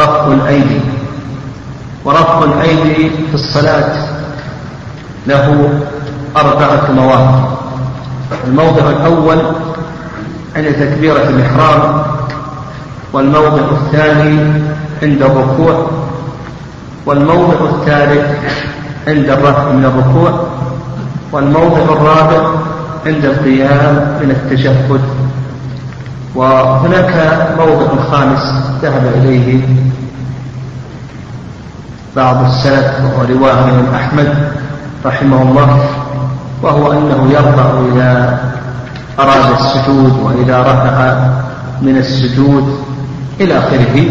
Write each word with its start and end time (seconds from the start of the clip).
رفع 0.00 0.26
الأيدي. 0.26 0.80
ورفع 2.04 2.44
الأيدي 2.44 3.10
في 3.28 3.34
الصلاة 3.34 3.92
له 5.26 5.68
أربعة 6.36 6.90
مواضع 6.92 7.44
الموضع 8.46 8.90
الأول 8.90 9.38
عند 10.56 10.66
تكبيرة 10.66 11.28
الإحرام 11.28 12.02
والموضع 13.12 13.62
الثاني 13.70 14.62
عند 15.02 15.22
الركوع 15.22 15.90
والموضع 17.06 17.64
الثالث 17.64 18.26
عند 19.08 19.28
الرفع 19.30 19.72
من 19.72 19.84
الركوع 19.84 20.46
والموضع 21.32 21.78
الرابع 21.78 22.50
عند 23.06 23.24
القيام 23.24 24.18
من 24.22 24.30
التشهد. 24.30 25.00
وهناك 26.34 27.38
موضع 27.58 28.02
خامس 28.10 28.54
ذهب 28.82 29.12
إليه 29.14 29.60
بعض 32.16 32.44
السلف 32.44 33.00
وهو 33.04 33.22
رواية 33.22 33.64
من 33.64 33.94
أحمد 33.94 34.34
رحمه 35.06 35.42
الله 35.42 35.84
وهو 36.62 36.92
أنه 36.92 37.30
يرفع 37.32 37.70
إذا 37.92 38.40
أراد 39.18 39.50
السجود 39.60 40.18
وإذا 40.22 40.60
رفع 40.60 41.28
من 41.82 41.96
السجود 41.96 42.78
إلى 43.40 43.58
آخره 43.58 44.10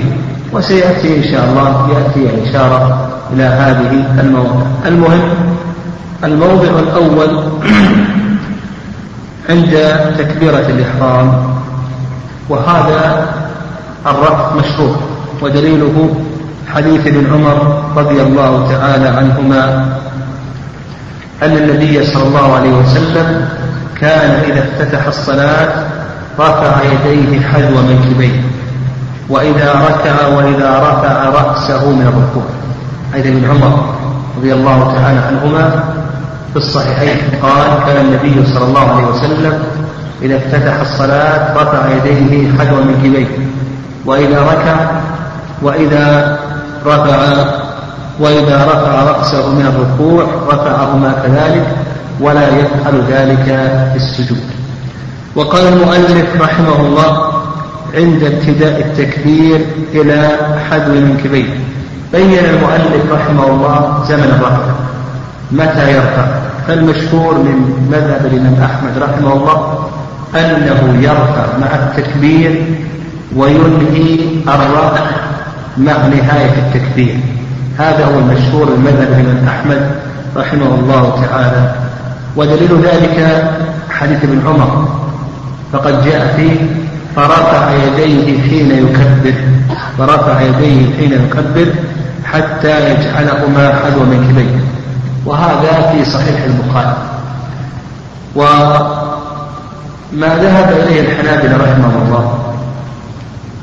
وسيأتي 0.53 1.17
إن 1.17 1.23
شاء 1.23 1.49
الله 1.49 1.89
يأتي 1.89 2.35
الإشارة 2.35 3.09
إلى 3.33 3.43
هذه 3.43 4.19
المواضع 4.19 4.65
المهم 4.85 5.21
الموضع 6.23 6.79
الأول 6.79 7.43
عند 9.49 9.99
تكبيرة 10.17 10.65
الإحرام. 10.69 11.58
وهذا 12.49 13.27
الرفع 14.05 14.53
مشروع 14.55 14.95
ودليله 15.41 16.15
حديث 16.73 17.07
ابن 17.07 17.33
عمر 17.33 17.83
رضي 17.97 18.21
الله 18.21 18.67
تعالى 18.69 19.07
عنهما 19.07 19.85
أن 21.43 21.57
النبي 21.57 22.05
صلى 22.05 22.23
الله 22.23 22.55
عليه 22.55 22.71
وسلم 22.71 23.49
كان 24.01 24.29
إذا 24.51 24.59
افتتح 24.59 25.07
الصلاة 25.07 25.85
رفع 26.39 26.81
يديه 26.83 27.41
حذو 27.41 27.81
منكبيه 27.81 28.41
وإذا 29.29 29.73
ركع 29.73 30.27
وإذا 30.27 30.79
رفع 30.79 31.29
رأسه 31.29 31.89
من 31.89 32.01
الركوع. 32.01 32.43
أيضا 33.15 33.29
ابن 33.29 33.49
عمر 33.49 33.95
رضي 34.37 34.53
الله 34.53 34.93
تعالى 34.95 35.19
عنهما 35.19 35.83
في 36.53 36.57
الصحيحين 36.57 37.17
قال 37.41 37.67
كان 37.85 38.05
النبي 38.05 38.45
صلى 38.53 38.65
الله 38.65 38.95
عليه 38.95 39.07
وسلم 39.07 39.63
إذا 40.21 40.37
افتتح 40.37 40.79
الصلاة 40.79 41.53
رفع 41.53 41.81
يديه 41.95 42.51
حذو 42.59 42.83
منكبيه 42.83 43.27
وإذا 44.05 44.41
ركع 44.41 44.75
وإذا 45.61 46.39
رفع 46.85 47.45
وإذا 48.19 48.65
رفع 48.65 49.03
رأسه 49.03 49.49
من 49.49 49.65
الركوع 49.65 50.25
رفعهما 50.47 51.13
كذلك 51.23 51.67
ولا 52.19 52.47
يفعل 52.47 53.01
ذلك 53.09 53.45
في 53.91 53.95
السجود. 53.95 54.43
وقال 55.35 55.67
المؤلف 55.73 56.41
رحمه 56.41 56.79
الله 56.79 57.31
عند 57.95 58.23
ابتداء 58.23 58.79
التكبير 58.79 59.65
إلى 59.93 60.37
حذو 60.71 60.93
منكبيه 60.93 61.59
بين 62.11 62.39
المؤلف 62.39 63.11
رحمه 63.11 63.47
الله 63.47 64.03
زمن 64.09 64.39
الرفع. 64.39 64.63
متى 65.51 65.93
يرفع؟ 65.93 66.25
فالمشهور 66.67 67.37
من 67.37 67.87
مذهب 67.91 68.25
الإمام 68.25 68.55
أحمد 68.63 68.97
رحمه 68.97 69.33
الله 69.33 69.89
أنه 70.35 71.01
يرفع 71.01 71.57
مع 71.61 71.75
التكبير 71.75 72.65
وينهي 73.35 74.19
الرفع 74.47 75.05
مع 75.77 75.93
نهاية 76.07 76.53
التكبير. 76.57 77.19
هذا 77.77 78.05
هو 78.05 78.19
المشهور 78.19 78.65
من 78.65 78.83
مذهب 78.83 79.19
الإمام 79.19 79.47
أحمد 79.47 79.91
رحمه 80.35 80.75
الله 80.75 81.25
تعالى. 81.25 81.71
ودليل 82.35 82.81
ذلك 82.83 83.49
حديث 83.89 84.23
ابن 84.23 84.41
عمر. 84.47 84.87
فقد 85.73 86.05
جاء 86.05 86.33
فيه 86.37 86.55
فرفع 87.15 87.71
يديه 87.71 88.41
حين 88.41 88.71
يكبر. 88.71 89.33
فرفع 89.97 90.41
يديه 90.41 90.97
حين 90.97 91.11
يكبر 91.13 91.73
حتى 92.25 92.91
يجعلهما 92.91 93.73
حذو 93.75 94.03
منكبيه 94.03 94.59
وهذا 95.25 95.91
في 95.91 96.11
صحيح 96.11 96.43
البخاري. 96.43 96.97
وما 100.13 100.27
ذهب 100.27 100.71
إليه 100.71 101.01
الحنابلة 101.01 101.57
رحمه 101.57 101.91
الله. 102.05 102.39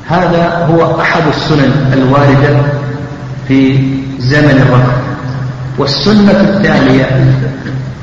هذا 0.07 0.67
هو 0.71 1.01
أحد 1.01 1.21
السنن 1.27 1.93
الواردة 1.93 2.57
في 3.47 3.79
زمن 4.19 4.65
الرفع 4.67 4.93
والسنة 5.77 6.31
الثانية 6.31 7.05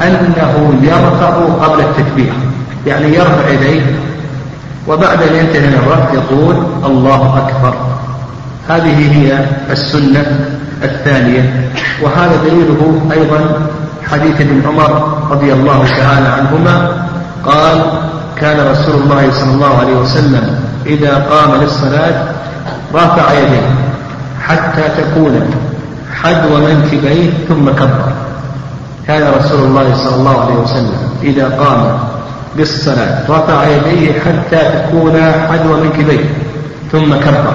أنه 0.03 0.75
يرفع 0.83 1.29
قبل 1.67 1.81
التكبير 1.81 2.33
يعني 2.87 3.15
يرفع 3.15 3.49
يديه 3.49 3.83
وبعد 4.89 5.23
أن 5.23 5.35
ينتهي 5.37 5.67
من 5.67 5.75
الرفع 5.75 6.15
يقول 6.15 6.57
الله 6.85 7.39
أكبر. 7.39 7.75
هذه 8.69 9.13
هي 9.19 9.45
السنة 9.71 10.49
الثانية 10.83 11.71
وهذا 12.03 12.37
دليله 12.45 13.01
أيضا 13.13 13.69
حديث 14.11 14.41
ابن 14.41 14.63
عمر 14.67 15.19
رضي 15.31 15.53
الله 15.53 15.85
تعالى 15.87 16.29
عنهما 16.29 17.07
قال 17.45 17.81
كان 18.41 18.71
رسول 18.71 18.95
الله 18.95 19.31
صلى 19.33 19.51
الله 19.55 19.79
عليه 19.79 19.97
وسلم 19.97 20.65
إذا 20.87 21.15
قام 21.31 21.61
للصلاة 21.63 22.23
رافع 22.95 23.33
يديه 23.33 23.69
حتى 24.43 24.83
تكون 25.03 25.51
حذو 26.23 26.57
منكبيه 26.57 27.31
ثم 27.49 27.71
كبر. 27.71 28.05
كان 29.07 29.33
رسول 29.39 29.65
الله 29.65 29.95
صلى 29.95 30.15
الله 30.17 30.41
عليه 30.41 30.55
وسلم 30.55 30.99
إذا 31.23 31.49
قام 31.49 31.99
بالصلاة 32.57 33.31
رفع 33.31 33.69
يديه 33.69 34.13
حتى 34.21 34.57
تكون 34.57 35.23
حذو 35.51 35.77
منكبيه 35.85 36.25
ثم 36.93 37.15
كبر. 37.15 37.55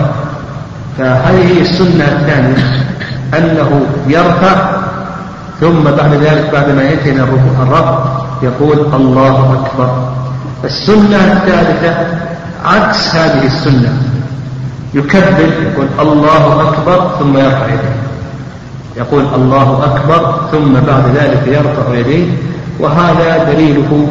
فهذه 0.97 1.61
السنة 1.61 2.03
الثانية 2.03 2.85
أنه 3.37 3.81
يرفع 4.07 4.55
ثم 5.61 5.83
بعد 5.83 6.13
ذلك 6.13 6.49
بعد 6.53 6.69
ما 6.69 6.83
ينتهي 6.83 7.11
الرفع 7.61 7.99
يقول 8.41 8.77
الله 8.93 9.65
أكبر. 9.65 10.18
السنة 10.63 11.33
الثالثة 11.33 12.07
عكس 12.65 13.15
هذه 13.15 13.45
السنة. 13.45 13.93
يكبر 14.93 15.39
يقول 15.39 15.87
الله 15.99 16.69
أكبر 16.69 17.11
ثم 17.19 17.37
يرفع 17.37 17.65
يديه. 17.65 17.99
يقول 18.97 19.25
الله 19.35 19.85
أكبر 19.85 20.41
ثم 20.51 20.73
بعد 20.73 21.03
ذلك 21.15 21.47
يرفع 21.47 21.93
يديه. 21.93 22.27
وهذا 22.79 23.53
دليله 23.53 24.07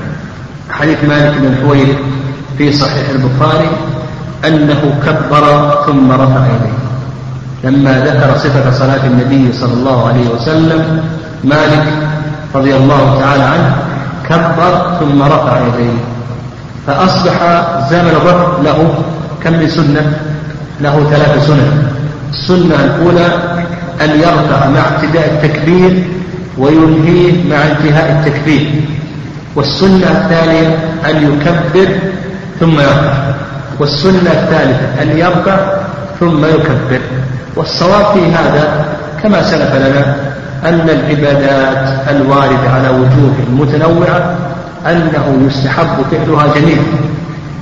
حديث 0.78 1.04
مالك 1.04 1.38
بن 1.38 1.46
الحويرث 1.46 1.98
في 2.58 2.72
صحيح 2.72 3.08
البخاري 3.08 3.70
أنه 4.44 4.94
كبر 5.06 5.74
ثم 5.86 6.12
رفع 6.12 6.46
يديه. 6.46 6.82
لما 7.64 8.00
ذكر 8.00 8.38
صفة 8.38 8.70
صلاة 8.70 9.06
النبي 9.06 9.52
صلى 9.52 9.72
الله 9.72 10.08
عليه 10.08 10.28
وسلم 10.28 11.04
مالك 11.44 11.84
رضي 12.54 12.76
الله 12.76 13.18
تعالى 13.20 13.42
عنه 13.42 13.91
كبر 14.28 14.96
ثم 15.00 15.22
رفع 15.22 15.60
يديه. 15.66 15.98
فأصبح 16.86 17.34
زمن 17.90 18.08
الرفع 18.08 18.62
له 18.64 18.94
كم 19.44 19.52
من 19.52 19.68
سنة؟ 19.68 20.12
له 20.80 21.10
ثلاث 21.10 21.46
سنن. 21.46 21.88
السنة 22.32 22.84
الأولى 22.84 23.26
أن 24.00 24.10
يرفع 24.20 24.68
مع 24.68 24.80
ابتداء 24.88 25.26
التكبير 25.32 26.04
وينهيه 26.58 27.48
مع 27.50 27.56
انتهاء 27.56 28.12
التكبير. 28.12 28.80
والسنة 29.54 30.10
الثانية 30.10 30.78
أن 31.10 31.16
يكبر 31.32 31.94
ثم 32.60 32.80
يرفع. 32.80 33.12
والسنة 33.80 34.30
الثالثة 34.30 35.02
أن 35.02 35.18
يرفع 35.18 35.56
ثم 36.20 36.44
يكبر. 36.44 37.00
والصواب 37.56 38.14
في 38.14 38.32
هذا 38.32 38.84
كما 39.22 39.42
سلف 39.42 39.74
لنا 39.74 40.31
أن 40.64 40.88
العبادات 40.90 42.08
الواردة 42.10 42.70
على 42.70 42.88
وجوه 42.88 43.34
متنوعة 43.50 44.36
أنه 44.86 45.46
يستحب 45.46 45.86
فعلها 46.10 46.54
جميعا 46.54 46.84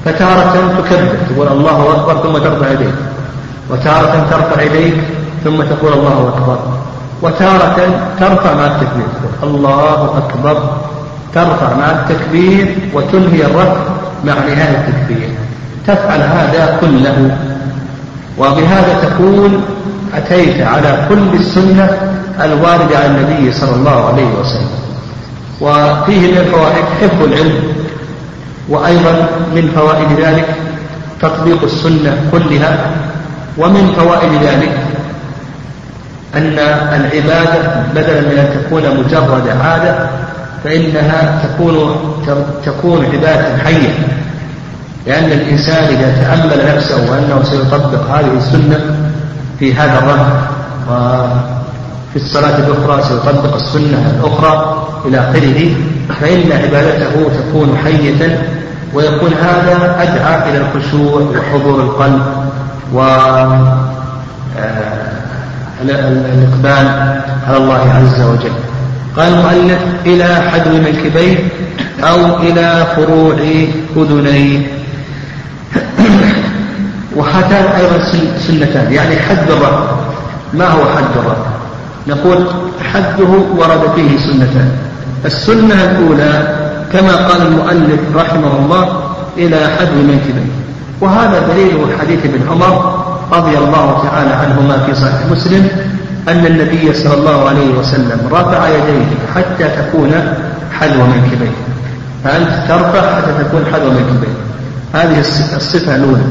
فتارة 0.05 0.53
تكبر 0.79 1.17
تقول 1.31 1.49
الله 1.49 1.95
أكبر 1.97 2.23
ثم 2.23 2.39
ترفع 2.39 2.71
يديك 2.71 2.95
وتارة 3.71 4.27
ترفع 4.31 4.63
يديك 4.63 4.95
ثم 5.45 5.63
تقول 5.63 5.93
الله 5.93 6.29
أكبر 6.37 6.59
وتارة 7.23 7.77
ترفع 8.21 8.55
مع 8.55 8.67
التكبير 8.67 9.09
الله 9.43 10.19
أكبر 10.19 10.71
ترفع 11.35 11.77
مع 11.77 11.91
التكبير 11.91 12.75
وتنهي 12.95 13.45
الرفع 13.45 13.81
مع 14.25 14.35
نهاية 14.35 14.89
التكبير 14.89 15.29
تفعل 15.87 16.21
هذا 16.21 16.79
كله 16.81 17.37
وبهذا 18.39 18.99
تكون 19.03 19.63
أتيت 20.15 20.61
على 20.67 21.07
كل 21.09 21.35
السنة 21.41 21.89
الواردة 22.41 22.99
عن 22.99 23.17
النبي 23.17 23.53
صلى 23.53 23.75
الله 23.75 24.09
عليه 24.09 24.27
وسلم. 24.41 24.71
وفيه 25.61 26.31
من 26.33 26.37
الفوائد 26.39 26.85
حفظ 27.01 27.23
العلم 27.23 27.63
وأيضا 28.69 29.29
من 29.55 29.71
فوائد 29.75 30.21
ذلك 30.21 30.47
تطبيق 31.21 31.63
السنة 31.65 32.17
كلها 32.33 32.91
ومن 33.59 33.93
فوائد 33.99 34.33
ذلك 34.43 34.73
أن 36.35 36.59
العبادة 37.01 37.83
بدلا 37.95 38.21
من 38.21 38.39
أن 38.39 38.61
تكون 38.61 38.83
مجرد 38.83 39.49
عادة 39.49 40.09
فإنها 40.65 41.43
تكون 41.43 41.97
تكون 42.65 43.05
عبادة 43.05 43.59
حية. 43.65 43.95
لأن 45.07 45.25
الإنسان 45.25 45.85
إذا 45.85 46.15
تأمل 46.23 46.77
نفسه 46.77 47.11
وأنه 47.11 47.43
سيطبق 47.43 48.11
هذه 48.11 48.37
السنة 48.37 49.10
في 49.61 49.75
هذا 49.75 49.99
الرهن 49.99 50.33
وفي 50.91 52.17
الصلاة 52.17 52.59
الأخرى 52.59 53.03
سيطبق 53.03 53.55
السنة 53.55 54.15
الأخرى 54.21 54.87
إلى 55.05 55.19
آخره 55.19 55.75
فإن 56.21 56.53
عبادته 56.53 57.31
تكون 57.39 57.79
حية 57.85 58.43
ويكون 58.95 59.33
هذا 59.33 59.97
أدعى 60.03 60.51
إلى 60.51 60.59
الخشوع 60.59 61.21
وحضور 61.21 61.81
القلب 61.81 62.23
و 62.95 63.01
آه، 63.01 63.77
الإقبال 65.83 66.87
على 67.49 67.57
الله 67.57 67.93
عز 67.95 68.21
وجل. 68.21 68.53
قال 69.17 69.35
المؤلف 69.35 69.79
إلى 70.07 70.51
حدو 70.51 70.71
منكبيه 70.71 71.39
أو 72.03 72.37
إلى 72.39 72.87
فروع 72.97 73.35
أذنيه. 73.97 74.67
وهاتان 77.17 77.65
أيضا 77.65 78.05
سنتان 78.39 78.93
يعني 78.93 79.17
حد 79.17 79.51
الرأي 79.51 79.89
ما 80.55 80.69
هو 80.69 80.85
حد 80.85 81.17
الرأي 81.17 81.51
نقول 82.07 82.47
حده 82.93 83.29
ورد 83.57 83.91
فيه 83.97 84.19
سنتان. 84.19 84.71
السنة 85.25 85.75
الأولى 85.75 86.57
كما 86.93 87.17
قال 87.17 87.47
المؤلف 87.47 88.01
رحمه 88.17 88.57
الله 88.59 89.03
إلى 89.39 89.57
حد 89.57 89.93
منكبيه 89.95 90.51
وهذا 91.01 91.49
دليل 91.53 91.99
حديث 92.01 92.25
ابن 92.25 92.41
عمر 92.51 93.05
رضي 93.33 93.59
الله 93.59 94.03
تعالى 94.11 94.35
عنهما 94.35 94.79
في 94.87 94.95
صحيح 94.95 95.27
مسلم 95.31 95.69
أن 96.29 96.47
النبي 96.47 96.95
صلى 96.95 97.15
الله 97.15 97.49
عليه 97.49 97.71
وسلم 97.79 98.21
رفع 98.33 98.69
يديه 98.69 99.07
حتى 99.35 99.69
تكون 99.83 100.13
حذو 100.81 101.03
منكبيه 101.07 101.53
فأنت 102.25 102.49
ترفع 102.69 103.17
حتى 103.17 103.45
تكون 103.45 103.65
حذو 103.73 103.91
منكبيه 103.91 104.35
هذه 104.95 105.21
الصفة 105.57 105.97
الأولى. 105.97 106.23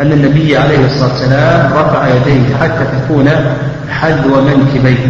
أن 0.00 0.12
النبي 0.12 0.56
عليه 0.56 0.86
الصلاة 0.86 1.12
والسلام 1.12 1.72
رفع 1.72 2.08
يديه 2.08 2.56
حتى 2.60 2.84
تكون 2.84 3.28
حذو 3.90 4.40
منكبيه 4.40 5.06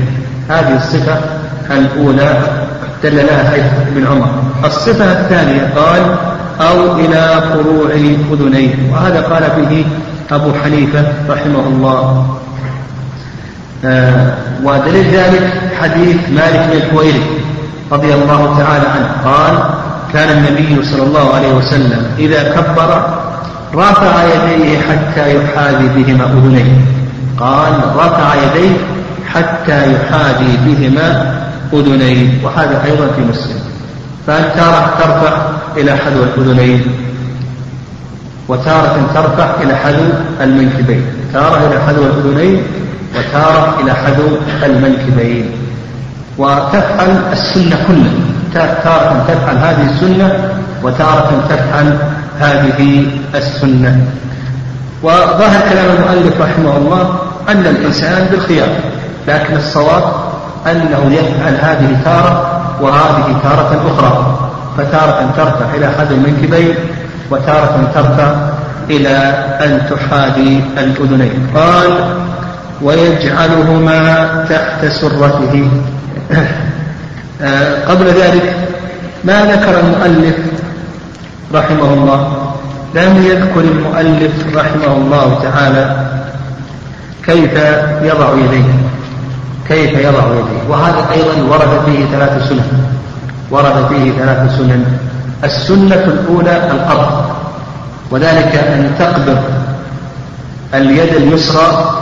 هذه 0.48 0.76
الصفة 0.76 1.20
الأولى 1.70 2.42
دل 3.02 3.16
لها 3.16 3.54
ابن 3.88 4.06
عمر. 4.06 4.28
الصفة 4.64 5.04
الثانية 5.04 5.72
قال 5.76 6.02
أو 6.60 6.96
إلى 6.96 7.42
فروع 7.52 7.90
أذنيه. 8.32 8.74
وهذا 8.92 9.20
قال 9.20 9.42
به 9.56 9.86
أبو 10.30 10.52
حنيفة 10.64 11.04
رحمه 11.28 11.66
الله. 11.66 12.36
آه 13.84 14.34
ودليل 14.64 15.14
ذلك 15.14 15.52
حديث 15.80 16.16
مالك 16.30 16.68
بن 16.70 16.76
الحويري 16.76 17.22
رضي 17.92 18.14
الله 18.14 18.58
تعالى 18.58 18.86
عنه. 18.88 19.10
قال 19.24 19.58
كان 20.12 20.38
النبي 20.38 20.84
صلى 20.84 21.02
الله 21.02 21.34
عليه 21.34 21.52
وسلم 21.52 22.06
إذا 22.18 22.42
كبر 22.42 23.19
رفع 23.74 24.24
يديه 24.24 24.78
حتى 24.78 25.36
يحاذي 25.36 25.88
بهما 25.96 26.24
أذنيه. 26.24 26.80
قال 27.40 27.72
رفع 27.96 28.34
يديه 28.34 28.76
حتى 29.28 29.92
يحاذي 29.92 30.58
بهما 30.66 31.40
أذنيه. 31.72 32.44
وهذا 32.44 32.84
أيضا 32.84 33.06
في 33.06 33.22
مسلم. 33.30 33.60
فأنت 34.26 34.54
ترفع 34.98 35.46
إلى 35.76 35.96
حذو 35.96 36.22
الأذنين؟ 36.22 36.82
وتارة 38.48 39.10
ترفع 39.14 39.62
إلى 39.62 39.76
حذو 39.76 40.04
المنكبين. 40.40 41.04
تارة 41.32 41.66
إلى 41.66 41.80
حذو 41.86 42.02
الأذنين 42.04 42.62
وتارة 43.18 43.80
إلى 43.82 43.94
حذو 43.94 44.38
المنكبين. 44.62 45.50
وتفعل 46.38 47.22
السنة 47.32 47.76
كلها. 47.88 48.29
تارة 48.54 49.24
تفعل 49.28 49.56
هذه 49.56 49.90
السنة 49.90 50.50
وتارة 50.82 51.30
تفعل 51.48 51.98
هذه 52.40 53.06
السنة. 53.34 54.00
وظاهر 55.02 55.60
كلام 55.70 55.86
المؤلف 55.96 56.40
رحمه 56.40 56.76
الله 56.76 57.18
أن 57.48 57.66
الإنسان 57.66 58.26
بالخيار 58.30 58.68
لكن 59.28 59.56
الصواب 59.56 60.02
أنه 60.66 61.12
يفعل 61.12 61.54
هذه 61.60 61.96
تارة 62.04 62.60
وهذه 62.80 63.36
تارة 63.42 63.82
أخرى. 63.94 64.38
فتارة 64.78 65.30
ترفع 65.36 65.74
إلى 65.74 65.86
حد 65.98 66.12
المنكبين 66.12 66.74
وتارة 67.30 67.90
ترفع 67.94 68.34
إلى 68.90 69.16
أن 69.64 69.82
تحاذي 69.90 70.64
الأذنين. 70.78 71.46
قال 71.54 71.90
ويجعلهما 72.82 74.26
تحت 74.50 74.84
سرته. 75.00 75.70
قبل 77.88 78.06
ذلك 78.06 78.56
ما 79.24 79.44
ذكر 79.44 79.80
المؤلف 79.80 80.36
رحمه 81.54 81.94
الله. 81.94 82.52
لم 82.94 83.26
يذكر 83.26 83.60
المؤلف 83.60 84.56
رحمه 84.56 84.96
الله 84.96 85.38
تعالى 85.42 86.06
كيف 87.26 87.52
يضع 88.02 88.34
يديه. 88.34 88.70
كيف 89.68 89.92
يضع 89.98 90.24
يديه. 90.24 90.62
وهذا 90.68 91.06
أيضا 91.12 91.42
ورد 91.50 91.84
فيه 91.86 92.04
ثلاث 92.04 92.48
سنن. 92.48 92.84
ورد 93.50 93.86
فيه 93.88 94.12
ثلاث 94.12 94.56
سنن. 94.56 94.84
السنة 95.44 96.04
الأولى 96.04 96.70
القبض 96.70 97.24
وذلك 98.10 98.54
أن 98.56 98.90
تقبض 98.98 99.42
اليد 100.74 101.14
اليسرى 101.14 101.94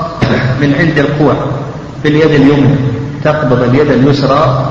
من 0.61 0.75
عند 0.79 0.99
القوى. 0.99 1.35
باليد 2.05 2.31
اليمنى. 2.31 2.77
تقبض 3.25 3.63
اليد 3.63 3.91
اليسرى 3.91 4.69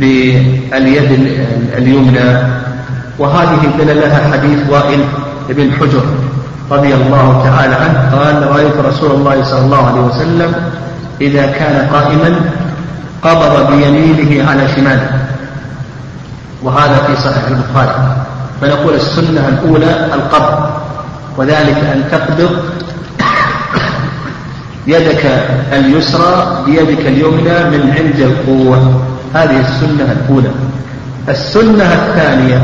باليد 0.00 1.10
اليمنى. 1.78 2.28
وهذه 3.18 3.60
دل 3.78 4.00
لها 4.00 4.32
حديث 4.32 4.58
وائل 4.70 5.04
بن 5.48 5.72
حجر 5.72 6.04
رضي 6.70 6.94
الله 6.94 7.42
تعالى 7.44 7.74
عنه 7.74 7.98
قال 8.16 8.46
رأيت 8.46 8.76
رسول 8.76 9.10
الله 9.10 9.44
صلى 9.44 9.58
الله 9.58 9.86
عليه 9.86 10.00
وسلم 10.00 10.54
إذا 11.20 11.46
كان 11.46 11.88
قائما 11.92 12.40
قبض 13.22 13.72
بيمينه 13.72 14.50
على 14.50 14.68
شماله. 14.76 15.10
وهذا 16.62 16.96
في 17.06 17.22
صحيح 17.22 17.44
البخاري. 17.48 18.16
فنقول 18.60 18.94
السنة 18.94 19.48
الأولى 19.48 20.06
القبض 20.14 20.70
وذلك 21.36 21.76
أن 21.94 22.04
تقبض 22.10 22.50
يدك 24.86 25.26
اليسرى 25.72 26.62
بيدك 26.66 27.06
اليمنى 27.06 27.70
من 27.70 27.94
عند 27.98 28.20
القوة. 28.20 29.02
هذه 29.34 29.60
السنة 29.60 30.12
الأولى. 30.12 30.50
السنة 31.28 31.84
الثانية 31.84 32.56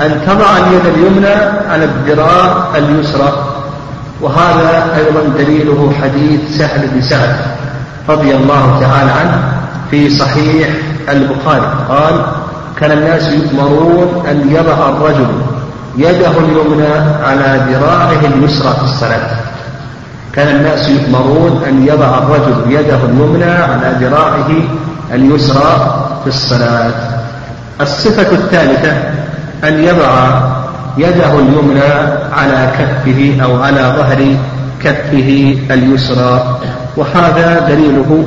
أن 0.00 0.20
تضع 0.26 0.56
اليد 0.56 0.86
اليمنى 0.86 1.34
على 1.68 1.84
الذراع 1.84 2.76
اليسرى 2.76 3.32
وهذا 4.20 4.96
أيضا 4.96 5.20
دليله 5.38 5.92
حديث 6.02 6.58
سهل 6.58 6.88
بن 6.88 7.00
سعد 7.02 7.36
رضي 8.08 8.34
الله 8.34 8.80
تعالى 8.80 9.10
عنه 9.10 9.52
في 9.90 10.10
صحيح 10.10 10.68
البخاري. 11.08 11.66
قال 11.88 12.26
كان 12.80 12.92
الناس 12.92 13.28
يؤمرون 13.32 14.26
أن 14.30 14.50
يضع 14.50 14.88
الرجل 14.88 15.28
يده 15.96 16.30
اليمنى 16.30 16.94
على 17.24 17.60
ذراعه 17.70 18.20
اليسرى 18.34 18.74
في 18.74 18.82
الصلاة. 18.84 19.30
كان 20.34 20.56
الناس 20.56 20.88
يؤمرون 20.88 21.62
أن 21.68 21.86
يضع 21.86 22.18
الرجل 22.18 22.72
يده 22.72 22.96
اليمنى 23.04 23.50
على 23.50 23.96
ذراعه 24.00 24.50
اليسرى 25.14 26.04
في 26.22 26.28
الصلاة. 26.28 26.92
الصفة 27.80 28.32
الثالثة 28.32 28.92
أن 29.64 29.84
يضع 29.84 30.40
يده 30.98 31.38
اليمنى 31.38 31.92
على 32.32 32.72
كفه 32.78 33.44
أو 33.44 33.62
على 33.62 33.94
ظهر 33.96 34.36
كفه 34.82 35.58
اليسرى. 35.70 36.58
وهذا 36.96 37.66
دليله 37.68 38.24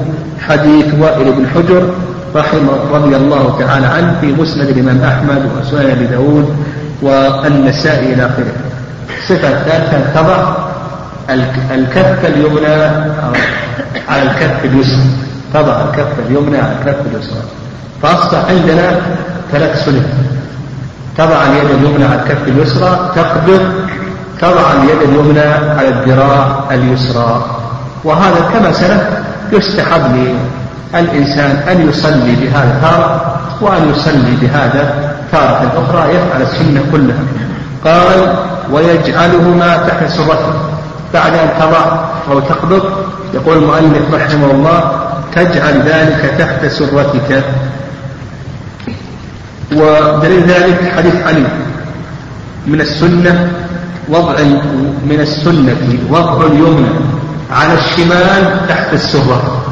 حديث 0.47 0.85
وائل 0.99 1.31
بن 1.31 1.47
حجر 1.55 1.89
رحمه 2.35 2.77
رضي 2.93 3.15
الله 3.15 3.55
تعالى 3.59 3.85
عنه 3.85 4.15
في 4.21 4.27
مسند 4.41 4.69
الإمام 4.69 5.01
أحمد 5.01 5.49
وسنن 5.61 5.89
أبي 5.89 6.05
داود 6.05 6.55
والنسائي 7.01 8.13
إلى 8.13 8.25
آخره. 8.25 8.53
الصفة 9.19 9.47
الثالثة 9.49 10.21
تضع 10.21 10.62
الكف 11.29 12.25
اليمنى 12.25 12.75
على 14.09 14.21
الكف 14.21 14.65
اليسرى. 14.65 15.03
تضع 15.53 15.81
الكف 15.81 16.19
اليمنى 16.27 16.57
على 16.57 16.71
الكف 16.71 16.99
اليسرى. 17.05 17.41
فأصبح 18.01 18.45
عندنا 18.49 18.91
ثلاث 19.51 19.85
سنن 19.85 20.05
تضع 21.17 21.43
اليد 21.43 21.69
اليمنى 21.69 22.05
على 22.05 22.15
الكف 22.21 22.47
اليسرى 22.47 23.11
تقبض. 23.15 23.61
تضع 24.41 24.71
اليد 24.71 25.09
اليمنى 25.09 25.47
على 25.79 25.87
الذراع 25.89 26.63
اليسرى. 26.71 27.45
وهذا 28.03 28.49
كما 28.53 28.71
سلف 28.71 29.03
يستحب 29.51 30.01
للإنسان 30.93 31.51
أن 31.71 31.89
يصلي 31.89 32.35
بهذا 32.35 32.79
تارة 32.81 33.39
وأن 33.61 33.89
يصلي 33.89 34.35
بهذا 34.41 35.13
تارة 35.31 35.71
أخرى 35.75 36.15
يفعل 36.15 36.41
السنة 36.41 36.81
كلها. 36.91 37.23
قال 37.85 38.35
ويجعلهما 38.71 39.77
تحت 39.77 40.07
سرته 40.09 40.53
بعد 41.13 41.33
أن 41.33 41.49
تضع 41.59 41.85
أو 42.31 42.39
تقبض 42.39 42.83
يقول 43.33 43.57
المؤلف 43.57 44.13
رحمه 44.13 44.51
الله 44.51 44.91
تجعل 45.35 45.81
ذلك 45.81 46.35
تحت 46.39 46.65
سرتك. 46.65 47.43
ودليل 49.75 50.43
ذلك 50.43 50.93
حديث 50.97 51.15
علي 51.15 51.43
من 52.67 52.81
السنة 52.81 53.51
وضع 54.09 54.35
من 55.05 55.19
السنة 55.19 55.99
وضع 56.09 56.45
اليمنى 56.45 56.89
على 57.51 57.73
الشمال 57.73 58.67
تحت 58.69 58.93
السرة. 58.93 59.65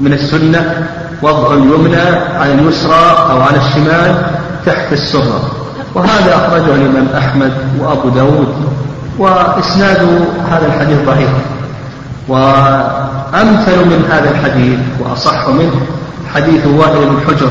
من 0.00 0.12
السنة 0.12 0.88
وضع 1.22 1.54
اليمنى 1.54 2.06
على 2.38 2.52
اليسرى 2.52 3.16
أو 3.30 3.40
على 3.40 3.56
الشمال 3.56 4.30
تحت 4.66 4.92
السرة. 4.92 5.50
وهذا 5.94 6.36
أخرجه 6.36 6.74
الإمام 6.74 7.08
أحمد 7.16 7.52
وأبو 7.80 8.08
داود. 8.08 8.54
وإسناد 9.18 10.00
هذا 10.50 10.66
الحديث 10.66 10.98
ضعيف. 11.06 11.30
وأمثل 12.28 13.84
من 13.84 14.04
هذا 14.10 14.30
الحديث 14.30 14.78
وأصح 15.00 15.48
منه 15.48 15.80
حديث 16.34 16.66
وائل 16.66 17.06
بن 17.06 17.16
حجر 17.26 17.50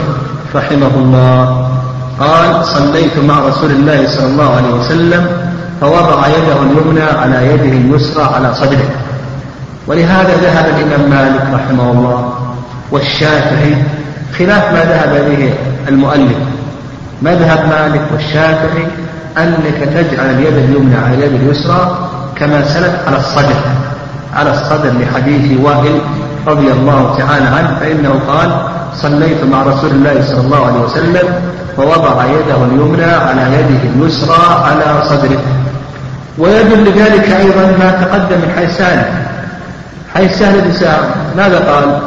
رحمه 0.55 0.91
الله. 0.95 1.69
قال 2.19 2.65
صليت 2.65 3.17
مع 3.17 3.39
رسول 3.39 3.71
الله 3.71 4.07
صلى 4.07 4.25
الله 4.25 4.55
عليه 4.55 4.73
وسلم 4.73 5.27
فوضع 5.81 6.27
يده 6.27 6.61
اليمنى 6.61 7.03
على 7.03 7.53
يده 7.53 7.77
اليسرى 7.77 8.23
على 8.35 8.53
صدره. 8.53 8.89
ولهذا 9.87 10.35
ذهب 10.35 10.65
الإمام 10.65 11.09
مالك 11.09 11.47
رحمه 11.53 11.91
الله 11.91 12.33
والشافعي 12.91 13.75
خلاف 14.37 14.73
ما 14.73 14.79
ذهب 14.79 15.15
إليه 15.15 15.53
المؤلف. 15.87 16.37
مذهب 17.21 17.69
مالك 17.69 18.01
والشافعي 18.13 18.87
أنك 19.37 19.89
تجعل 19.93 20.29
اليد 20.29 20.57
اليمنى 20.57 20.95
على 20.95 21.13
اليد 21.13 21.33
اليسرى 21.41 22.09
كما 22.35 22.65
سلف 22.65 23.07
على 23.07 23.17
الصدر 23.17 23.55
على 24.35 24.51
الصدر 24.51 24.91
لحديث 24.99 25.59
وائل 25.61 26.01
رضي 26.47 26.71
الله 26.71 27.15
تعالى 27.17 27.45
عنه 27.45 27.77
فإنه 27.79 28.19
قال 28.27 28.51
صليت 28.95 29.43
مع 29.51 29.63
رسول 29.63 29.91
الله 29.91 30.21
صلى 30.27 30.41
الله 30.41 30.65
عليه 30.65 30.79
وسلم 30.79 31.27
فوضع 31.77 32.25
يده 32.25 32.55
اليمنى 32.65 33.11
على 33.11 33.41
يده 33.41 33.89
اليسرى 33.95 34.63
على 34.65 35.03
صدره. 35.09 35.39
ويدل 36.37 36.83
لذلك 36.83 37.29
أيضا 37.29 37.61
ما 37.79 37.91
تقدم 37.91 38.37
من 38.41 38.51
حيث 40.13 40.39
سهل 40.39 40.61
بن 40.61 40.71
ماذا 41.37 41.59
قال؟ 41.59 41.99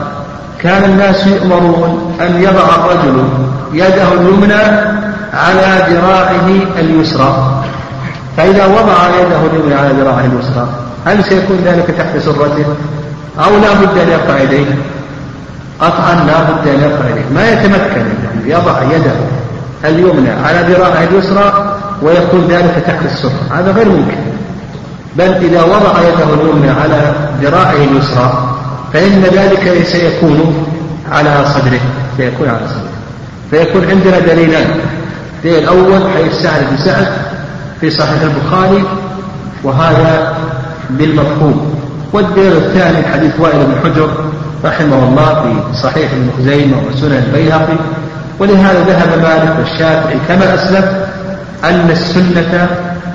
كان 0.58 0.84
الناس 0.84 1.26
يؤمرون 1.26 2.16
أن 2.20 2.42
يضع 2.42 2.64
الرجل 2.74 3.24
يده 3.72 4.12
اليمنى 4.12 4.62
على 5.32 5.94
ذراعه 5.94 6.48
اليسرى. 6.78 7.62
فإذا 8.36 8.66
وضع 8.66 9.08
يده 9.20 9.40
اليمنى 9.52 9.74
على 9.74 9.88
ذراعه 9.88 10.20
اليسرى 10.20 10.68
هل 11.06 11.24
سيكون 11.24 11.56
ذلك 11.64 11.86
تحت 11.98 12.16
سرته؟ 12.18 12.64
أو 13.38 13.50
لا 13.50 13.74
بد 13.74 13.98
أن 13.98 14.08
يرفع 14.08 14.40
يديه 14.40 14.66
قطعا 15.80 16.14
لا 16.14 16.42
بد 16.42 16.68
أن 16.68 16.80
يرفع 16.80 17.08
يديه 17.08 17.24
ما 17.34 17.50
يتمكن 17.50 18.06
يعني 18.24 18.50
يضع 18.50 18.82
يده 18.82 19.12
اليمنى 19.84 20.30
على 20.30 20.74
ذراعه 20.74 21.04
اليسرى 21.10 21.76
ويكون 22.02 22.46
ذلك 22.48 22.84
تحت 22.86 23.04
السرة. 23.04 23.40
هذا 23.50 23.72
غير 23.72 23.88
ممكن. 23.88 24.16
بل 25.16 25.24
إذا 25.24 25.62
وضع 25.62 25.92
يده 26.00 26.34
اليمنى 26.42 26.70
على 26.70 27.14
ذراعه 27.42 27.72
اليسرى 27.72 28.56
فإن 28.92 29.22
ذلك 29.22 29.84
سيكون 29.86 30.66
على 31.12 31.44
صدره. 31.54 31.80
سيكون 32.16 32.48
على 32.48 32.68
صدره. 32.68 32.92
فيكون 33.50 33.84
عندنا 33.90 34.18
دليلان. 34.18 34.66
الدليل 35.44 35.64
الأول 35.64 36.10
حيث 36.14 36.42
سعد 36.42 36.60
بن 36.70 36.76
سعد 36.76 37.06
في 37.80 37.90
صحيح 37.90 38.22
البخاري 38.22 38.84
وهذا 39.64 40.34
بالمفهوم. 40.90 41.74
والدليل 42.12 42.52
الثاني 42.52 43.08
حديث 43.08 43.40
وائل 43.40 43.58
بن 43.58 43.74
حجر 43.84 44.08
رحمه 44.64 45.08
الله 45.08 45.42
في 45.42 45.78
صحيح 45.82 46.10
ابن 46.12 46.30
خزيمة 46.38 46.76
وسنن 46.88 47.24
البيهقي. 47.26 47.76
ولهذا 48.38 48.80
ذهب 48.80 49.18
مالك 49.18 49.58
والشافعي 49.58 50.16
كما 50.28 50.54
أسلف 50.54 50.84
أن 51.64 51.90
السنة 51.90 52.68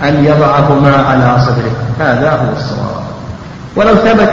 أن 0.03 0.25
يضعهما 0.25 0.95
على 0.95 1.41
صدره. 1.45 1.75
هذا 1.99 2.31
هو 2.31 2.57
الصواب. 2.57 3.03
ولو 3.75 3.95
ثبت 3.95 4.29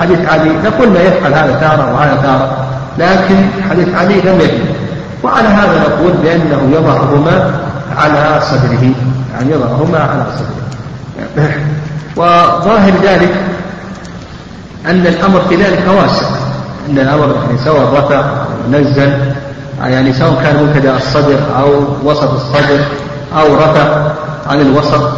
حديث 0.00 0.18
علي 0.28 0.50
لقلنا 0.64 1.00
يفعل 1.00 1.34
هذا 1.34 1.58
تارة 1.60 1.94
وهذا 1.94 2.16
تارة 2.22 2.66
لكن 2.98 3.36
حديث 3.70 3.94
علي 3.94 4.20
لم 4.20 4.40
يثبت 4.40 4.67
وعلى 5.22 5.48
هذا 5.48 5.88
نقول 5.88 6.12
بأنه 6.12 6.76
يضعهما 6.76 7.60
على 7.96 8.40
صدره 8.40 8.92
يعني 9.34 9.52
يضعهما 9.52 9.98
على 9.98 10.26
صدره. 10.38 10.68
وظاهر 12.18 12.92
ذلك 13.02 13.34
أن 14.86 15.06
الأمر 15.06 15.40
في 15.48 15.56
ذلك 15.56 15.84
واسع 15.88 16.26
أن 16.90 16.98
الأمر 16.98 17.34
يعني 17.46 17.58
سواء 17.64 17.94
رفع 17.94 18.20
أو 18.20 18.70
نزل 18.70 19.12
يعني 19.82 20.12
سواء 20.12 20.42
كان 20.42 20.64
مبتدأ 20.64 20.96
الصدر 20.96 21.38
أو 21.58 21.84
وسط 22.04 22.32
الصدر 22.32 22.80
أو 23.38 23.54
رفع 23.54 24.12
عن 24.46 24.60
الوسط 24.60 25.10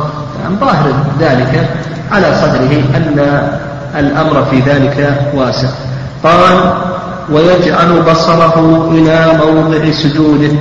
يعني 0.43 0.57
ظاهر 0.61 0.93
ذلك 1.21 1.69
على 2.13 2.35
صدره 2.35 2.83
أن 2.97 3.49
الأمر 3.99 4.45
في 4.51 4.61
ذلك 4.61 5.19
واسع. 5.35 5.69
قال 6.25 6.73
ويجعل 7.33 8.03
بصره 8.11 8.89
إلى 8.91 9.33
موضع 9.45 9.91
سجوده. 9.91 10.53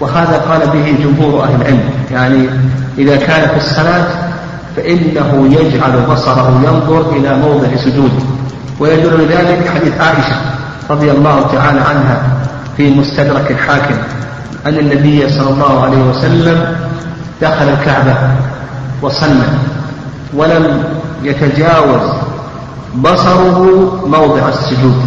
وهذا 0.00 0.36
قال 0.48 0.60
به 0.68 1.04
جمهور 1.04 1.44
أهل 1.44 1.60
العلم. 1.60 1.80
يعني 2.10 2.48
إذا 2.98 3.16
كان 3.16 3.48
في 3.48 3.56
الصلاة 3.56 4.06
فإنه 4.76 5.48
يجعل 5.60 6.06
بصره 6.10 6.60
ينظر 6.64 7.10
إلى 7.16 7.36
موضع 7.36 7.68
سجوده. 7.76 8.24
ويدل 8.80 9.24
لذلك 9.24 9.68
حديث 9.74 10.00
عائشة 10.00 10.36
رضي 10.90 11.10
الله 11.10 11.46
تعالى 11.52 11.80
عنها 11.80 12.22
في 12.76 12.90
مستدرك 12.90 13.50
الحاكم. 13.50 13.94
أن 14.66 14.78
النبي 14.78 15.28
صلى 15.28 15.50
الله 15.50 15.84
عليه 15.84 15.98
وسلم 15.98 16.76
دخل 17.42 17.68
الكعبة 17.68 18.16
وصلى 19.02 19.48
ولم 20.34 20.84
يتجاوز 21.22 22.10
بصره 22.94 23.60
موضع 24.06 24.48
السجود. 24.48 25.02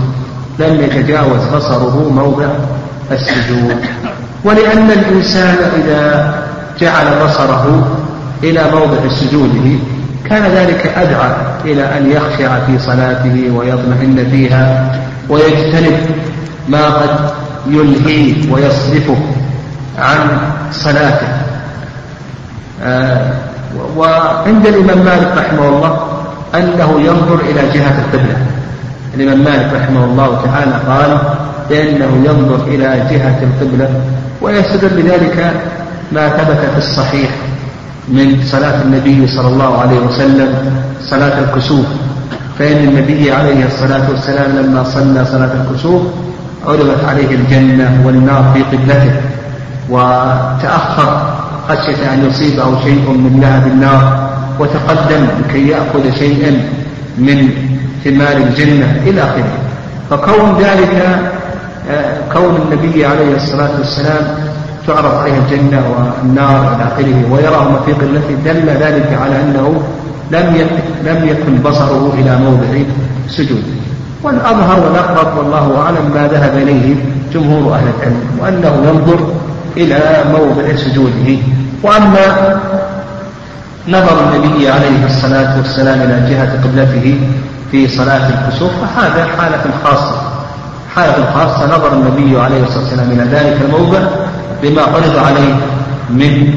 لم 0.60 0.82
يتجاوز 0.82 1.46
بصره 1.56 2.12
موضع 2.16 2.48
السجود. 3.12 3.75
ولأن 4.44 4.92
الإنسان 4.92 5.56
إذا 5.78 6.34
جعل 6.80 7.06
بصره 7.25 7.88
إلى 8.44 8.63
موضع 8.74 9.10
سجوده 9.10 9.80
كان 10.30 10.44
ذلك 10.44 10.88
أدعى 10.88 11.32
إلى 11.66 11.98
أن 11.98 12.12
يخشع 12.12 12.60
في 12.66 12.80
صلاته 12.80 13.51
ويطمئن 13.56 14.28
فيها 14.32 14.96
ويجتنب 15.30 15.98
ما 16.68 16.86
قد 16.86 17.30
يلهيه 17.68 18.51
ويصرفه 18.51 19.18
عن 19.98 20.18
صلاته. 20.72 21.28
آه 22.84 23.32
وعند 23.98 24.68
الإمام 24.68 25.06
مالك 25.06 25.32
رحمه 25.38 25.70
الله 25.70 26.08
أنه 26.56 27.01
ينظر 27.01 27.39
إلى 27.39 27.62
جهة 27.74 28.00
القبلة. 28.00 28.38
الإمام 29.16 29.39
مالك 29.44 29.74
رحمه 29.74 30.06
الله 30.06 30.42
تعالى 30.46 30.74
قال 30.88 31.18
بأنه 31.70 32.24
ينظر 32.25 32.63
إلى 32.68 33.08
جهة 33.12 33.39
القبلة 33.44 33.89
ويستدل 34.42 35.01
بذلك 35.04 35.54
ما 36.12 36.30
ثبت 36.30 36.60
في 36.74 36.78
الصحيح 36.78 37.30
من 38.10 38.42
صلاة 38.46 38.82
النبي 38.82 39.28
صلى 39.28 39.48
الله 39.48 39.82
عليه 39.82 40.00
وسلم 40.00 40.56
صلاة 41.01 41.39
الكسوف. 41.39 41.86
فإن 42.60 42.78
النبي 42.88 43.32
عليه 43.32 43.66
الصلاة 43.66 44.10
والسلام 44.10 44.51
لما 44.51 44.84
صلى 44.84 45.25
صلاة 45.25 45.51
الكسوف 45.54 46.01
عرضت 46.68 47.04
عليه 47.08 47.36
الجنة 47.36 48.04
والنار 48.06 48.51
في 48.54 48.78
قبلته 48.78 49.13
وتأخر 49.89 51.36
خشية 51.70 52.13
أن 52.13 52.25
يصيبه 52.30 52.82
شيء 52.84 53.10
من 53.10 53.39
لهب 53.42 53.68
النار 53.68 54.30
وتقدم 54.60 55.28
لكي 55.39 55.68
يأخذ 55.68 56.12
شيئا 56.20 56.51
من 57.18 57.50
ثمار 58.03 58.38
الجنة 58.38 59.01
إلى 59.06 59.22
آخره. 59.22 59.58
فكون 60.10 60.58
ذلك 60.58 61.20
آه، 61.91 62.18
كون 62.34 62.56
النبي 62.56 63.06
عليه 63.06 63.36
الصلاة 63.36 63.70
والسلام 63.79 64.24
تعرض 64.88 65.15
عليه 65.15 65.34
الجنة 65.38 65.84
والنار 65.89 66.75
إلى 66.75 66.84
آخره 66.84 67.32
ويراهما 67.32 67.79
في 67.86 67.94
قلته 67.94 68.36
دل 68.46 68.70
ذلك 68.70 69.18
على 69.22 69.41
أنه 69.41 69.82
لم 70.32 70.68
لم 71.06 71.27
يكن 71.27 71.62
بصره 71.70 72.13
إلى 72.20 72.38
موضع 72.38 72.84
سجود. 73.29 73.63
والأظهر 74.24 74.86
والأقرب 74.86 75.38
والله 75.38 75.82
أعلم 75.82 76.12
ما 76.15 76.27
ذهب 76.27 76.58
إليه 76.58 76.96
جمهور 77.34 77.74
أهل 77.74 77.88
العلم 77.98 78.22
وأنه 78.41 78.89
ينظر 78.89 79.20
إلى 79.77 80.24
موضع 80.32 80.75
سجوده. 80.75 81.38
وأما 81.84 82.60
نظر 83.88 84.36
النبي 84.36 84.70
عليه 84.70 85.06
الصلاة 85.06 85.58
والسلام 85.58 86.01
إلى 86.01 86.29
جهة 86.29 86.63
قبلته 86.63 87.20
في 87.72 87.88
صلاة 87.88 88.30
الكسوف 88.30 88.72
فهذا 88.72 89.26
حالة 89.38 89.64
خاصة. 89.84 90.22
حالة 90.96 91.32
خاصة 91.34 91.78
نظر 91.78 91.94
النبي 91.94 92.40
عليه 92.40 92.64
الصلاة 92.64 92.84
والسلام 92.84 93.12
إلى 93.12 93.24
ذلك 93.24 93.58
الموضع 93.62 94.00
بما 94.62 94.82
عرض 94.82 95.18
عليه 95.26 95.56
من 96.10 96.54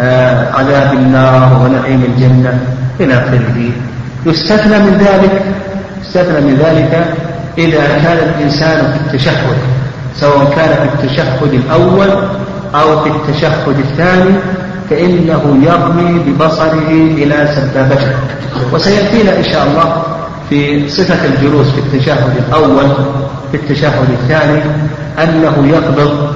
آه، 0.00 0.52
عذاب 0.52 0.92
النار 0.92 1.62
ونعيم 1.62 2.02
الجنة 2.04 2.58
إلى 3.00 3.14
آخره. 3.14 3.70
يستثنى 4.26 4.78
من 4.78 4.98
ذلك 4.98 5.42
يستثنى 6.02 6.40
من 6.40 6.54
ذلك 6.54 7.04
إذا 7.58 7.86
كان 7.86 8.18
الإنسان 8.28 8.92
في 8.92 9.06
التشهد 9.06 9.56
سواء 10.16 10.52
كان 10.56 10.88
في 10.88 11.04
التشهد 11.04 11.52
الأول 11.54 12.08
أو 12.74 13.04
في 13.04 13.10
التشهد 13.10 13.78
الثاني 13.78 14.34
فإنه 14.90 15.58
يرمي 15.62 16.18
ببصره 16.18 16.88
إلى 16.90 17.48
سبابته. 17.56 18.12
وسيأتينا 18.72 19.38
إن 19.38 19.44
شاء 19.44 19.66
الله 19.66 20.02
في 20.50 20.88
صفة 20.88 21.24
الجلوس 21.24 21.66
في 21.66 21.78
التشهد 21.78 22.36
الأول 22.48 22.88
في 23.50 23.56
التشهد 23.56 24.10
الثاني 24.10 24.62
أنه 25.22 25.68
يقبض 25.68 26.28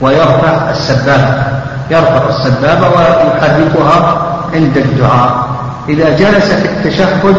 ويرفع 0.00 0.70
السبابة. 0.70 1.42
يرفع 1.90 2.28
السبابة 2.28 2.88
ويحركها 2.88 4.26
عند 4.54 4.76
الدعاء. 4.76 5.48
إذا 5.88 6.16
جلس 6.16 6.44
في 6.44 6.68
التشهد 6.68 7.36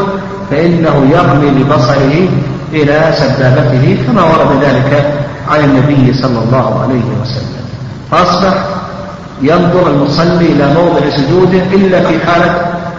فإنه 0.52 1.10
يرمي 1.12 1.64
ببصره 1.64 2.28
إلى 2.74 3.14
سبابته 3.18 3.98
كما 4.08 4.24
ورد 4.24 4.64
ذلك 4.64 5.14
عن 5.50 5.60
النبي 5.64 6.14
صلى 6.14 6.40
الله 6.40 6.82
عليه 6.82 7.22
وسلم. 7.22 7.60
فأصبح 8.12 8.54
ينظر 9.42 9.88
المصلي 9.88 10.46
إلى 10.46 10.74
موضع 10.74 11.10
سجوده 11.10 11.64
إلا 11.74 12.00
في 12.04 12.26
حالة 12.26 12.56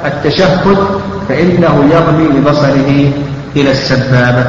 التشهد 0.06 0.76
فإنه 1.30 1.84
يرمي 1.94 2.28
ببصره 2.28 3.12
إلى 3.56 3.70
السبابة 3.70 4.46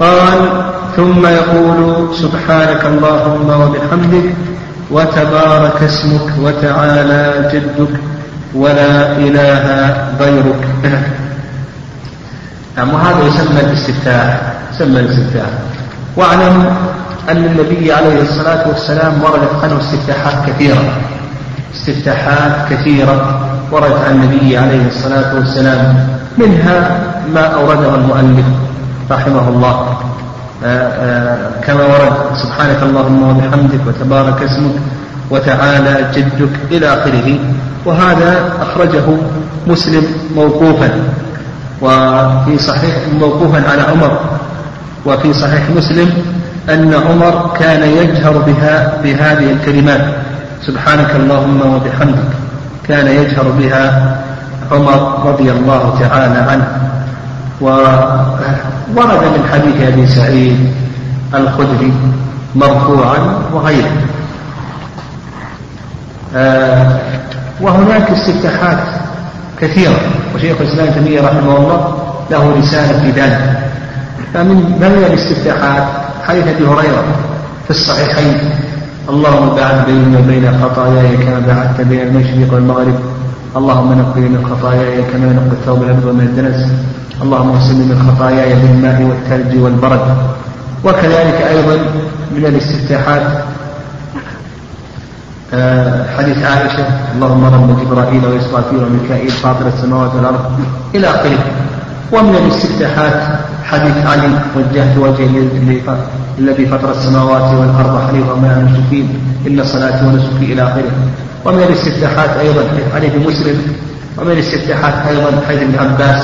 قال 0.00 0.62
ثم 0.96 1.26
يقول 1.26 2.08
سبحانك 2.16 2.84
اللهم 2.84 3.48
وبحمدك 3.60 4.34
وتبارك 4.90 5.82
اسمك 5.82 6.28
وتعالى 6.40 7.50
جدك 7.52 8.00
ولا 8.54 9.12
إله 9.16 9.64
غيرك. 10.20 10.62
نعم 12.76 12.94
وهذا 12.94 13.26
يسمى 13.26 13.60
الاستفتاح 13.60 14.40
يسمى 14.74 15.00
الاستفتاح 15.00 15.50
واعلم 16.16 16.76
أن 17.28 17.44
النبي 17.44 17.92
عليه 17.92 18.22
الصلاة 18.22 18.68
والسلام 18.68 19.22
وردت 19.22 19.64
عنه 19.64 19.80
استفتاحات 19.80 20.50
كثيرة 20.50 20.92
استفتاحات 21.74 22.72
كثيرة. 22.72 23.45
وردت 23.72 23.98
عن 24.08 24.14
النبي 24.14 24.56
عليه 24.56 24.86
الصلاة 24.86 25.34
والسلام 25.34 26.08
منها 26.38 27.00
ما 27.34 27.40
أورده 27.40 27.94
المؤلف 27.94 28.46
رحمه 29.10 29.48
الله. 29.48 29.98
آه، 30.64 30.88
آه، 30.88 31.50
كما 31.66 31.84
ورد 31.84 32.36
سبحانك 32.42 32.82
اللهم 32.82 33.22
وبحمدك 33.30 33.80
وتبارك 33.86 34.42
اسمك 34.42 34.74
وتعالى 35.30 36.06
جدك 36.14 36.50
إلى 36.70 36.86
آخره. 36.94 37.38
وهذا 37.86 38.52
أخرجه 38.62 39.04
مسلم 39.66 40.04
موقوفا 40.36 40.90
وفي 41.82 42.58
صحيح 42.58 42.94
موقوفا 43.20 43.62
على 43.70 43.82
عمر. 43.82 44.18
وفي 45.06 45.32
صحيح 45.32 45.70
مسلم 45.76 46.10
أن 46.70 46.94
عمر 46.94 47.56
كان 47.58 47.82
يجهر 47.82 48.38
بها 48.38 48.92
بهذه 49.02 49.52
الكلمات 49.52 50.04
سبحانك 50.66 51.10
اللهم 51.16 51.60
وبحمدك. 51.74 52.45
كان 52.88 53.06
يجهر 53.06 53.48
بها 53.58 54.16
عمر 54.72 55.28
رضي 55.28 55.52
الله 55.52 55.98
تعالى 56.00 56.38
عنه. 56.50 56.68
وورد 57.60 59.24
من 59.24 59.48
حديث 59.52 59.88
أبي 59.92 60.06
سعيد 60.06 60.74
الخدري 61.34 61.92
مرفوعا 62.54 63.18
وغيره. 63.52 63.90
آه 66.36 66.98
وهناك 67.60 68.10
استفتاحات 68.10 68.78
كثيرة 69.60 70.00
وشيخ 70.34 70.56
الإسلام 70.60 70.94
تيمية 70.94 71.20
رحمه 71.20 71.56
الله 71.56 71.98
له 72.30 72.58
رسالة 72.58 73.00
في 73.00 73.10
ذلك. 73.20 73.58
فمن 74.34 74.56
من 74.56 75.04
الاستفتاحات 75.10 75.84
حديث 76.26 76.46
أبي 76.46 76.66
هريرة 76.66 77.04
في 77.64 77.70
الصحيحين 77.70 78.50
اللهم 79.08 79.48
باعد 79.56 79.86
بيني 79.86 80.16
وبين 80.16 80.60
خطاياي 80.62 81.16
كما 81.16 81.38
باعدت 81.38 81.80
بين 81.80 82.00
المشرق 82.00 82.54
والمغرب. 82.54 82.98
اللهم 83.56 83.92
نقني 83.92 84.28
من 84.28 84.46
خطاياي 84.50 85.02
كما 85.02 85.26
ينقي 85.26 85.52
الثوب 85.52 85.82
الأبيض 85.82 86.06
من 86.06 86.20
الدنس. 86.20 86.72
اللهم 87.22 87.50
اغسلني 87.50 87.84
من 87.84 87.98
خطاياي 88.08 88.54
بالماء 88.54 89.02
والثلج 89.02 89.62
والبرد. 89.62 90.06
وكذلك 90.84 91.38
أيضا 91.54 91.76
من 92.36 92.46
الاستفتاحات. 92.46 93.22
آه، 95.54 96.16
حديث 96.18 96.38
عائشة 96.44 96.86
اللهم 97.14 97.44
رب 97.44 97.80
جبرائيل 97.80 98.26
وإسرافيل 98.26 98.84
وميكائيل 98.84 99.30
فاطر 99.30 99.66
السماوات 99.66 100.14
والأرض 100.14 100.44
إلى 100.94 101.06
آخره. 101.06 101.38
ومن 102.12 102.34
الاستفتاحات 102.36 103.38
حديث 103.64 104.06
علي 104.06 104.30
وجهت 104.56 104.98
وجهي 104.98 105.38
الذي 106.38 106.66
فطر 106.66 106.90
السماوات 106.90 107.54
والأرض 107.54 108.08
حنيفا 108.08 108.34
ما 108.34 108.68
مشركين 108.70 109.08
إن 109.46 109.64
صلاتي 109.64 110.06
ونسكي 110.06 110.52
إلى 110.52 110.62
آخره. 110.62 110.90
ومن 111.44 111.62
الاستفتاحات 111.62 112.30
أيضا 112.30 112.62
حديث 112.94 113.14
مسلم. 113.26 113.62
ومن 114.18 114.32
الاستفتاحات 114.32 114.94
أيضا 115.08 115.40
حديث 115.48 115.62
ابن 115.62 115.78
عباس 115.78 116.22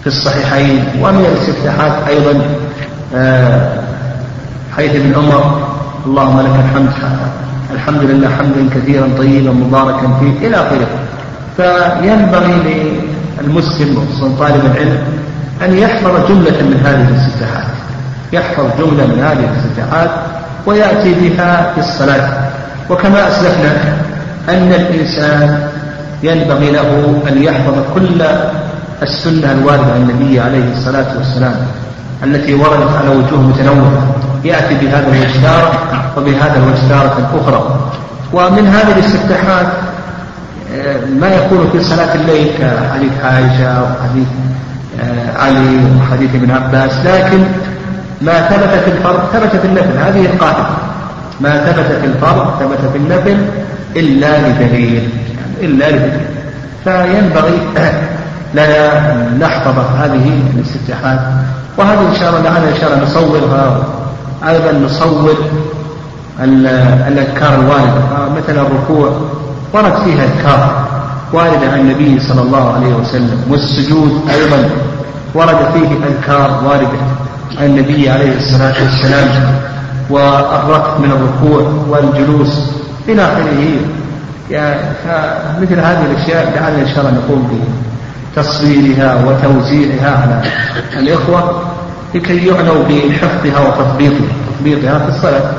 في 0.00 0.06
الصحيحين. 0.06 0.84
ومن 1.02 1.24
الاستفتاحات 1.24 1.92
أيضا 2.08 2.40
آه، 3.14 3.78
حديث 4.76 4.96
ابن 4.96 5.14
عمر. 5.14 5.68
اللهم 6.06 6.40
لك 6.40 6.54
الحمد 6.64 6.88
الحمد 7.74 8.02
لله 8.02 8.28
حمدا 8.28 8.74
كثيرا 8.74 9.08
طيبا 9.18 9.50
مباركا 9.50 10.08
فيه 10.20 10.48
إلى 10.48 10.56
آخره. 10.56 10.88
فينبغي 11.56 12.54
للمسلم 13.42 13.96
وخصوصا 13.96 14.36
طالب 14.38 14.64
العلم 14.66 14.98
أن 15.64 15.78
يحفظ 15.78 16.28
جملة 16.28 16.62
من 16.62 16.80
هذه 16.84 17.08
الاستفتاحات. 17.08 17.79
يحفظ 18.32 18.64
جملة 18.78 19.06
من 19.06 19.22
هذه 19.22 19.44
الاستفتاحات 19.50 20.10
ويأتي 20.66 21.14
بها 21.14 21.72
في 21.74 21.80
الصلاة. 21.80 22.50
وكما 22.90 23.28
أسلفنا 23.28 23.72
أن 24.48 24.72
الإنسان 24.72 25.68
ينبغي 26.22 26.70
له 26.70 27.22
أن 27.28 27.42
يحفظ 27.42 27.74
كل 27.94 28.22
السنة 29.02 29.52
الواردة 29.52 29.92
عن 29.92 30.10
النبي 30.10 30.40
عليه 30.40 30.72
الصلاة 30.72 31.18
والسلام 31.18 31.56
التي 32.24 32.54
وردت 32.54 32.96
على 32.96 33.08
وجوه 33.08 33.40
متنوعة. 33.40 34.20
يأتي 34.44 34.74
بهذا 34.74 35.06
الوجه 35.06 35.42
تارة 35.42 35.72
وبهذا 36.16 36.56
الوجه 36.56 36.88
تارة 36.88 37.30
أخرى 37.40 37.90
ومن 38.32 38.66
هذه 38.66 38.92
الاستفتاحات 38.98 39.66
آه، 40.74 40.96
ما 41.20 41.28
يكون 41.34 41.70
في 41.72 41.84
صلاة 41.84 42.14
الليل 42.14 42.48
كحديث 42.58 43.12
عائشة 43.24 43.82
وحديث 43.82 44.28
آه، 45.00 45.38
علي 45.42 45.78
وحديث 46.00 46.34
ابن 46.34 46.50
عباس 46.50 46.92
لكن 47.04 47.44
ما 48.20 48.48
ثبت 48.48 48.84
في 48.84 48.90
الفرض 48.90 49.20
ثبت 49.32 49.56
في 49.56 49.66
النفل 49.66 49.98
هذه 49.98 50.26
القاعدة 50.26 50.66
ما 51.40 51.64
ثبت 51.64 51.86
في 52.00 52.06
الفرض 52.06 52.60
ثبت 52.60 52.90
في 52.92 52.98
النفل 52.98 53.46
إلا 53.96 54.48
لدليل 54.48 54.94
يعني 54.94 55.66
إلا 55.66 55.90
لدليل. 55.90 56.26
فينبغي 56.84 57.58
لنا 58.54 59.12
أن 59.12 59.38
نحفظ 59.40 59.78
هذه 59.78 60.40
الاستفتاحات 60.54 61.20
وهذه 61.78 62.08
إن 62.08 62.14
شاء 62.14 62.30
الله 62.30 62.40
لعل 62.40 62.64
إن 62.64 62.80
شاء 62.80 62.92
الله 62.92 63.04
نصورها 63.04 63.84
أيضا 64.48 64.72
نصور 64.72 65.34
الأذكار 67.08 67.54
الواردة 67.54 68.02
مثلا 68.36 68.60
الركوع 68.60 69.10
ورد 69.72 69.94
فيها 70.04 70.24
أذكار 70.24 70.84
واردة 71.32 71.72
عن 71.72 71.80
النبي 71.80 72.20
صلى 72.20 72.42
الله 72.42 72.72
عليه 72.74 72.94
وسلم 72.94 73.44
والسجود 73.50 74.20
أيضا 74.30 74.68
ورد 75.34 75.56
فيه 75.72 75.88
أذكار 76.06 76.64
واردة. 76.64 76.98
النبي 77.60 78.10
عليه 78.10 78.36
الصلاة 78.36 78.74
والسلام 78.82 79.28
والركض 80.10 81.00
من 81.00 81.10
الركوع 81.10 81.72
والجلوس 81.88 82.60
إلى 83.08 83.22
آخره. 83.22 83.66
فمثل 85.04 85.80
هذه 85.80 86.04
الأشياء 86.10 86.52
لعل 86.56 86.72
إن 86.72 86.88
شاء 86.94 87.00
الله 87.00 87.10
نقوم 87.10 87.60
بتصويرها 88.36 89.24
وتوزيعها 89.24 90.10
على 90.22 90.42
الإخوة 91.02 91.62
لكي 92.14 92.46
يعنوا 92.46 92.84
بحفظها 92.88 93.60
وتطبيقها. 93.68 94.28
تطبيقها 94.58 94.98
في 94.98 95.08
الصلاة. 95.08 95.50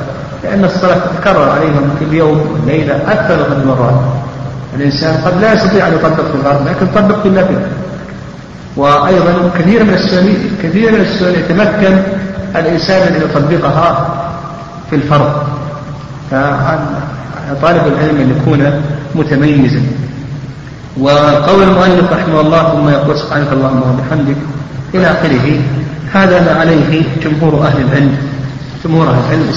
لأن 0.44 0.64
الصلاة 0.66 0.98
تتكرر 0.98 1.50
عليهم 1.50 1.96
في 2.00 2.06
اليوم 2.06 2.38
والليلة 2.54 2.96
أكثر 2.96 3.50
من 3.50 3.66
مرات 3.68 4.00
الإنسان 4.76 5.22
قد 5.26 5.42
لا 5.42 5.54
يستطيع 5.54 5.88
أن 5.88 5.94
يطبق 5.94 6.16
في 6.32 6.36
الغرب 6.36 6.68
لكن 6.68 6.88
طبق 6.96 7.22
في 7.22 7.28
النفل. 7.28 7.56
وأيضا 8.78 9.52
كثير 9.60 9.84
من 9.84 9.94
السنن 9.94 10.36
كثير 10.64 10.92
من 10.92 11.02
السنن 11.02 11.32
يتمكن 11.40 11.98
الإنسان 12.56 13.14
أن 13.14 13.22
يطبقها 13.22 14.10
في 14.90 14.96
الفرض. 14.96 15.34
فطالب 16.32 17.88
العلم 17.88 18.18
أن 18.18 18.36
يكون 18.38 18.82
متميزا. 19.16 19.82
وقول 21.00 21.64
المؤلف 21.64 22.14
رحمه 22.14 22.42
الله 22.42 22.70
ثم 22.72 22.90
يقول 22.90 23.20
سبحانك 23.20 23.48
اللهم 23.54 23.82
وبحمدك 23.82 24.36
إلى 24.94 25.08
آخره 25.08 25.60
هذا 26.14 26.42
ما 26.42 26.60
عليه 26.60 27.04
جمهور 27.24 27.68
أهل 27.68 27.82
العلم 27.82 28.18
جمهور 28.86 29.10
أهل 29.10 29.20
العلم 29.26 29.50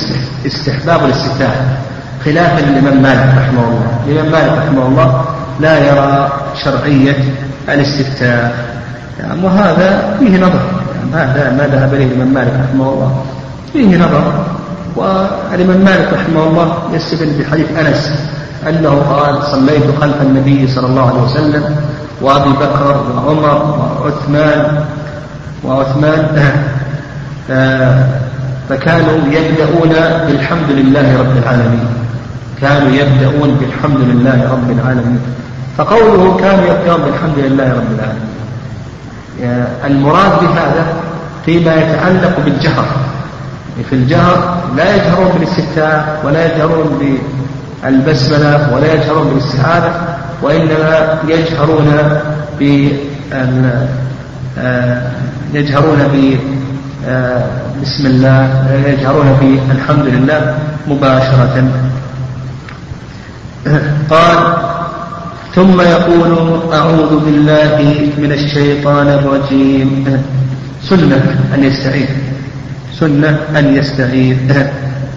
استحباب 0.46 1.04
الاستفتاح 1.04 1.54
خلافا 2.24 2.60
لمن 2.60 3.02
مالك 3.02 3.34
رحمه 3.38 3.64
الله. 3.68 3.98
لمن 4.06 4.30
مالك 4.30 4.52
رحمه 4.58 4.86
الله 4.86 5.24
لا 5.60 5.78
يرى 5.88 6.32
شرعية 6.64 7.16
بالاستفتاء 7.66 8.74
يعني 9.20 9.44
وهذا 9.44 10.16
فيه 10.18 10.38
نظر. 10.38 10.60
يعني 11.12 11.30
هذا 11.32 11.50
ما 11.50 11.66
ذهب 11.66 11.94
إليه 11.94 12.06
الإمام 12.06 12.34
مالك 12.34 12.52
رحمه 12.68 12.92
الله. 12.92 13.24
فيه 13.72 13.96
نظر. 13.96 14.44
والإمام 14.96 15.84
مالك 15.84 16.08
رحمه 16.12 16.44
الله 16.44 16.78
يستدل 16.92 17.32
بحديث 17.38 17.66
أنس 17.78 18.12
أنه 18.68 19.02
قال 19.10 19.42
صليت 19.42 19.84
خلف 20.00 20.22
النبي 20.22 20.68
صلى 20.68 20.86
الله 20.86 21.08
عليه 21.08 21.22
وسلم 21.22 21.76
وأبي 22.20 22.50
بكر 22.50 23.04
وعمر 23.16 23.76
وعثمان 24.00 24.84
وعثمان. 25.64 26.52
آه، 27.50 28.06
فكانوا 28.68 29.18
يبدأون 29.30 29.94
بالحمد 30.26 30.70
لله 30.70 31.18
رب 31.18 31.36
العالمين. 31.42 31.86
كانوا 32.60 32.92
يبدأون 32.92 33.54
بالحمد 33.60 34.00
لله 34.00 34.48
رب 34.52 34.70
العالمين. 34.70 35.20
فقوله 35.78 36.36
كانوا 36.40 36.64
يبدأون 36.64 37.00
بالحمد 37.02 37.38
لله 37.38 37.72
رب 37.72 37.90
العالمين. 37.98 38.33
المراد 39.84 40.40
بهذا 40.40 40.86
فيما 41.44 41.74
يتعلق 41.74 42.40
بالجهر. 42.44 42.84
في 43.90 43.92
الجهر 43.92 44.58
لا 44.76 44.94
يجهرون 44.96 45.28
بالاستفتاء 45.28 46.20
ولا 46.24 46.46
يجهرون 46.46 47.18
بالبسملة 47.84 48.74
ولا 48.74 48.94
يجهرون 48.94 49.28
بالاستعاذة 49.28 49.92
وإنما 50.42 51.18
يجهرون 51.28 52.18
ب 52.60 52.88
آه، 54.58 55.02
يجهرون 55.54 55.98
ب 55.98 56.38
آه، 57.08 57.44
بسم 57.82 58.06
الله 58.06 58.66
يجهرون 58.86 59.58
بالحمد 59.68 60.06
لله 60.06 60.58
مباشرة. 60.88 61.64
قال 64.10 64.38
ثم 65.54 65.80
يقول 65.80 66.60
أعوذ 66.72 67.24
بالله 67.24 67.76
من 68.18 68.32
الشيطان 68.32 69.08
الرجيم. 69.08 70.22
سنة 70.88 71.36
أن 71.54 71.64
يستعيذ 71.64 72.08
سنة 73.00 73.38
أن 73.56 73.76
يستعيذ 73.76 74.36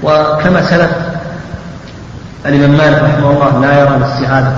وكما 0.04 0.62
سلف 0.70 0.92
الإمام 2.46 2.72
مالك 2.72 3.04
رحمه 3.04 3.32
الله 3.32 3.62
لا 3.62 3.80
يرى 3.80 3.96
الاستعاذة 3.98 4.54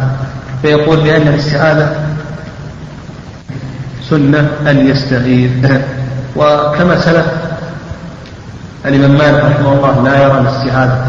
فيقول 0.61 0.97
بأن 0.97 1.27
الاستعاذة 1.27 1.95
سنة 4.09 4.49
أن 4.67 4.87
يستعيذ 4.87 5.51
وكما 6.35 7.01
سلف 7.01 7.25
الإمام 8.85 9.11
مالك 9.11 9.43
رحمه 9.45 9.73
الله 9.73 10.03
لا 10.03 10.23
يرى 10.23 10.39
الاستعاذة 10.39 11.05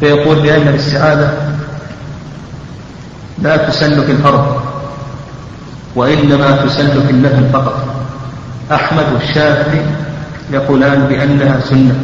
فيقول 0.00 0.40
بأن 0.40 0.68
الاستعاذة 0.68 1.32
لا 3.42 3.56
تسن 3.56 4.02
في 4.02 4.12
الفرض 4.12 4.60
وإنما 5.96 6.56
تسن 6.66 7.06
في 7.06 7.10
النفل 7.10 7.48
فقط. 7.52 7.84
أحمد 8.72 9.04
والشافعي 9.14 9.80
يقولان 10.52 11.06
بأنها 11.08 11.60
سنة. 11.60 11.94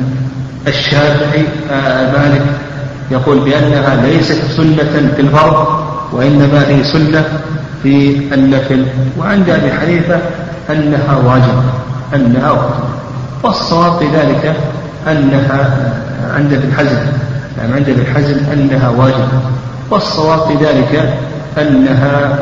الشافعي 0.66 1.44
آه 1.72 2.12
مالك 2.12 2.42
يقول 3.10 3.38
بأنها 3.38 3.96
ليست 4.06 4.40
سنة 4.56 5.10
في 5.16 5.22
الفرض 5.22 5.66
وإنما 6.12 6.68
هي 6.68 6.84
سنة 6.84 7.24
في 7.82 8.16
النفل. 8.34 8.84
وعند 9.18 9.50
أبي 9.50 9.72
حنيفة 9.72 10.18
أنها 10.70 11.16
واجبة 11.24 11.62
أنها 12.14 12.50
واجبة 12.50 12.88
والصواب 13.42 13.98
في 13.98 14.06
ذلك 14.16 14.56
أنها 15.08 15.90
عند 16.36 16.52
ابن 16.52 16.72
حزم 16.78 16.98
يعني 17.58 17.72
عند 17.72 17.88
ابن 17.88 18.04
حزم 18.14 18.36
أنها 18.52 18.88
واجبة 18.88 19.28
والصواب 19.90 20.48
في 20.48 20.64
ذلك 20.64 21.18
أنها 21.58 22.38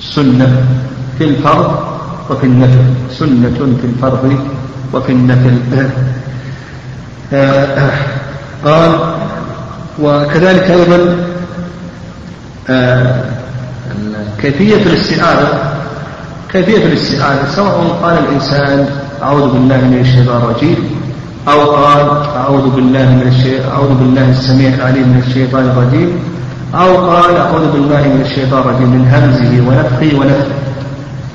سنة 0.00 0.62
في 1.18 1.24
الفرض 1.24 1.76
وفي 2.30 2.44
النفل 2.46 2.84
سنة 3.10 3.76
في 3.80 3.86
الفرض 3.86 4.36
وفي 4.92 5.12
النفل. 5.12 5.58
آه، 7.32 7.90
قال 8.64 9.14
وكذلك 10.02 10.70
أيضا 10.70 11.16
آه، 12.70 13.24
كيفية 14.42 14.76
الاستعاذة 14.76 15.72
كيفية 16.52 16.86
الاستعاذة 16.86 17.48
سواء 17.56 17.98
قال 18.02 18.18
الإنسان 18.18 18.88
أعوذ 19.22 19.52
بالله 19.52 19.76
من 19.76 19.98
الشيطان 20.00 20.36
الرجيم 20.36 20.76
أو 21.48 21.70
قال 21.70 22.26
أعوذ 22.36 22.70
بالله 22.70 23.02
من 23.02 23.32
الشيطان 23.36 23.70
أعوذ 23.72 23.94
بالله 23.94 24.30
السميع 24.30 24.74
العليم 24.74 25.08
من 25.08 25.22
الشيطان 25.28 25.64
الرجيم. 25.64 26.18
أو 26.74 27.10
قال 27.10 27.36
أعوذ 27.36 27.72
بالله 27.72 28.00
من 28.00 28.20
الشيطان 28.24 28.60
الرجيم 28.60 28.88
من 28.88 29.08
همزه 29.08 29.68
ونفخه 29.68 30.18
ونفخه 30.18 30.54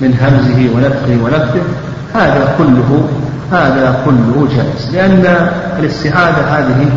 من 0.02 0.13
همزه 0.13 0.69
ونفخه 0.76 1.24
ونفخه. 1.24 1.62
هذا 2.13 2.56
كله 2.58 3.08
هذا 3.52 4.00
كله 4.06 4.48
جائز 4.56 4.95
لأن 4.95 5.50
الاستعاذة 5.80 6.58
هذه 6.58 6.89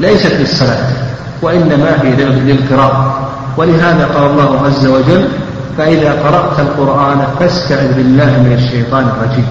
ليست 0.00 0.32
للصلاة 0.32 0.86
وإنما 1.42 2.02
هي 2.02 2.14
للقراءة. 2.24 3.28
ولهذا 3.58 4.06
قال 4.14 4.30
الله 4.30 4.66
عز 4.66 4.86
وجل 4.86 5.28
فإذا 5.78 6.12
قرأت 6.12 6.60
القرآن 6.60 7.26
فاستعذ 7.40 7.94
بالله 7.94 8.24
من 8.24 8.52
الشيطان 8.52 9.04
الرجيم 9.08 9.46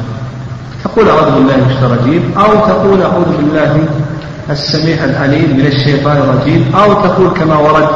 تقول 0.83 1.09
أعوذ 1.09 1.31
بالله 1.31 1.55
من 1.55 1.65
الشيطان 1.69 1.91
الرجيم 1.91 2.31
أو 2.37 2.67
تقول 2.67 3.01
أعوذ 3.01 3.37
بالله 3.37 3.85
السميع 4.49 5.03
العليم 5.03 5.57
من 5.57 5.65
الشيطان 5.65 6.17
الرجيم 6.17 6.71
أو 6.75 6.93
تقول 6.93 7.29
كما 7.29 7.57
ورد 7.57 7.87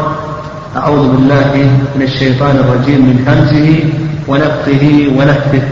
أعوذ 0.78 1.12
بالله 1.12 1.70
من 1.96 2.02
الشيطان 2.02 2.56
الرجيم 2.56 3.02
من 3.02 3.18
همزه 3.28 3.84
ونفخه 4.28 5.12
ونفثه 5.20 5.64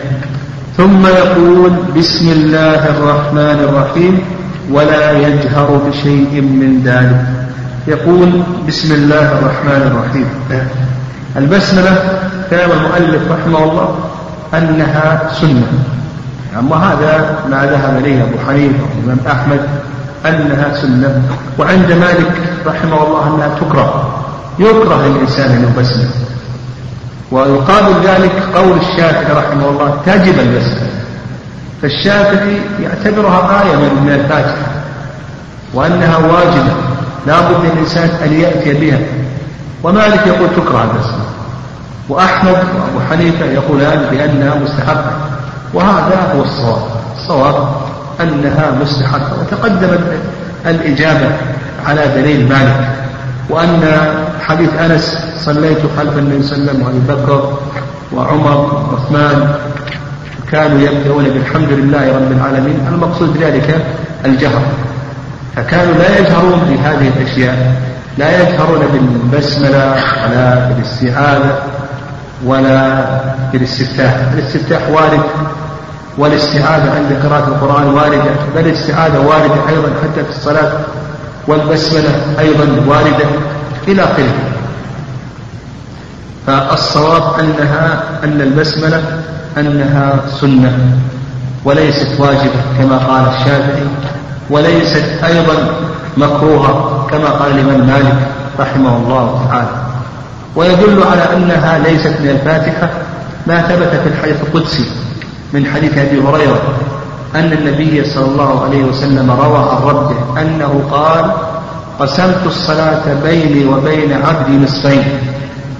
ثم 0.77 1.07
يقول 1.07 1.71
بسم 1.97 2.31
الله 2.31 2.81
الرحمن 2.89 3.59
الرحيم 3.67 4.19
ولا 4.71 5.11
يجهر 5.11 5.81
بشيء 5.87 6.41
من 6.41 6.81
ذلك. 6.83 7.25
يقول 7.87 8.43
بسم 8.67 8.93
الله 8.93 9.39
الرحمن 9.39 9.81
الرحيم. 9.87 10.27
البسملة 11.37 12.19
كلام 12.49 12.69
المؤلف 12.71 13.31
رحمه 13.31 13.63
الله 13.63 13.95
أنها 14.53 15.29
سنة. 15.41 15.67
أما 16.59 16.75
هذا 16.75 17.39
ما 17.51 17.65
ذهب 17.71 17.97
إليه 17.97 18.23
أبو 18.23 18.37
حنيفة 18.47 18.83
والإمام 18.83 19.19
أحمد 19.27 19.59
أنها 20.25 20.81
سنة. 20.81 21.21
وعند 21.59 21.91
مالك 21.91 22.31
رحمه 22.67 23.07
الله 23.07 23.35
أنها 23.35 23.49
تكره. 23.59 24.18
يكره 24.59 25.05
الإنسان 25.05 25.51
أن 25.51 25.63
يبسمل 25.63 26.09
ويقابل 27.31 28.07
ذلك 28.07 28.31
قول 28.55 28.77
الشافعي 28.77 29.33
رحمه 29.33 29.69
الله 29.69 29.97
تجب 30.05 30.39
البسملة 30.39 30.89
فالشافعي 31.81 32.61
يعتبرها 32.83 33.63
آية 33.63 33.75
من 33.75 34.09
الفاتحة 34.09 34.71
وأنها 35.73 36.17
واجبة 36.17 36.73
لا 37.27 37.41
بد 37.41 37.65
للإنسان 37.65 38.09
أن 38.23 38.33
يأتي 38.33 38.73
بها. 38.73 38.99
ومالك 39.83 40.27
يقول 40.27 40.49
تكره 40.55 40.83
البسملة 40.83 41.29
وأحمد 42.09 42.51
وأبو 42.53 42.99
حنيفة 43.09 43.45
يقولان 43.45 44.07
بأنها 44.11 44.55
مستحبة. 44.55 45.11
وهذا 45.73 46.33
هو 46.35 46.41
الصواب. 46.41 46.81
الصواب 47.17 47.69
أنها 48.21 48.71
مستحبة 48.81 49.31
وتقدمت 49.41 49.99
الإجابة 50.65 51.31
على 51.85 52.07
دليل 52.07 52.49
مالك. 52.49 53.08
وأن 53.49 53.81
حديث 54.41 54.69
أنس 54.73 55.17
صليت 55.39 55.77
خلف 55.97 56.17
النبي 56.17 56.43
صلى 56.43 56.57
الله 56.57 56.71
عليه 56.71 56.71
وسلم 56.71 56.81
وأبي 56.85 57.21
بكر 57.21 57.57
وعمر 58.13 58.85
وعثمان 58.91 59.55
كانوا 60.51 60.81
يبدأون 60.81 61.23
بالحمد 61.23 61.71
لله 61.71 62.15
رب 62.15 62.31
العالمين. 62.31 62.87
المقصود 62.91 63.33
بذلك 63.33 63.85
الجهر. 64.25 64.61
فكانوا 65.55 65.93
لا 65.93 66.19
يجهرون 66.19 66.59
بهذه 66.59 67.11
الأشياء 67.17 67.81
لا 68.17 68.41
يجهرون 68.41 68.79
بالبسملة 68.93 69.95
ولا 70.25 70.69
بالاستعاذة 70.69 71.59
ولا 72.45 73.05
بالاستفتاح. 73.53 74.15
الاستفتاح 74.33 74.89
وارد 74.89 75.21
والاستعاذة 76.17 76.91
عند 76.95 77.25
قراءة 77.25 77.47
القرآن 77.47 77.87
واردة 77.87 78.31
بل 78.55 78.61
الاستعاذة 78.61 79.19
واردة 79.19 79.69
أيضا 79.69 79.89
حتى 80.03 80.23
في 80.23 80.29
الصلاة. 80.29 80.71
والبسملة 81.49 82.39
أيضا 82.39 82.67
واردة 82.87 83.25
إلى 83.87 84.03
آخره. 84.03 84.33
فالصواب 86.47 87.39
أنها 87.39 88.03
أن 88.23 88.41
البسملة 88.41 89.03
أنها 89.57 90.13
سنة 90.41 90.77
وليست 91.65 92.19
واجبة 92.19 92.61
كما 92.77 92.97
قال 92.97 93.27
الشافعي 93.27 93.83
وليست 94.49 95.05
أيضا 95.23 95.53
مكروهة 96.17 97.07
كما 97.11 97.29
قال 97.29 97.51
الإمام 97.51 97.87
مالك 97.87 98.17
رحمه 98.59 98.97
الله 98.97 99.47
تعالى. 99.49 99.69
ويدل 100.55 101.03
على 101.03 101.37
أنها 101.37 101.79
ليست 101.79 102.13
من 102.21 102.29
الفاتحة 102.29 102.89
ما 103.47 103.61
ثبت 103.61 104.01
في 104.03 104.09
الحديث 104.09 104.35
القدسي 104.41 104.85
من 105.53 105.65
حديث 105.65 105.97
أبي 105.97 106.19
هريرة 106.21 106.61
أن 107.35 107.53
النبي 107.53 108.03
صلى 108.05 108.25
الله 108.25 108.63
عليه 108.65 108.83
وسلم 108.83 109.31
روى 109.31 109.57
عن 109.57 109.81
ربه 109.83 110.41
أنه 110.41 110.83
قال 110.91 111.31
قسمت 111.99 112.45
الصلاة 112.45 113.03
بيني 113.23 113.65
وبين 113.65 114.13
عبدي 114.13 114.57
نصفين 114.57 115.03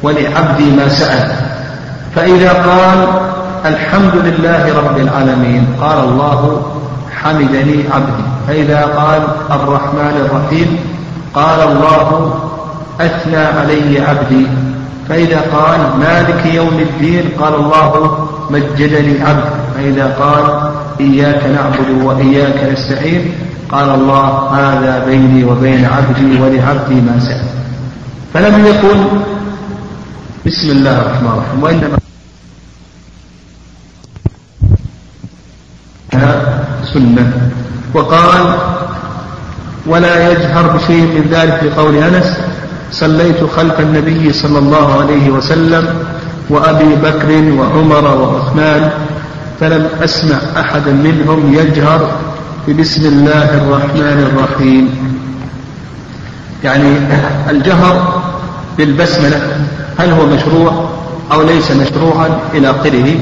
ولعبدي 0.04 0.72
ما 0.72 0.88
سأل. 0.88 1.32
فإذا 2.16 2.54
قال 2.54 3.08
الحمد 3.66 4.16
لله 4.16 4.78
رب 4.78 4.98
العالمين 4.98 5.68
قال 5.82 5.98
الله 5.98 6.62
حمدني 7.22 7.84
عبدي. 7.94 8.24
فإذا 8.48 8.82
قال 8.86 9.22
الرحمن 9.52 10.16
الرحيم 10.26 10.80
قال 11.34 11.60
الله 11.72 12.34
أثنى 13.02 13.38
علي 13.38 14.00
عبدي. 14.00 14.48
فإذا 15.10 15.40
قال 15.40 16.00
مالك 16.00 16.46
يوم 16.46 16.80
الدين 16.80 17.30
قال 17.40 17.56
الله 17.56 18.28
مجدني 18.50 19.22
عبد 19.22 19.50
فإذا 19.76 20.08
قال 20.08 20.72
إياك 21.00 21.46
نعبد 21.46 22.04
وإياك 22.04 22.72
نستعين 22.72 23.34
قال 23.72 23.90
الله 23.90 24.50
هذا 24.56 25.06
بيني 25.06 25.44
وبين 25.44 25.86
عبدي 25.86 26.42
ولعبدي 26.42 26.96
ما 27.02 27.20
سأل 27.20 27.46
فلم 28.34 28.66
يقل 28.66 29.08
بسم 30.46 30.72
الله 30.72 31.02
الرحمن 31.02 31.28
الرحيم 31.28 31.64
وإنما 31.64 32.00
سنة. 36.94 37.52
وقال 37.94 38.56
ولا 39.86 40.32
يجهر 40.32 40.78
بشيء 40.78 41.02
من 41.02 41.28
ذلك 41.32 41.64
لقول 41.64 41.96
أنس 41.96 42.38
صليت 42.92 43.44
خلف 43.56 43.80
النبي 43.80 44.34
صلى 44.34 44.60
الله 44.60 45.02
عليه 45.02 45.30
وسلم 45.30 45.86
وأبي 46.50 46.96
بكر 46.96 47.30
وعمر 47.60 48.06
وعثمان 48.18 48.92
فلم 49.60 49.88
أسمع 50.02 50.38
أحدا 50.60 50.92
منهم 50.92 51.54
يجهر 51.54 52.12
بسم 52.80 53.06
الله 53.06 53.50
الرحمن 53.58 54.20
الرحيم. 54.32 54.90
يعني 56.64 56.98
الجهر 57.50 58.22
بالبسملة 58.78 59.42
هل 59.98 60.10
هو 60.10 60.26
مشروع 60.26 60.90
أو 61.32 61.42
ليس 61.42 61.72
مشروعا 61.72 62.30
إلى 62.54 62.70
آخره؟ 62.70 63.16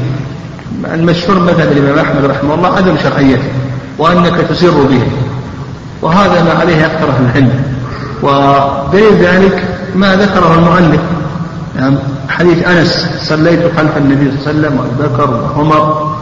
المشهور 0.93 1.39
مذهب 1.39 1.71
الإمام 1.71 1.99
أحمد 1.99 2.25
رحمه 2.25 2.53
الله 2.53 2.75
عدم 2.77 2.95
شرعيته 3.03 3.49
وأنك 3.97 4.35
تسر 4.49 4.83
به 4.83 5.01
وهذا 6.01 6.43
ما 6.43 6.59
عليه 6.59 6.85
أكثر 6.85 7.09
أهل 7.09 7.25
العلم. 7.25 7.76
ودليل 8.23 9.15
ذلك 9.15 9.63
ما 9.95 10.15
ذكره 10.15 10.55
المؤلف. 10.55 11.01
يعني 11.79 11.97
حديث 12.29 12.67
أنس 12.67 13.09
صليت 13.21 13.59
خلف 13.77 13.97
النبي 13.97 14.31
صلى 14.31 14.51
الله 14.51 14.67
عليه 14.67 14.77
وسلم 14.77 14.79
وأبي 14.79 15.13
بكر 15.13 15.29
وعمر 15.57 16.15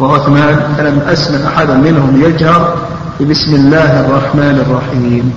وعثمان 0.00 0.60
فلم 0.78 1.00
أسمع 1.08 1.38
أحدا 1.48 1.74
منهم 1.74 2.22
يجهر 2.22 2.74
بسم 3.20 3.54
الله 3.54 4.00
الرحمن 4.00 4.64
الرحيم. 4.66 5.32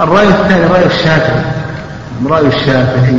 الرأي 0.00 0.28
الثاني 0.28 0.66
رأي 0.66 0.86
الشافعي 0.86 1.42
رأي 2.26 2.46
الشافعي 2.46 3.18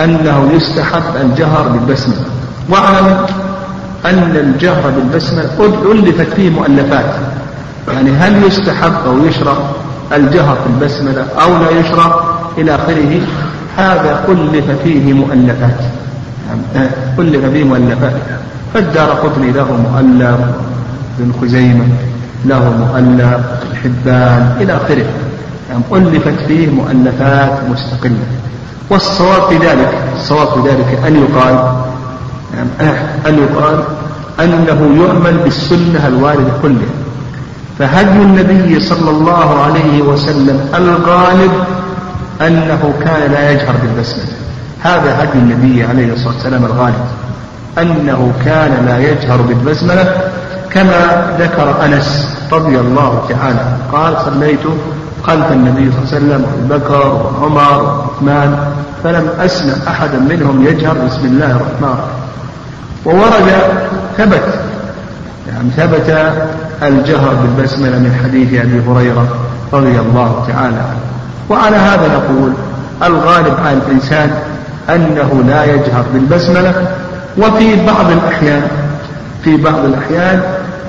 أنه 0.00 0.50
يستحب 0.52 1.16
الجهر 1.20 1.68
بالبسملة 1.68 2.24
واعلم 2.68 3.26
أن 4.04 4.36
الجهر 4.36 4.90
بالبسملة 4.90 5.50
ألفت 5.92 6.34
فيه 6.34 6.50
مؤلفات. 6.50 7.14
يعني 7.88 8.10
هل 8.10 8.44
يستحب 8.44 8.92
أو 9.06 9.24
يشرع 9.24 9.54
الجهر 10.12 10.58
بالبسملة 10.66 11.24
أو 11.42 11.56
لا 11.56 11.70
يشرع؟ 11.70 12.20
إلى 12.58 12.74
آخره. 12.74 13.20
هذا 13.76 14.24
ألف 14.28 14.70
فيه 14.84 15.12
مؤلفات. 15.12 15.80
ألف 17.18 17.44
فيه 17.46 17.64
مؤلفات. 17.64 18.12
فالدار 18.74 19.10
قطني 19.10 19.50
له 19.50 19.64
مؤلف 19.72 20.40
ابن 21.20 21.32
خزيمة 21.42 21.84
له 22.44 22.70
مؤلف 22.78 23.40
الحبان 23.72 24.56
إلى 24.60 24.76
آخره. 24.76 25.06
يعني 25.70 25.82
ألفت 25.92 26.46
فيه 26.48 26.70
مؤلفات 26.70 27.52
مستقلة. 27.70 28.26
والصواب 28.90 29.42
في 29.48 29.56
ذلك 29.66 29.94
الصواب 30.16 30.48
في 30.48 30.68
ذلك 30.68 30.98
أن 31.06 31.16
يقال 31.16 31.87
أن 33.26 33.38
يقال 33.38 33.78
أنه 34.40 35.04
يعمل 35.04 35.36
بالسنة 35.44 36.06
الواردة 36.06 36.52
كلها. 36.62 36.94
فهدي 37.78 38.22
النبي 38.22 38.80
صلى 38.80 39.10
الله 39.10 39.62
عليه 39.62 40.02
وسلم 40.02 40.68
الغالب 40.74 41.52
أنه 42.40 42.92
كان 43.04 43.32
لا 43.32 43.50
يجهر 43.52 43.74
بالبسملة. 43.82 44.28
هذا 44.80 45.22
هدي 45.22 45.38
النبي 45.38 45.84
عليه 45.84 46.12
الصلاة 46.12 46.34
والسلام 46.34 46.64
الغالب. 46.64 47.04
أنه 47.78 48.32
كان 48.44 48.86
لا 48.86 48.98
يجهر 48.98 49.42
بالبسملة 49.42 50.14
كما 50.70 51.26
ذكر 51.38 51.84
أنس 51.84 52.36
رضي 52.52 52.80
الله 52.80 53.22
تعالى 53.28 53.76
قال 53.92 54.16
صليت 54.24 54.64
خلف 55.22 55.52
النبي 55.52 55.92
صلى 55.92 55.98
الله 55.98 56.08
عليه 56.08 56.16
وسلم 56.16 56.46
أبو 56.54 56.74
بكر 56.74 57.32
وعمر 57.42 57.82
وعثمان 57.82 58.58
فلم 59.04 59.28
أسمع 59.40 59.74
أحدا 59.88 60.18
منهم 60.18 60.66
يجهر. 60.66 60.96
بسم 61.06 61.24
الله 61.24 61.50
الرحمن 61.50 61.82
الرحيم. 61.82 62.17
وورد 63.04 63.52
ثبت 64.18 64.42
يعني 65.52 65.70
ثبت 65.76 66.32
الجهر 66.82 67.34
بالبسملة 67.34 67.98
من 67.98 68.20
حديث 68.24 68.60
أبي 68.60 68.80
هريرة 68.88 69.28
رضي 69.72 70.00
الله 70.00 70.44
تعالى 70.48 70.76
عنه. 70.76 71.00
وعلى 71.50 71.76
هذا 71.76 72.08
نقول 72.08 72.52
الغالب 73.02 73.54
على 73.66 73.76
الإنسان 73.86 74.30
أنه 74.90 75.44
لا 75.48 75.64
يجهر 75.64 76.04
بالبسملة 76.14 76.86
وفي 77.38 77.86
بعض 77.86 78.10
الأحيان 78.10 78.62
في 79.44 79.56
بعض 79.56 79.84
الأحيان 79.84 80.42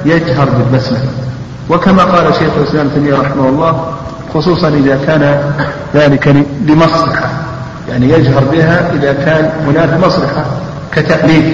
يجهر 0.05 0.49
بالبسملة. 0.49 1.09
وكما 1.69 2.03
قال 2.03 2.33
شيخ 2.33 2.49
الإسلام 2.57 2.89
تيمية 2.89 3.13
رحمه 3.13 3.49
الله 3.49 3.93
خصوصا 4.33 4.67
إذا 4.67 4.99
كان 5.07 5.41
ذلك 5.95 6.45
لمصلحة 6.67 7.29
يعني 7.89 8.09
يجهر 8.09 8.43
بها 8.51 8.91
إذا 8.93 9.13
كان 9.13 9.49
هناك 9.67 10.05
مصلحة 10.05 10.45
كتأليف 10.95 11.45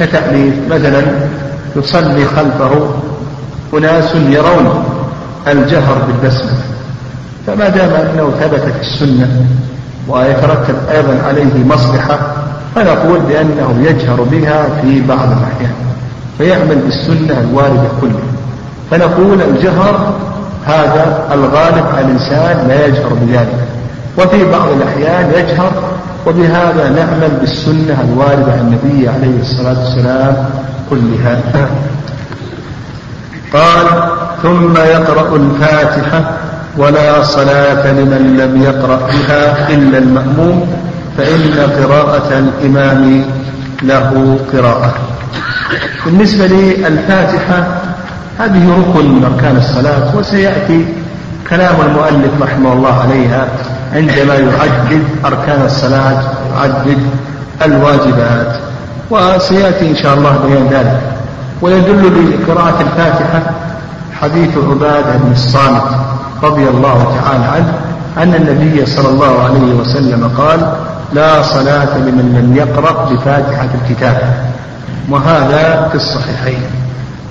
كتأليف 0.00 0.54
مثلا 0.70 1.02
يصلي 1.76 2.24
خلفه 2.24 2.88
أناس 3.74 4.14
يرون 4.14 4.84
الجهر 5.48 5.98
بالبسملة 6.06 6.58
فما 7.46 7.68
دام 7.68 7.90
أنه 7.90 8.30
ثبت 8.40 8.60
في 8.60 8.80
السنة 8.80 9.46
ويترتب 10.08 10.74
أيضا 10.90 11.18
عليه 11.26 11.64
مصلحة 11.64 12.18
فنقول 12.74 13.20
بأنه 13.20 13.76
يجهر 13.80 14.22
بها 14.22 14.68
في 14.82 15.00
بعض 15.00 15.28
الأحيان 15.28 15.74
فيعمل 16.38 16.76
بالسنة 16.76 17.40
الواردة 17.40 17.88
كلها. 18.00 18.34
فنقول 18.90 19.42
الجهر 19.42 20.14
هذا 20.66 21.28
الغالب 21.32 21.84
على 21.94 22.06
الإنسان 22.06 22.68
لا 22.68 22.86
يجهر 22.86 23.12
بذلك. 23.22 23.66
وفي 24.18 24.50
بعض 24.50 24.68
الأحيان 24.68 25.30
يجهر 25.30 25.72
وبهذا 26.26 26.88
نعمل 26.88 27.30
بالسنة 27.40 28.00
الواردة 28.08 28.52
عن 28.52 28.58
النبي 28.58 29.08
عليه 29.08 29.40
الصلاة 29.40 29.78
والسلام 29.84 30.36
كلها. 30.90 31.40
قال 33.52 33.86
ثم 34.42 34.76
يقرأ 34.76 35.36
الفاتحة 35.36 36.30
ولا 36.78 37.22
صلاة 37.22 37.92
لمن 37.92 38.36
لم 38.36 38.62
يقرأ 38.62 38.96
بها 38.96 39.68
إلا 39.68 39.98
المأموم 39.98 40.66
فإن 41.16 41.54
قراءة 41.78 42.30
الإمام 42.38 43.24
له 43.82 44.38
قراءة. 44.52 44.94
بالنسبة 46.06 46.46
للفاتحة 46.46 47.66
هذه 48.38 48.64
ركن 48.70 49.14
من 49.14 49.24
أركان 49.24 49.56
الصلاة 49.56 50.16
وسيأتي 50.16 50.86
كلام 51.50 51.74
المؤلف 51.86 52.42
رحمه 52.42 52.72
الله 52.72 53.00
عليها. 53.00 53.48
عندما 53.92 54.34
يعدد 54.34 55.02
أركان 55.24 55.62
الصلاة 55.64 56.22
يعدد 56.54 56.98
الواجبات. 57.64 58.56
وسيأتي 59.10 59.90
إن 59.90 59.96
شاء 59.96 60.14
الله 60.14 60.38
بيان 60.46 60.66
ذلك. 60.70 61.00
ويدل 61.62 62.32
لقراءة 62.32 62.80
الفاتحة 62.80 63.42
حديث 64.20 64.50
عبادة 64.70 65.16
بن 65.16 65.32
الصامت 65.32 65.82
رضي 66.42 66.68
الله 66.68 67.20
تعالى 67.20 67.44
عنه 67.44 67.72
أن 68.18 68.34
النبي 68.34 68.86
صلى 68.86 69.08
الله 69.08 69.42
عليه 69.42 69.74
وسلم 69.74 70.30
قال 70.38 70.72
لا 71.12 71.42
صلاة 71.42 71.98
لمن 71.98 72.34
لم 72.38 72.56
يقرأ 72.56 73.10
بفاتحة 73.10 73.68
الكتاب. 73.82 74.34
وهذا 75.10 75.88
في 75.88 75.94
الصحيحين. 75.94 76.62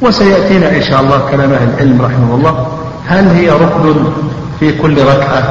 وسيأتينا 0.01 0.75
إن 0.75 0.81
شاء 0.81 1.01
الله 1.01 1.19
كلام 1.31 1.53
أهل 1.53 1.69
العلم 1.73 2.01
رحمه 2.01 2.35
الله. 2.35 2.67
هل 3.07 3.27
هي 3.27 3.49
ركن 3.49 3.95
في 4.59 4.71
كل 4.77 5.01
ركعة؟ 5.01 5.43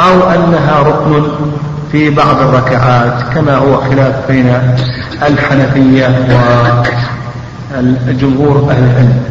أو 0.00 0.30
أنها 0.30 0.80
ركن 0.80 1.22
في 1.92 2.10
بعض 2.10 2.36
الركعات 2.40 3.22
كما 3.34 3.56
هو 3.56 3.76
خلاف 3.76 4.14
بين 4.28 4.58
الحنفية 5.22 6.06
وجمهور 8.08 8.70
أهل 8.70 8.82
العلم. 8.84 9.22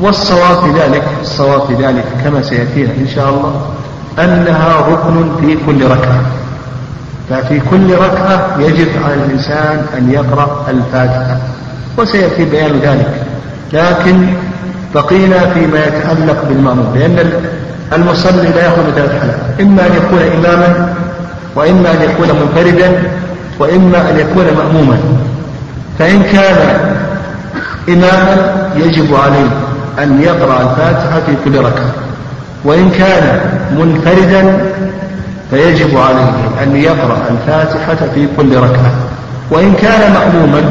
والصواب 0.00 0.56
في 0.64 0.80
ذلك 0.80 1.02
الصواب 1.22 1.60
في 1.66 1.74
ذلك 1.74 2.04
كما 2.24 2.42
سيأتينا 2.42 2.90
إن 2.90 3.08
شاء 3.14 3.28
الله 3.28 3.66
أنها 4.18 4.80
ركن 4.88 5.30
في 5.40 5.56
كل 5.66 5.84
ركعة. 5.84 6.20
ففي 7.30 7.60
كل 7.70 7.94
ركعة 7.94 8.56
يجب 8.58 8.88
على 9.04 9.14
الإنسان 9.14 9.86
أن 9.98 10.12
يقرأ 10.12 10.66
الفاتحة 10.68 11.36
وسيأتي 11.98 12.44
بيان 12.44 12.80
ذلك. 12.82 13.22
لكن 13.72 14.26
بقينا 14.94 15.54
فيما 15.54 15.78
يتعلق 15.86 16.44
بالمأموم 16.48 16.94
لأن 16.94 17.32
المصلي 17.92 18.48
لا 18.48 18.66
يخلو 18.66 18.82
من 18.82 18.92
ثلاث 18.96 19.20
حالات 19.20 19.60
إما 19.60 19.86
أن 19.86 19.92
يكون 19.92 20.20
إماما 20.36 20.94
وإما 21.56 21.90
أن 21.90 22.02
يكون 22.02 22.28
منفردا 22.28 23.02
وإما 23.58 24.10
أن 24.10 24.18
يكون 24.18 24.44
مأموما. 24.58 24.98
فإن 25.98 26.22
كان 26.22 26.56
إماما 27.88 28.68
يجب 28.76 29.14
عليه 29.14 29.50
أن 29.98 30.22
يقرأ 30.22 30.60
الفاتحة 30.60 31.20
في 31.26 31.32
كل 31.44 31.58
ركعة. 31.58 31.90
وإن 32.64 32.90
كان 32.90 33.40
منفردا 33.78 34.58
فيجب 35.50 35.98
عليه 35.98 36.32
أن 36.62 36.76
يقرأ 36.76 37.18
الفاتحة 37.30 38.06
في 38.14 38.28
كل 38.36 38.56
ركعة. 38.56 38.92
وإن 39.50 39.74
كان 39.74 40.12
مأموما 40.12 40.62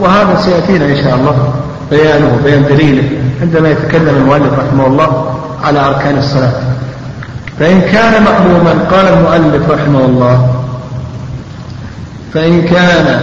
وهذا 0.00 0.36
سيأتينا 0.36 0.84
إن 0.84 0.96
شاء 1.04 1.14
الله 1.14 1.54
بيانه 1.90 2.38
بيان 2.44 2.64
دليله 2.64 3.08
عندما 3.42 3.68
يتكلم 3.68 4.16
المؤلف 4.16 4.52
رحمه 4.58 4.86
الله. 4.86 5.38
على 5.64 5.80
أركان 5.80 6.18
الصلاة. 6.18 6.52
فإن 7.58 7.80
كان 7.80 8.24
مأموما 8.24 8.72
قال 8.90 9.08
المؤلف 9.08 9.70
رحمه 9.70 10.04
الله 10.04 10.54
فإن 12.34 12.62
كان 12.62 13.20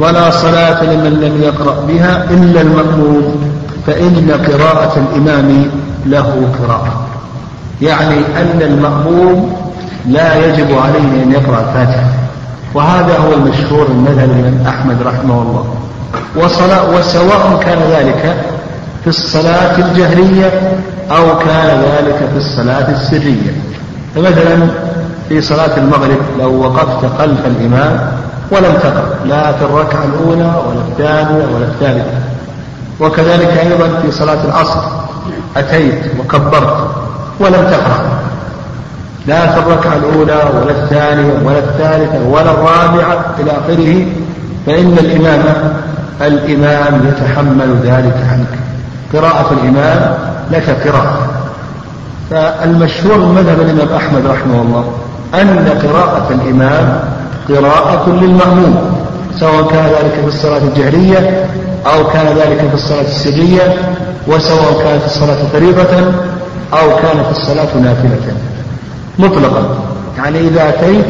ولا 0.00 0.30
صلاة 0.30 0.84
لمن 0.84 1.20
لم 1.20 1.42
يقرأ 1.42 1.80
بها 1.88 2.24
إلا 2.30 2.60
المأموم 2.60 3.52
فإن 3.86 4.30
قراءة 4.46 4.92
الإمام 4.96 5.66
له 6.06 6.48
قراءة. 6.62 7.06
يعني 7.82 8.16
أن 8.36 8.62
المأموم 8.62 9.56
لا 10.06 10.46
يجب 10.46 10.78
عليه 10.78 11.22
أن 11.22 11.32
يقرأ 11.32 11.60
الفاتحة. 11.60 12.06
وهذا 12.74 13.18
هو 13.18 13.34
المشهور 13.34 13.86
المذهب 13.86 14.28
من 14.28 14.64
أحمد 14.68 15.02
رحمه 15.02 15.42
الله. 15.42 15.64
وصلاة 16.36 16.90
وسواء 16.90 17.60
كان 17.64 17.78
ذلك 17.90 18.36
في 19.08 19.18
الصلاة 19.18 19.78
الجهرية 19.78 20.72
أو 21.10 21.38
كان 21.38 21.80
ذلك 21.80 22.16
في 22.32 22.36
الصلاة 22.36 22.90
السرية. 22.90 23.52
فمثلا 24.14 24.68
في 25.28 25.40
صلاة 25.40 25.76
المغرب 25.76 26.18
لو 26.38 26.60
وقفت 26.60 27.18
خلف 27.18 27.46
الإمام 27.46 28.12
ولم 28.50 28.74
تقرأ 28.82 29.08
لا 29.26 29.52
في 29.52 29.64
الركعة 29.64 30.04
الأولى 30.04 30.52
ولا 30.66 30.80
الثانية 30.88 31.46
ولا 31.54 31.64
الثالثة. 31.64 32.18
وكذلك 33.00 33.48
أيضا 33.48 34.00
في 34.02 34.10
صلاة 34.10 34.44
العصر 34.44 34.80
أتيت 35.56 36.02
وكبرت 36.20 36.90
ولم 37.40 37.66
تقرأ. 37.70 38.18
لا 39.26 39.52
في 39.52 39.58
الركعة 39.58 39.96
الأولى 39.96 40.50
ولا 40.62 40.70
الثانية 40.70 41.32
ولا 41.44 41.58
الثالثة 41.58 42.28
ولا 42.28 42.50
الرابعة 42.50 43.24
إلى 43.40 43.50
آخره 43.50 44.06
فإن 44.66 44.98
الإمام 44.98 45.72
الإمام 46.20 47.08
يتحمل 47.08 47.76
ذلك 47.84 48.16
عنك. 48.32 48.67
قراءة 49.12 49.52
الإمام 49.52 50.18
لك 50.50 50.88
قراءة. 50.88 51.28
فالمشهور 52.30 53.18
من 53.18 53.34
مذهب 53.34 53.60
الإمام 53.60 53.96
أحمد 53.96 54.26
رحمه 54.26 54.62
الله 54.62 54.92
أن 55.34 55.68
قراءة 55.82 56.28
الإمام 56.30 57.00
قراءة 57.48 58.10
للمأموم 58.10 58.98
سواء 59.40 59.62
كان 59.70 59.86
ذلك 59.86 60.12
في 60.20 60.26
الصلاة 60.26 60.58
الجهرية 60.58 61.46
أو 61.86 62.06
كان 62.06 62.26
ذلك 62.26 62.58
في 62.68 62.74
الصلاة 62.74 63.00
السرية 63.00 63.74
وسواء 64.26 64.82
كانت 64.84 65.04
الصلاة 65.04 65.38
فريضة 65.52 66.12
أو 66.72 66.96
كانت 67.02 67.26
الصلاة 67.30 67.76
نافلة. 67.82 68.32
مطلقا. 69.18 69.62
يعني 70.16 70.38
إذا 70.40 70.68
أتيت 70.68 71.04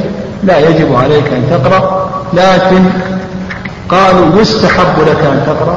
لا 0.45 0.59
يجب 0.59 0.95
عليك 0.95 1.33
أن 1.33 1.43
تقرأ 1.51 2.11
لكن 2.33 2.85
قالوا 3.89 4.41
يستحب 4.41 5.01
لك 5.01 5.21
أن 5.33 5.43
تقرأ. 5.47 5.77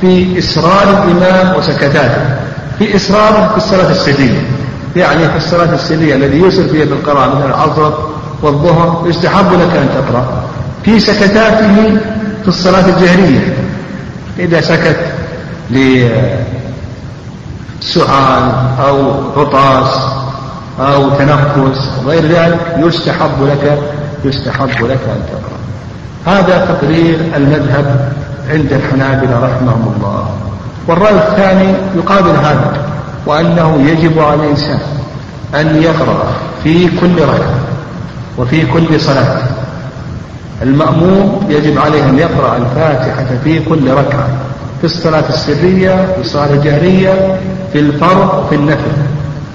في 0.00 0.38
إسرار 0.38 1.04
الإمام 1.04 1.56
وسكتاته 1.58 2.38
في 2.78 2.96
إسراره 2.96 3.48
في 3.48 3.56
الصلاة 3.56 3.90
السرية 3.90 4.42
يعني 4.96 5.28
في 5.28 5.36
الصلاة 5.36 5.74
السرية 5.74 6.14
الذي 6.14 6.40
يسر 6.40 6.62
فيها 6.68 6.84
بالقراءة 6.84 7.36
مثل 7.36 7.46
العصر 7.46 7.92
والظهر 8.42 9.04
يستحب 9.08 9.52
لك 9.52 9.76
أن 9.76 9.88
تقرأ. 9.94 10.44
في 10.84 11.00
سكتاته 11.00 11.98
في 12.42 12.48
الصلاة 12.48 12.88
الجهرية. 12.88 13.56
إذا 14.38 14.60
سكت 14.60 14.96
لسعال 17.80 18.52
أو 18.80 19.12
عطاس 19.36 19.98
أو 20.80 21.10
تنفس 21.10 21.90
وغير 22.04 22.26
ذلك 22.26 22.58
يستحب 22.78 23.42
لك 23.42 23.78
يستحب 24.24 24.84
لك 24.84 25.00
أن 25.08 25.22
تقرأ. 25.32 25.58
هذا 26.26 26.66
تقرير 26.66 27.20
المذهب 27.36 28.12
عند 28.50 28.72
الحنابلة 28.72 29.38
رحمهم 29.38 29.94
الله. 29.96 30.28
والرأي 30.88 31.14
الثاني 31.14 31.74
يقابل 31.96 32.30
هذا 32.30 32.72
وأنه 33.26 33.82
يجب 33.90 34.18
على 34.18 34.34
الإنسان 34.34 34.80
أن 35.54 35.82
يقرأ 35.82 36.24
في 36.64 36.88
كل 37.00 37.22
ركعة 37.22 37.54
وفي 38.38 38.66
كل 38.66 39.00
صلاة. 39.00 39.36
المأموم 40.62 41.46
يجب 41.48 41.78
عليه 41.78 42.08
أن 42.08 42.18
يقرأ 42.18 42.56
الفاتحة 42.56 43.26
في 43.44 43.60
كل 43.60 43.90
ركعة 43.90 44.28
في 44.80 44.84
الصلاة 44.84 45.28
السرية 45.28 46.06
في 46.14 46.20
الصلاة 46.20 46.50
الجهرية 46.50 47.38
في 47.72 47.78
الفرض 47.78 48.46
في 48.48 48.54
النفل. 48.54 48.92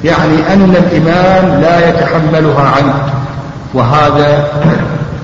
يعني 0.04 0.54
أن 0.54 0.76
الإمام 0.76 1.62
لا 1.62 1.90
يتحملها 1.90 2.70
عنه. 2.78 2.94
وهذا 3.74 4.48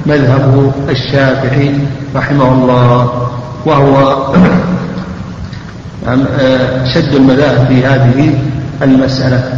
مذهب 0.06 0.72
الشافعي 0.90 1.74
رحمه 2.16 2.48
الله. 2.52 3.29
وهو 3.66 4.28
شد 6.94 7.16
المذاهب 7.16 7.68
في 7.68 7.86
هذه 7.86 8.40
المسألة. 8.82 9.54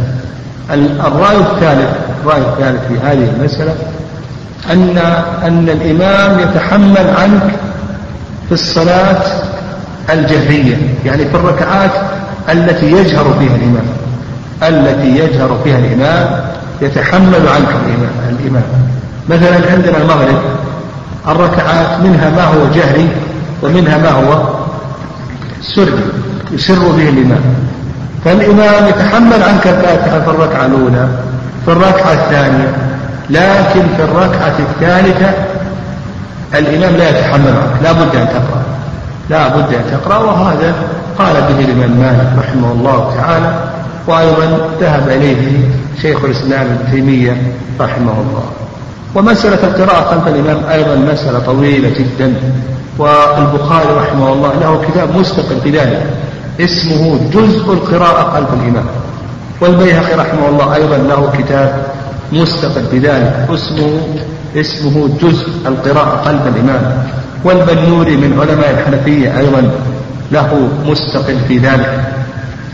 الرأي 1.06 1.36
الثالث 1.36 1.90
الرأي 2.24 2.40
الثالث 2.40 2.86
في 2.88 2.94
هذه 3.06 3.30
المسألة 3.36 3.74
أن 4.70 4.98
أن 5.46 5.68
الإمام 5.68 6.40
يتحمل 6.40 7.10
عنك 7.18 7.42
في 8.48 8.52
الصلاة 8.52 9.22
الجهرية 10.10 10.76
يعني 11.04 11.24
في 11.24 11.34
الركعات 11.34 11.90
التي 12.52 12.92
يجهر 12.92 13.24
فيها 13.38 13.56
الإمام 13.56 13.86
التي 14.62 15.08
يجهر 15.08 15.58
فيها 15.64 15.78
الإمام 15.78 16.44
يتحمل 16.82 17.48
عنك 17.48 17.68
الإمام, 17.68 18.12
الإمام. 18.28 18.62
مثلا 19.28 19.72
عندنا 19.72 19.96
المغرب 19.96 20.38
الركعات 21.28 22.00
منها 22.00 22.30
ما 22.30 22.44
هو 22.44 22.66
جهري؟ 22.74 23.08
ومنها 23.62 23.98
ما 23.98 24.10
هو؟ 24.10 24.42
سري 25.62 25.92
يسر 26.52 26.88
به 26.88 27.08
الإمام. 27.08 27.40
فالإمام 28.24 28.88
يتحمل 28.88 29.42
عنك 29.42 29.66
الفاتحة 29.66 30.20
في 30.20 30.30
الركعة 30.30 30.66
الأولى 30.66 31.08
في 31.64 31.72
الركعة 31.72 32.12
الثانية 32.12 32.76
لكن 33.30 33.82
في 33.96 34.02
الركعة 34.04 34.54
الثالثة 34.58 35.32
الإمام 36.54 36.96
لا 36.96 37.10
يتحمل 37.10 37.48
عنك 37.48 37.82
لا 37.82 37.92
بد 37.92 38.16
أن 38.16 38.28
تقرأ. 38.28 38.62
لا 39.30 39.48
بد 39.48 39.74
أن 39.74 39.82
تقرأ 39.90 40.18
وهذا 40.18 40.74
قال 41.18 41.34
به 41.34 41.64
الإمام 41.64 41.90
مالك 41.90 42.28
رحمه 42.38 42.72
الله 42.72 43.14
تعالى 43.16 43.54
وأيضا 44.06 44.58
ذهب 44.80 45.08
إليه 45.08 45.68
شيخ 46.02 46.24
الإسلام 46.24 46.66
ابن 46.66 46.92
تيمية 46.92 47.36
رحمه 47.80 48.12
الله. 48.12 48.44
ومسألة 49.14 49.58
القراءة 49.64 50.10
خلف 50.10 50.34
الإمام 50.34 50.70
أيضا 50.70 51.12
مسألة 51.12 51.38
طويلة 51.38 51.88
جدا. 51.88 52.34
والبخاري 52.98 53.88
رحمه 53.96 54.32
الله 54.32 54.52
له 54.60 54.82
كتاب 54.88 55.16
مستقل 55.16 55.60
في 55.64 55.70
ذلك 55.70 56.06
اسمه 56.60 57.30
جزء 57.32 57.72
القراءة 57.72 58.30
خلف 58.30 58.48
الإمام 58.62 58.84
والبيهقي 59.60 60.14
رحمه 60.14 60.48
الله 60.48 60.74
أيضا 60.74 60.96
له 60.96 61.32
كتاب 61.38 61.86
مستقل 62.32 62.82
بذلك 62.92 63.48
اسمه 63.50 64.00
اسمه 64.56 65.08
جزء 65.22 65.48
القراءة 65.66 66.22
خلف 66.24 66.56
الإمام 66.56 67.04
والبنوري 67.44 68.16
من 68.16 68.38
علماء 68.40 68.70
الحنفية 68.70 69.38
أيضا 69.38 69.70
له 70.32 70.68
مستقل 70.86 71.38
في 71.48 71.58
ذلك. 71.58 72.00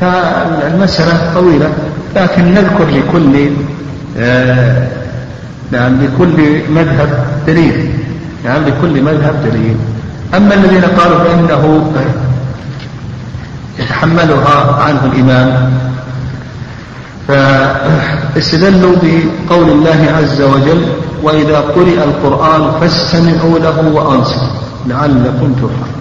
فالمسألة 0.01 1.35
طويلة 1.35 1.73
لكن 2.16 2.55
نذكر 2.55 2.87
لكل 2.91 3.51
آه 4.19 4.89
نعم 5.71 6.01
لكل 6.03 6.61
مذهب 6.71 7.25
دليل. 7.47 7.91
نعم 8.45 8.64
لكل 8.64 9.03
مذهب 9.03 9.35
دليل. 9.45 9.77
أما 10.37 10.55
الذين 10.55 10.85
قالوا 10.85 11.18
بأنه 11.18 11.93
يتحملها 13.79 14.83
عنه 14.83 15.05
الإمام 15.05 15.72
فاستدلوا 17.29 18.97
بقول 19.03 19.68
الله 19.70 20.12
عز 20.18 20.43
وجل 20.43 20.87
وإذا 21.22 21.59
قرئ 21.59 22.05
القرآن 22.05 22.72
فاستمعوا 22.81 23.59
له 23.59 23.93
وأنصتوا 23.95 24.59
لعلكم 24.87 25.53
ترحمون 25.53 25.99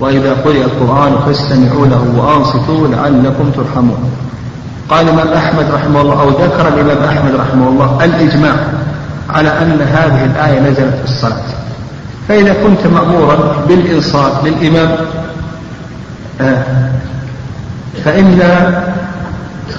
وإذا 0.00 0.32
قرئ 0.32 0.64
القرآن 0.64 1.12
فاستمعوا 1.26 1.86
له 1.86 2.04
وأنصتوا 2.16 2.88
لعلكم 2.88 3.50
ترحمون. 3.50 4.10
قال 4.90 5.08
الإمام 5.08 5.28
أحمد 5.28 5.70
رحمه 5.74 6.00
الله 6.00 6.20
أو 6.20 6.28
ذكر 6.28 6.68
الإمام 6.68 7.04
أحمد 7.08 7.34
رحمه 7.34 7.68
الله 7.68 8.04
الإجماع 8.04 8.54
على 9.30 9.48
أن 9.48 9.80
هذه 9.82 10.24
الآية 10.24 10.60
نزلت 10.60 10.94
في 10.94 11.04
الصلاة. 11.04 11.61
فإذا 12.28 12.54
كنت 12.62 12.86
مأمورا 12.86 13.64
بالإنصات 13.68 14.32
للإمام 14.44 14.96
آه، 16.40 16.64
فإن 18.04 18.38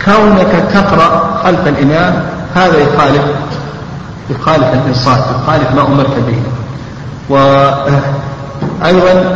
كونك 0.05 0.63
تقرأ 0.73 1.39
خلف 1.43 1.67
الإمام 1.67 2.23
هذا 2.55 2.77
يخالف 2.77 3.21
يخالف 4.29 4.73
الإنصاف 4.73 5.19
يخالف 5.35 5.71
ما 5.75 5.81
أمرت 5.87 6.15
به. 6.27 6.37
وأيضا 7.29 8.01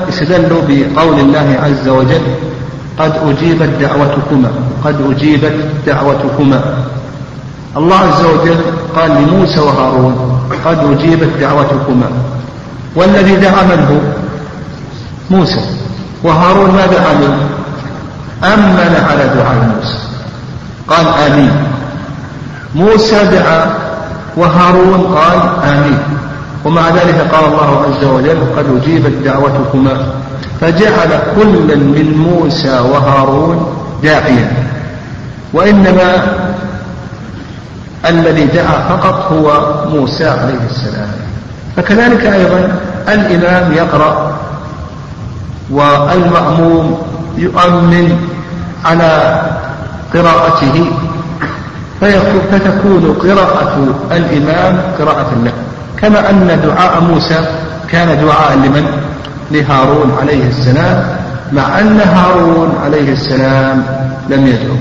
استدلوا 0.09 0.61
بقول 0.67 1.19
الله 1.19 1.57
عز 1.63 1.87
وجل 1.87 2.21
قد 2.99 3.13
أجيبت 3.25 3.69
دعوتكما 3.79 4.51
قد 4.83 5.11
أجيبت 5.11 5.55
دعوتكما. 5.87 6.61
الله 7.77 7.97
عز 7.97 8.25
وجل 8.25 8.57
قال 8.95 9.11
لموسى 9.11 9.59
وهارون 9.59 10.39
قد 10.65 10.79
أجيبت 10.93 11.29
دعوتكما. 11.39 12.09
والذي 12.97 13.35
دعا 13.35 13.63
من 13.63 13.85
هو 13.89 13.99
موسى 15.37 15.61
وهارون 16.23 16.71
ماذا 16.71 17.05
عمل 17.09 17.37
أمن 18.53 19.05
على 19.09 19.23
دعاء 19.35 19.71
موسى. 19.75 19.97
قال 20.87 21.07
آمين. 21.31 21.51
موسى 22.75 23.25
دعا 23.25 23.73
وهارون 24.37 25.01
قال 25.17 25.39
آمين. 25.69 25.99
ومع 26.65 26.89
ذلك 26.89 27.27
قال 27.31 27.45
الله 27.45 27.85
عز 27.85 28.03
وجل 28.05 28.39
قد 28.57 28.65
أجيبت 28.81 29.13
دعوتكما 29.25 30.13
فجعل 30.61 31.19
كل 31.35 31.77
من 31.77 32.17
موسى 32.17 32.79
وهارون 32.79 33.77
داعيا. 34.03 34.51
وإنما 35.53 36.37
الذي 38.05 38.45
دعا 38.45 38.79
فقط 38.89 39.31
هو 39.31 39.73
موسى 39.89 40.25
عليه 40.25 40.59
السلام. 40.69 41.26
فكذلك 41.77 42.25
أيضا 42.25 42.79
الإمام 43.09 43.73
يقرأ 43.73 44.37
والمأموم 45.69 46.97
يؤمن 47.37 48.17
على 48.85 49.41
قراءته 50.13 50.85
فتكون 52.51 53.15
قراءة 53.23 53.95
الإمام 54.11 54.81
قراءة 54.99 55.31
له 55.43 55.53
كما 55.97 56.29
أن 56.29 56.59
دعاء 56.63 57.01
موسى 57.01 57.39
كان 57.89 58.25
دعاء 58.25 58.55
لمن؟ 58.57 58.85
لهارون 59.51 60.17
عليه 60.21 60.49
السلام 60.49 61.03
مع 61.53 61.79
أن 61.79 61.99
هارون 61.99 62.75
عليه 62.83 63.13
السلام 63.13 63.83
لم 64.29 64.47
يدعو 64.47 64.75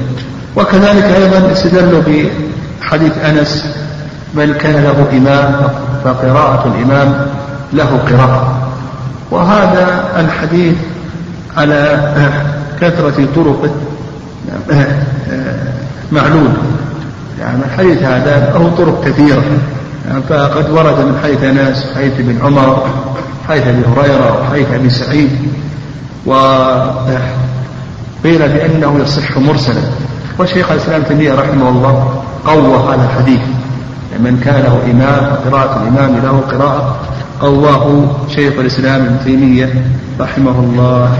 وكذلك 0.56 1.04
أيضا 1.04 1.52
استدلوا 1.52 2.02
بحديث 2.02 3.18
أنس 3.18 3.64
من 4.34 4.54
كان 4.54 4.84
له 4.84 5.06
إمام 5.18 5.68
فقراءة 6.04 6.74
الإمام 6.74 7.26
له 7.72 7.98
قراءة. 8.10 8.68
وهذا 9.30 10.04
الحديث 10.16 10.74
على 11.56 12.12
كثرة 12.80 13.28
طرقه 13.36 13.70
معلول. 16.12 16.50
يعني 17.40 17.64
الحديث 17.64 18.02
هذا 18.02 18.52
له 18.54 18.70
طرق 18.78 19.04
كثيرة. 19.04 19.42
يعني 20.08 20.22
فقد 20.28 20.70
ورد 20.70 20.98
من 20.98 21.18
حيث 21.22 21.44
أنس 21.44 21.86
حيث 21.94 22.12
ابن 22.20 22.38
عمر 22.42 22.86
حيث 23.48 23.66
أبي 23.66 23.82
هريرة 23.96 24.40
وحيث 24.40 24.66
أبي 24.74 24.90
سعيد. 24.90 25.30
وقيل 26.26 27.28
بأنه 28.24 28.98
يصح 29.02 29.38
مرسلا. 29.38 29.82
وشيخ 30.38 30.70
الإسلام 30.70 31.02
تيمية 31.02 31.34
رحمه 31.34 31.68
الله 31.68 32.22
قوى 32.46 32.94
هذا 32.94 33.04
الحديث. 33.04 33.40
من 34.20 34.40
كان 34.44 34.62
له 34.62 34.90
إمام 34.90 35.32
وقراءة 35.32 35.82
الإمام 35.82 36.16
له 36.22 36.40
قراءة. 36.50 36.96
قواه 37.40 38.04
شيخ 38.34 38.52
الإسلام 38.58 39.04
ابن 39.04 39.16
تيمية 39.24 39.84
رحمه 40.20 40.50
الله. 40.60 41.10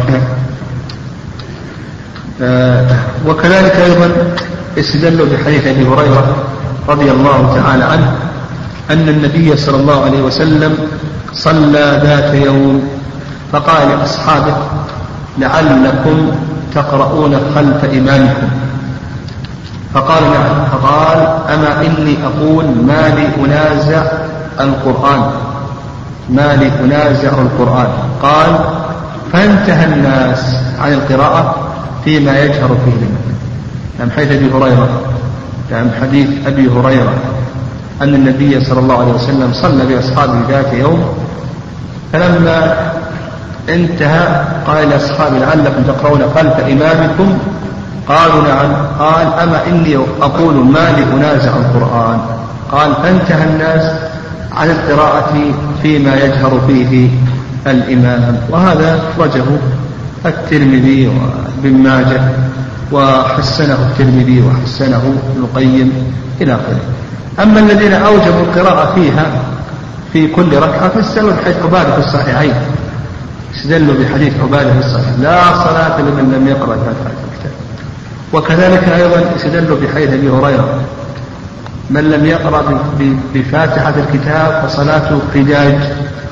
آه، 2.43 2.87
وكذلك 3.27 3.73
أيضا 3.77 4.11
استدلوا 4.79 5.27
بحديث 5.27 5.67
أبي 5.67 5.87
هريرة 5.87 6.37
رضي 6.89 7.11
الله 7.11 7.61
تعالى 7.63 7.85
عنه 7.85 8.17
أن 8.91 9.09
النبي 9.09 9.57
صلى 9.57 9.77
الله 9.77 10.05
عليه 10.05 10.23
وسلم 10.23 10.75
صلى 11.33 12.01
ذات 12.05 12.35
يوم 12.35 12.89
فقال 13.53 13.89
لأصحابه 13.89 14.57
لعلكم 15.39 16.31
تقرؤون 16.75 17.41
خلف 17.55 17.85
إمامكم 17.85 18.49
فقال 19.95 20.23
نعم. 20.23 20.65
فقال 20.73 21.19
أما 21.55 21.81
إني 21.87 22.17
أقول 22.25 22.65
ما 22.65 23.09
لي 23.09 23.45
أنازع 23.45 24.03
القرآن؟ 24.61 25.31
ما 26.31 26.57
لي 26.57 26.71
أنازع 26.85 27.29
القرآن. 27.29 27.89
قال 28.23 28.59
فانتهى 29.33 29.85
الناس 29.85 30.57
عن 30.81 30.93
القراءة 30.93 31.55
فيما 32.05 32.39
يجهر 32.39 32.77
فيه 32.85 33.07
نعم 33.99 34.11
حيث 34.11 34.33
أبي 34.33 34.51
هريرة 34.53 34.89
نعم 35.71 35.87
حديث 36.01 36.29
أبي 36.47 36.69
هريرة 36.71 37.15
أن 38.03 38.15
النبي 38.15 38.65
صلى 38.65 38.81
الله 38.81 38.99
عليه 38.99 39.13
وسلم 39.13 39.53
صلى 39.53 39.87
بأصحابه 39.87 40.35
ذات 40.49 40.73
يوم 40.73 41.05
فلما 42.13 42.77
انتهى 43.69 44.45
قال 44.67 44.89
لأصحابه 44.89 45.39
لعلكم 45.39 45.83
تقرؤون 45.83 46.23
خلف 46.35 46.61
إمامكم 46.61 47.39
قالوا 48.09 48.43
نعم. 48.43 48.73
قال 48.99 49.27
أما 49.27 49.67
إني 49.67 49.97
أقول 50.23 50.55
ما 50.55 50.91
لي 50.97 51.03
أنازع 51.15 51.51
القرآن؟ 51.57 52.21
قال 52.73 52.95
فانتهى 53.03 53.45
الناس 53.45 53.93
عن 54.53 54.71
القراءة 54.71 55.35
فيما 55.83 56.17
يجهر 56.17 56.61
فيه 56.67 57.09
الإمام. 57.67 58.39
وهذا 58.51 59.01
أخرجه 59.13 59.45
الترمذي 60.27 61.07
وابن 61.07 61.77
ماجه 61.77 62.21
وحسنه 62.93 63.79
الترمذي 63.91 64.43
وحسنه 64.43 64.97
ابن 64.97 65.45
القيم 65.45 65.93
إلى 66.41 66.55
آخره. 66.55 66.81
أما 67.43 67.61
الذين 67.61 67.93
أوجبوا 67.93 68.41
القراءة 68.41 68.95
فيها 68.95 69.27
في 70.13 70.27
كل 70.27 70.57
ركعة 70.57 70.89
فاستدلوا 70.89 71.33
بحديث 71.33 71.57
عبادة 71.63 71.93
في 71.93 71.99
الصحيحين. 71.99 72.55
استدلوا 73.57 73.95
بحديث 73.95 74.33
عبادة 74.43 74.73
في 74.73 74.79
الصحيح 74.79 75.09
لا 75.21 75.65
صلاة 75.65 76.01
لمن 76.01 76.33
لم 76.37 76.49
يقرأ 76.49 76.77
فاتحة 76.77 77.11
الكتاب 77.11 77.26
وكذلك 78.33 78.89
أيضا 78.89 79.25
استدلوا 79.37 79.77
بحديث 79.81 80.13
أبي 80.13 80.31
هريرة 80.31 80.81
من 81.91 82.11
لم 82.11 82.27
يقرأ 82.27 82.81
بفاتحة 83.35 83.95
الكتاب 83.97 84.69
فصلاته 84.69 85.19
خداج 85.35 85.79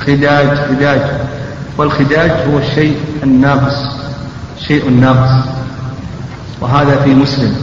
خداج 0.06 0.48
خداج. 0.68 1.00
والخداج 1.78 2.30
هو 2.30 2.58
الشيء 2.58 2.96
الناقص 3.22 3.74
شيء 4.66 4.90
ناقص. 4.90 5.44
وهذا 6.60 6.96
في 7.04 7.14
مسلم. 7.14 7.54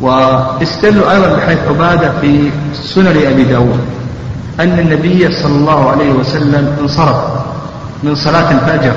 واستدلوا 0.00 1.12
أيضا 1.12 1.36
بحيث 1.36 1.58
عبادة 1.68 2.12
في 2.20 2.50
سنن 2.74 3.26
أبي 3.26 3.44
داود 3.44 3.80
أن 4.60 4.78
النبي 4.78 5.42
صلى 5.42 5.56
الله 5.56 5.90
عليه 5.90 6.12
وسلم 6.12 6.76
انصرف 6.80 7.16
من 8.02 8.14
صلاة 8.14 8.50
الفجر. 8.50 8.92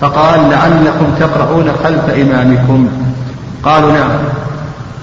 فقال 0.00 0.40
لعلكم 0.50 1.06
تقرؤون 1.20 1.72
خلف 1.84 2.14
إمامكم. 2.14 2.88
قالوا 3.64 3.92
نعم. 3.92 4.10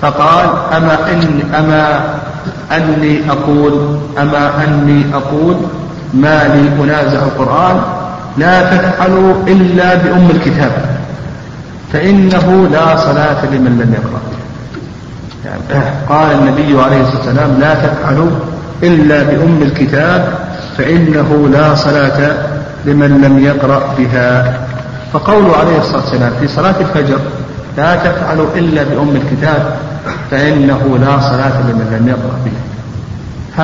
فقال 0.01 0.49
أما 0.77 1.11
إن 1.11 1.41
أما 1.59 1.99
أني 2.71 3.31
أقول 3.31 3.97
أما 4.21 4.63
أني 4.63 5.05
أقول 5.13 5.55
ما 6.13 6.43
لي 6.43 6.83
أنازع 6.83 7.19
القرآن 7.19 7.81
لا 8.37 8.77
تفعلوا 8.77 9.33
إلا 9.47 9.95
بأم 9.95 10.29
الكتاب 10.29 10.71
فإنه 11.93 12.67
لا 12.71 12.97
صلاة 12.97 13.45
لمن 13.45 13.79
لم 13.81 13.93
يقرأ. 13.93 14.21
قال 16.09 16.31
النبي 16.31 16.81
عليه 16.81 17.01
الصلاة 17.01 17.17
والسلام 17.17 17.59
لا 17.59 17.73
تفعلوا 17.73 18.29
إلا 18.83 19.23
بأم 19.23 19.59
الكتاب 19.61 20.33
فإنه 20.77 21.49
لا 21.51 21.75
صلاة 21.75 22.31
لمن 22.85 23.21
لم 23.21 23.45
يقرأ 23.45 23.95
بها. 23.97 24.59
فقوله 25.13 25.57
عليه 25.57 25.77
الصلاة 25.77 26.01
والسلام 26.01 26.33
في 26.39 26.47
صلاة 26.47 26.75
الفجر 26.79 27.19
لا 27.77 27.95
تفعلوا 27.95 28.47
إلا 28.55 28.83
بأم 28.83 29.15
الكتاب 29.15 29.77
فإنه 30.31 30.97
لا 31.01 31.19
صلاة 31.19 31.61
لمن 31.61 31.97
لم 31.99 32.07
يقرأ 32.07 32.37
بها 32.45 32.67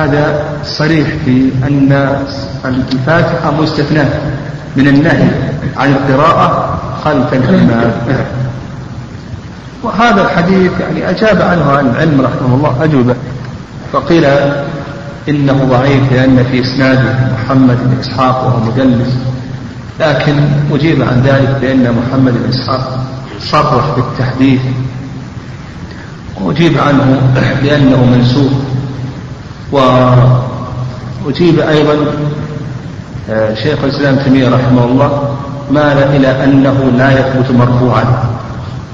هذا 0.02 0.44
صريح 0.64 1.08
في 1.24 1.50
أن 1.68 2.16
الفاتحة 2.64 3.50
مستثناة 3.50 4.08
من 4.76 4.88
النهي 4.88 5.28
عن 5.76 5.92
القراءة 5.94 6.78
خلف 7.04 7.34
الإمام. 7.34 7.92
وهذا 9.82 10.22
الحديث 10.22 10.72
يعني 10.80 11.10
أجاب 11.10 11.42
عنه 11.42 11.72
عن 11.72 11.86
العلم 11.86 12.20
رحمه 12.20 12.54
الله 12.54 12.84
أجوبة 12.84 13.14
فقيل 13.92 14.24
إنه 15.28 15.64
ضعيف 15.70 16.12
لأن 16.12 16.44
في 16.50 16.60
إسناده 16.60 17.14
محمد 17.34 17.76
بن 17.84 18.00
إسحاق 18.00 18.44
وهو 18.46 18.60
مدلس 18.60 19.14
لكن 20.00 20.34
أجيب 20.72 21.02
عن 21.02 21.22
ذلك 21.24 21.58
بأن 21.60 21.94
محمد 21.98 22.32
بن 22.32 22.48
إسحاق 22.48 22.98
صرح 23.40 23.84
بالتحديث. 23.96 24.60
وأجيب 26.40 26.78
عنه 26.78 27.20
بأنه 27.62 28.04
منسوخ. 28.04 28.52
وأجيب 29.72 31.60
أيضا 31.60 31.96
آه، 33.30 33.54
شيخ 33.54 33.78
الإسلام 33.84 34.16
تيمية 34.16 34.48
رحمه 34.48 34.84
الله 34.84 35.36
مال 35.70 35.98
إلى 35.98 36.44
أنه 36.44 36.92
لا 36.98 37.10
يثبت 37.12 37.50
مرفوعا. 37.50 38.04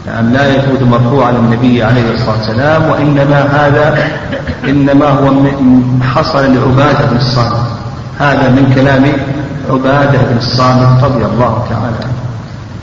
نعم 0.06 0.32
لا 0.32 0.54
يثبت 0.56 0.82
مرفوعا 0.82 1.32
للنبي 1.32 1.82
عليه 1.82 2.14
الصلاة 2.14 2.38
والسلام 2.38 2.90
وإنما 2.90 3.40
هذا 3.42 4.08
إنما 4.68 5.06
هو 5.08 5.32
حصل 6.02 6.54
لعبادة 6.54 7.06
بن 7.10 7.16
الصامت 7.16 7.66
هذا 8.18 8.48
من 8.48 8.72
كلام 8.74 9.04
عبادة 9.70 10.18
بن 10.18 10.36
الصامت 10.38 11.04
رضي 11.04 11.24
الله 11.24 11.64
تعالى 11.70 11.96
عنه. 11.96 12.20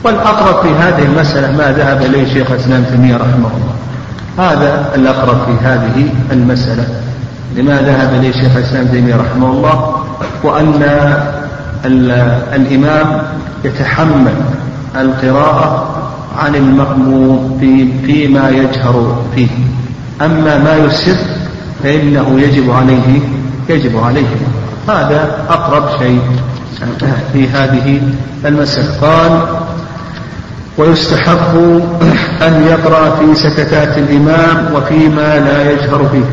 والأقرب 0.04 0.62
في 0.62 0.68
هذه 0.74 1.02
المسألة 1.02 1.56
ما 1.56 1.72
ذهب 1.72 2.02
إليه 2.02 2.34
شيخ 2.34 2.50
الإسلام 2.50 2.84
تيمية 2.84 3.16
رحمه 3.16 3.50
الله. 3.56 3.74
هذا 4.38 4.90
الأقرب 4.94 5.36
في 5.46 5.66
هذه 5.66 6.08
المسألة 6.32 6.86
لما 7.56 7.76
ذهب 7.76 8.14
إليه 8.14 8.32
شيخ 8.32 8.56
الإسلام 8.56 8.86
تيمية 8.86 9.16
رحمه 9.16 9.50
الله 9.50 9.94
وأن 10.42 10.82
الإمام 12.54 13.22
يتحمل 13.64 14.34
القراءة 14.96 15.88
عن 16.38 16.54
المأموم 16.54 17.56
في 17.60 17.88
فيما 18.06 18.50
يجهر 18.50 19.22
فيه. 19.34 19.48
أما 20.22 20.58
ما 20.58 20.76
يسر 20.76 21.16
فإنه 21.82 22.40
يجب 22.40 22.70
عليه 22.70 23.20
يجب 23.68 24.04
عليه. 24.04 24.36
هذا 24.88 25.38
أقرب 25.48 25.98
شيء. 25.98 26.20
في 27.32 27.48
هذه 27.48 28.00
المسألة. 28.44 29.00
قال 29.00 29.42
ويستحب 30.78 31.82
أن 32.42 32.66
يقرأ 32.70 33.16
في 33.16 33.34
سكتات 33.34 33.98
الإمام 33.98 34.74
وفيما 34.74 35.38
لا 35.38 35.70
يجهر 35.70 36.08
فيه 36.12 36.24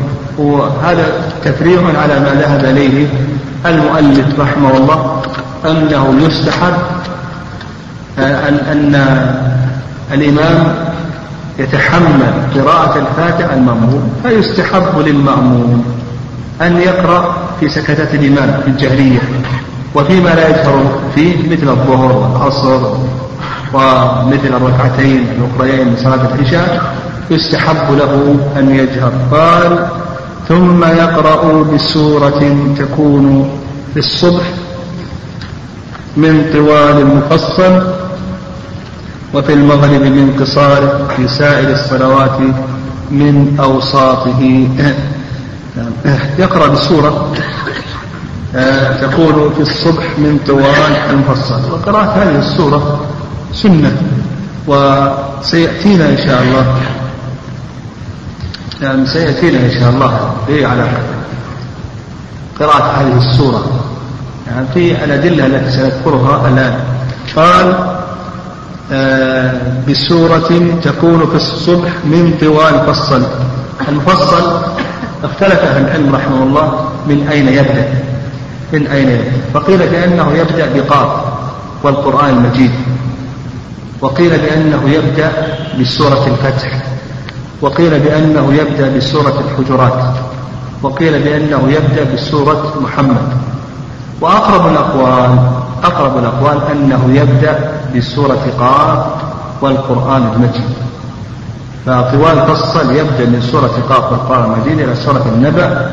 وهذا 0.44 1.12
تفريع 1.44 1.80
على 1.80 2.20
ما 2.20 2.34
ذهب 2.40 2.64
إليه 2.64 3.06
المؤلف 3.66 4.40
رحمه 4.40 4.76
الله 4.76 5.22
أنه 5.64 6.14
يستحب 6.26 6.74
أن, 8.18 8.58
أن 8.72 8.94
الإمام 10.12 10.74
يتحمل 11.58 12.32
قراءة 12.54 12.98
الفاتحة 12.98 13.54
المأموم 13.54 14.12
فيستحب 14.22 14.98
للمأموم 14.98 15.84
أن 16.62 16.76
يقرأ 16.80 17.36
في 17.60 17.68
سكتات 17.68 18.14
الإمام 18.14 18.60
في 18.64 18.70
الجهرية. 18.70 19.18
وفيما 19.94 20.28
لا 20.28 20.48
يجهر 20.48 21.00
فيه 21.14 21.50
مثل 21.50 21.68
الظهر 21.68 22.12
والعصر 22.12 22.80
ومثل 23.74 24.56
الركعتين 24.56 25.26
الأخريين 25.38 25.88
من 25.88 25.96
صلاة 25.96 26.34
العشاء 26.34 26.94
يستحب 27.30 27.92
له 27.92 28.36
أن 28.58 28.70
يجهر. 28.70 29.12
قال 29.32 29.88
ثم 30.48 30.84
يقرأ 30.84 31.62
بسورة 31.62 32.56
تكون 32.78 33.50
في 33.94 33.98
الصبح 33.98 34.44
من 36.16 36.44
طوال 36.52 37.00
المفصل 37.00 37.82
وفي 39.34 39.52
المغرب 39.52 40.02
من 40.02 40.36
قصاره 40.40 41.08
في 41.16 41.28
سائر 41.28 41.70
الصلوات 41.70 42.38
من 43.10 43.56
أوساطه. 43.60 44.68
يقرأ 46.38 46.66
بسورة 46.66 47.32
تكون 49.00 49.52
في 49.54 49.60
الصبح 49.62 50.18
من 50.18 50.38
طوال 50.46 50.96
المفصل. 51.10 51.60
وقراءة 51.72 52.22
هذه 52.22 52.38
السورة 52.38 53.00
سنة 53.54 53.96
وسيأتينا 54.66 56.08
إن 56.08 56.16
شاء 56.26 56.42
الله. 56.42 56.76
يعني 58.82 59.06
سيأتينا 59.06 59.58
إن 59.58 59.70
شاء 59.80 59.90
الله. 59.90 60.30
في 60.46 60.64
على 60.66 60.84
قراءة 62.60 63.00
هذه 63.00 63.18
السورة. 63.18 63.64
يعني 64.46 64.66
في 64.74 65.04
الأدلة 65.04 65.46
التي 65.46 65.70
سنذكرها 65.70 66.48
الآن. 66.48 66.74
قال 67.36 67.96
آه 68.92 69.52
بسورة 69.88 70.50
تكون 70.84 71.26
في 71.26 71.36
الصبح 71.36 71.90
من 72.04 72.34
طوال 72.40 72.86
فصل 72.86 73.22
المفصل 73.88 74.60
اختلف 75.24 75.60
أهل 75.60 75.84
العلم 75.84 76.14
رحمه 76.14 76.42
الله 76.42 76.88
من 77.08 77.28
أين 77.28 77.48
يبدأ 77.48 77.88
من 78.72 78.86
أين 78.86 79.20
فقيل 79.54 79.78
بأنه 79.78 80.32
يبدأ 80.32 80.72
بقاف 80.74 81.08
والقرآن 81.82 82.28
المجيد 82.28 82.70
وقيل 84.00 84.30
بأنه 84.30 84.90
يبدأ 84.90 85.32
بسورة 85.80 86.26
الفتح. 86.26 86.82
وقيل 87.62 88.00
بأنه 88.00 88.54
يبدأ 88.54 88.96
بسورة 88.96 89.42
الحجرات. 89.44 90.14
وقيل 90.82 91.22
بأنه 91.22 91.68
يبدأ 91.68 92.14
بسورة 92.14 92.74
محمد. 92.80 93.28
وأقرب 94.20 94.66
الأقوال 94.72 95.38
أقرب 95.84 96.18
الأقوال 96.18 96.58
أنه 96.72 97.10
يبدأ 97.14 97.72
بسورة 97.96 98.46
قاف 98.60 99.06
والقرآن 99.62 100.30
المجيد. 100.34 100.70
فطوال 101.86 102.46
فصل 102.46 102.90
يبدأ 102.90 103.24
من 103.24 103.48
سورة 103.52 103.82
قاف 103.88 104.12
والقرآن 104.12 104.52
المجيد 104.52 104.80
إلى 104.80 104.94
سورة 104.94 105.24
النبأ 105.34 105.90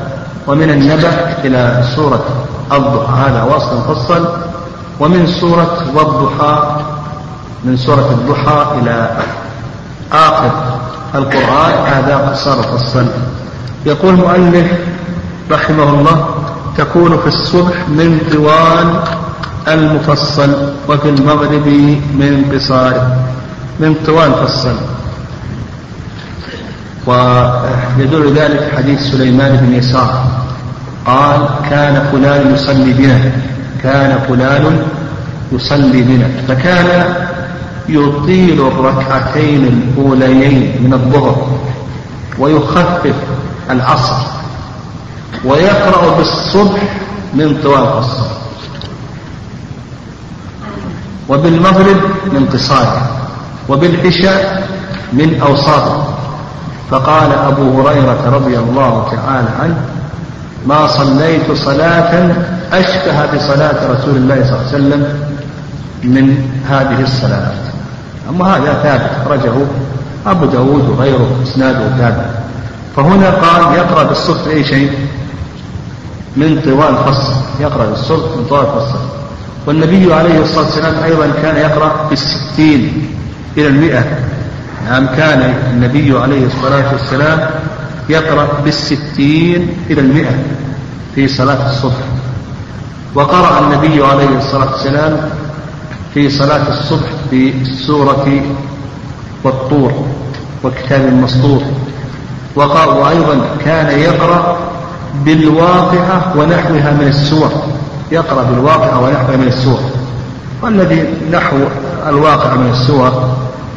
ومن 0.47 0.69
النبأ 0.69 1.37
إلى 1.43 1.83
سورة 1.95 2.23
الضحى 2.71 3.13
هذا 3.29 3.43
وصل 3.43 3.77
مفصل. 3.77 4.27
ومن 4.99 5.27
سورة 5.27 5.77
والضحى 5.95 6.81
من 7.63 7.77
سورة 7.77 8.09
الضحى 8.11 8.79
إلى 8.81 9.09
آخر 10.11 10.51
القرآن 11.15 11.73
هذا 11.93 12.17
قصار 12.17 12.63
فصل 12.63 13.05
يقول 13.85 14.13
المؤلف 14.13 14.71
رحمه 15.51 15.89
الله 15.89 16.25
تكون 16.77 17.17
في 17.17 17.27
الصبح 17.27 17.89
من 17.89 18.19
طوال 18.31 18.99
المفصل 19.67 20.53
وفي 20.89 21.09
المغرب 21.09 21.67
من 22.13 22.51
قصار 22.53 23.07
من 23.79 23.95
طوال 24.05 24.33
فصل 24.33 24.75
ويدل 27.06 28.34
ذلك 28.34 28.72
حديث 28.78 28.99
سليمان 29.12 29.56
بن 29.56 29.74
يسار. 29.74 30.24
قال 31.06 31.47
كان 31.70 32.10
فلان 32.12 32.54
يصلي 32.54 32.93
بنا. 32.93 33.32
كان 33.84 34.20
فلان 34.28 34.86
يصلي 35.51 36.01
بنا. 36.01 36.28
فكان 36.47 37.16
يطيل 37.89 38.68
الركعتين 38.68 39.64
الأوليين 39.68 40.84
من 40.84 40.93
الظهر 40.93 41.60
ويخفف 42.39 43.16
العصر 43.70 44.16
ويقرأ 45.45 46.18
بالصبح 46.18 46.82
من 47.34 47.58
طوال 47.64 47.97
الصبح 47.97 48.38
وبالمغرب 51.30 51.97
من 52.34 52.49
قصاره 52.54 53.12
وبالعشاء 53.70 54.68
من 55.14 55.41
أوساطه 55.41 56.18
فقال 56.93 57.31
أبو 57.31 57.81
هريرة 57.81 58.29
رضي 58.29 58.57
الله 58.57 59.07
تعالى 59.11 59.49
عنه 59.59 59.77
ما 60.67 60.87
صليت 60.87 61.51
صلاة 61.51 62.35
أشبه 62.73 63.35
بصلاة 63.35 63.91
رسول 63.91 64.15
الله 64.15 64.35
صلى 64.35 64.53
الله 64.53 64.67
عليه 64.67 64.77
وسلم 64.77 65.27
من 66.03 66.37
هذه 66.69 67.01
الصلاة 67.01 67.51
أما 68.29 68.45
هذا 68.57 68.73
ثابت 68.83 69.09
أخرجه 69.21 69.53
أبو 70.27 70.45
داود 70.45 70.89
وغيره 70.89 71.29
إسناده 71.43 71.97
ثابت. 71.97 72.25
فهنا 72.95 73.29
قال 73.29 73.77
يقرأ 73.77 74.03
بالصبح 74.03 74.47
أي 74.47 74.63
شيء؟ 74.63 74.91
من 76.37 76.61
طوال 76.61 76.95
فصل 76.95 77.33
يقرأ 77.59 77.85
بالصبح 77.85 78.37
من 78.37 78.45
طوال 78.49 78.65
فصل 78.65 78.99
والنبي 79.67 80.13
عليه 80.13 80.39
الصلاة 80.41 80.65
والسلام 80.65 81.03
أيضا 81.03 81.27
كان 81.41 81.55
يقرأ 81.55 82.07
بالستين 82.09 83.07
إلى 83.57 83.67
المئة. 83.67 84.03
نعم 84.89 85.05
كان 85.05 85.53
النبي 85.73 86.19
عليه 86.19 86.45
الصلاة 86.45 86.93
والسلام 86.93 87.49
يقرأ 88.09 88.47
بالستين 88.63 89.77
إلى 89.89 90.01
المئة 90.01 90.36
في 91.15 91.27
صلاة 91.27 91.69
الصبح. 91.69 92.03
وقرأ 93.15 93.59
النبي 93.59 94.03
عليه 94.05 94.38
الصلاة 94.38 94.71
والسلام 94.71 95.29
في 96.13 96.29
صلاة 96.29 96.69
الصبح 96.69 97.09
بسورة 97.34 98.41
والطور 99.43 100.05
وكتاب 100.63 101.13
مسطور. 101.13 101.61
وأيضا 102.55 103.38
كان 103.65 103.99
يقرأ 103.99 104.57
بالواقعة 105.25 106.34
ونحوها 106.38 106.91
من 106.91 107.07
السور. 107.07 107.51
يقرأ 108.11 108.43
بالواقعة 108.43 108.99
ونحوها 109.01 109.38
من 109.38 109.47
السور. 109.47 109.79
والذي 110.61 111.03
نحو 111.31 111.57
الواقع 112.09 112.55
من 112.55 112.69
السور 112.69 113.32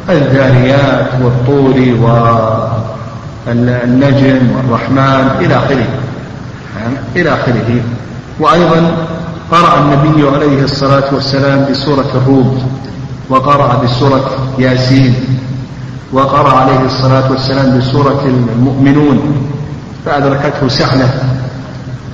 الذاريات 0.09 1.07
والطور 1.21 1.75
والنجم 3.47 4.39
والرحمن 4.55 5.29
إلى 5.39 5.55
آخره. 5.55 5.87
إلى 7.15 7.29
آخره. 7.33 7.81
وأيضا 8.39 8.91
قرأ 9.51 9.79
النبي 9.79 10.29
عليه 10.35 10.63
الصلاة 10.63 11.13
والسلام 11.13 11.65
بسورة 11.71 12.11
الروم 12.15 12.69
وقرأ 13.29 13.81
بسورة 13.83 14.29
ياسين 14.59 15.15
وقرأ 16.13 16.53
عليه 16.55 16.85
الصلاة 16.85 17.31
والسلام 17.31 17.77
بسورة 17.79 18.21
المؤمنون 18.25 19.47
فأدركته 20.05 20.67
سحلة 20.67 21.09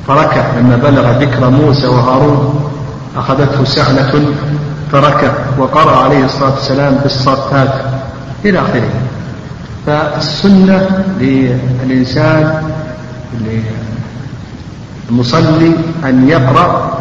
فركع 0.08 0.44
لما 0.60 0.76
بلغ 0.78 1.12
ذكر 1.20 1.50
موسى 1.50 1.88
وهارون 1.88 2.60
أخذته 3.18 3.64
سحلة 3.64 4.26
فركع 4.94 5.32
وقرأ 5.58 6.04
عليه 6.04 6.26
الصلاة 6.26 6.52
والسلام 6.52 6.96
بالصافات 7.04 7.74
إلى 8.46 8.60
آخره. 8.60 8.90
فالسنة 9.86 11.04
للإنسان 11.20 12.72
للمصلي 15.10 15.72
أن 16.06 16.30
يقرأ 16.30 16.98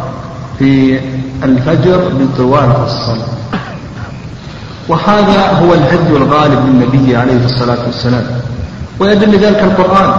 في 0.59 0.99
الفجر 1.43 2.11
بطوال 2.19 2.71
الصلاة. 2.83 3.27
وهذا 4.87 5.51
هو 5.51 5.73
الهدي 5.73 6.17
الغالب 6.17 6.59
للنبي 6.65 7.15
عليه 7.15 7.45
الصلاة 7.45 7.77
والسلام. 7.85 8.23
ويدل 8.99 9.39
ذلك 9.39 9.59
القرآن. 9.59 10.13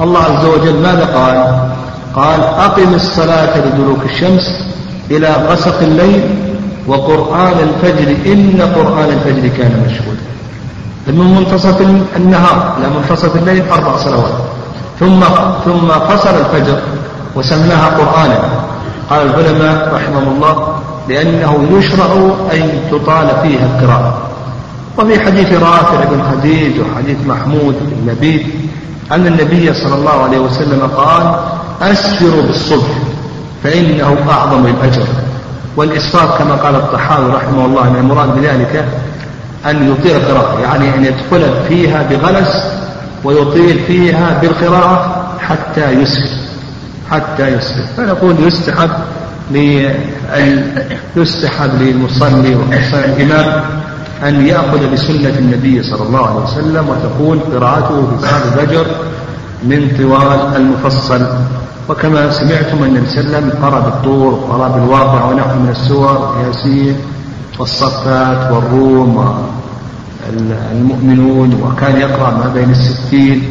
الله 0.00 0.20
عز 0.20 0.44
وجل 0.44 0.82
ماذا 0.82 1.04
قال؟ 1.04 1.68
قال 2.14 2.40
أقم 2.40 2.94
الصلاة 2.94 3.58
لدلوك 3.58 4.04
الشمس 4.04 4.64
إلى 5.10 5.28
غسق 5.28 5.82
الليل 5.82 6.51
وقرآن 6.86 7.52
الفجر 7.58 8.16
إن 8.32 8.60
قرآن 8.74 9.08
الفجر 9.08 9.48
كان 9.58 9.86
مشهودا. 9.86 10.22
من 11.06 11.34
منتصف 11.34 11.80
النهار 12.16 12.76
إلى 12.78 12.86
منتصف 12.90 13.36
الليل 13.36 13.62
أربع 13.72 13.96
صلوات. 13.96 14.32
ثم 15.00 15.20
ثم 15.64 15.88
فصل 15.88 16.34
الفجر 16.34 16.78
وسماها 17.36 17.86
قرآنا. 17.86 18.40
قال 19.10 19.26
العلماء 19.26 19.94
رحمهم 19.94 20.34
الله 20.34 20.78
لأنه 21.08 21.68
يشرع 21.70 22.12
أن 22.52 22.80
تطال 22.90 23.28
فيها 23.42 23.66
القراءة. 23.66 24.18
وفي 24.98 25.20
حديث 25.20 25.52
رافع 25.52 26.04
بن 26.04 26.22
خديج 26.32 26.80
وحديث 26.80 27.16
محمود 27.26 27.74
بن 27.80 28.12
لبيد 28.12 28.46
أن 29.12 29.26
النبي 29.26 29.74
صلى 29.74 29.94
الله 29.94 30.22
عليه 30.22 30.38
وسلم 30.38 30.90
قال 30.96 31.34
أسفروا 31.82 32.42
بالصبح 32.42 32.88
فإنه 33.64 34.16
أعظم 34.30 34.66
الأجر. 34.66 35.06
والإسفار 35.76 36.38
كما 36.38 36.54
قال 36.54 36.74
الطحاوي 36.74 37.32
رحمه 37.32 37.66
الله 37.66 37.88
أن 37.88 37.96
المراد 37.96 38.34
بذلك 38.34 38.84
أن 39.66 39.92
يطيل 39.92 40.16
القراءة 40.16 40.60
يعني 40.60 40.94
أن 40.94 41.04
يدخل 41.04 41.44
فيها 41.68 42.02
بغلس 42.02 42.66
ويطيل 43.24 43.78
فيها 43.86 44.38
بالقراءة 44.42 45.26
حتى 45.40 45.90
يسفر 45.90 46.42
حتى 47.10 47.48
يسفر 47.48 47.86
فنقول 47.96 48.36
يستحب 48.46 48.90
يستحب 51.16 51.70
للمصلي 51.82 52.56
الإمام 52.94 53.64
أن 54.22 54.46
يأخذ 54.46 54.92
بسنة 54.92 55.38
النبي 55.38 55.82
صلى 55.82 56.02
الله 56.02 56.26
عليه 56.26 56.40
وسلم 56.40 56.88
وتكون 56.88 57.38
قراءته 57.38 58.06
في 58.06 58.26
صلاة 58.26 58.42
الفجر 58.44 58.86
من 59.64 59.88
طوال 59.98 60.56
المفصل. 60.56 61.26
وكما 61.88 62.30
سمعتم 62.30 62.84
أن 62.84 63.02
وسلم 63.02 63.52
قرأ 63.62 63.80
بالطور 63.80 64.32
وقرأ 64.34 64.68
بالواقع 64.68 65.24
ونحو 65.24 65.54
من 65.58 65.68
السور 65.70 66.36
ياسين 66.46 66.96
والصفات 67.58 68.52
والروم 68.52 69.42
والمؤمنون 70.26 71.60
وكان 71.62 72.00
يقرأ 72.00 72.30
ما 72.30 72.50
بين 72.54 72.70
الستين 72.70 73.42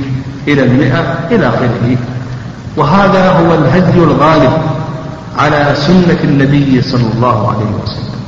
إلى 0.48 0.64
المئة 0.64 1.16
إلى 1.32 1.48
آخره. 1.48 1.98
وهذا 2.78 3.30
هو 3.32 3.54
الهدي 3.54 4.00
الغالب 4.00 4.54
على 5.38 5.76
سنة 5.76 6.20
النبي 6.24 6.82
صلى 6.82 7.08
الله 7.16 7.50
عليه 7.50 7.72
وسلم. 7.84 8.22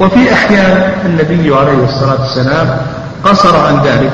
وفي 0.00 0.32
أحيان 0.32 0.92
النبي 1.04 1.54
عليه 1.54 1.84
الصلاة 1.84 2.20
والسلام 2.20 2.78
قصر 3.24 3.56
عن 3.56 3.80
ذلك. 3.84 4.12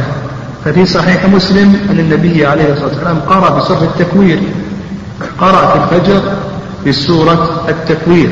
ففي 0.64 0.86
صحيح 0.86 1.26
مسلم 1.26 1.76
أن 1.90 1.98
النبي 1.98 2.46
عليه 2.46 2.72
الصلاة 2.72 2.88
والسلام 2.88 3.18
قرأ 3.20 3.58
بسورة 3.58 3.82
التكوير. 3.82 4.42
قرأ 5.40 5.66
في 5.66 5.96
الفجر 5.96 6.20
بسورة 6.86 7.64
التكوير. 7.68 8.30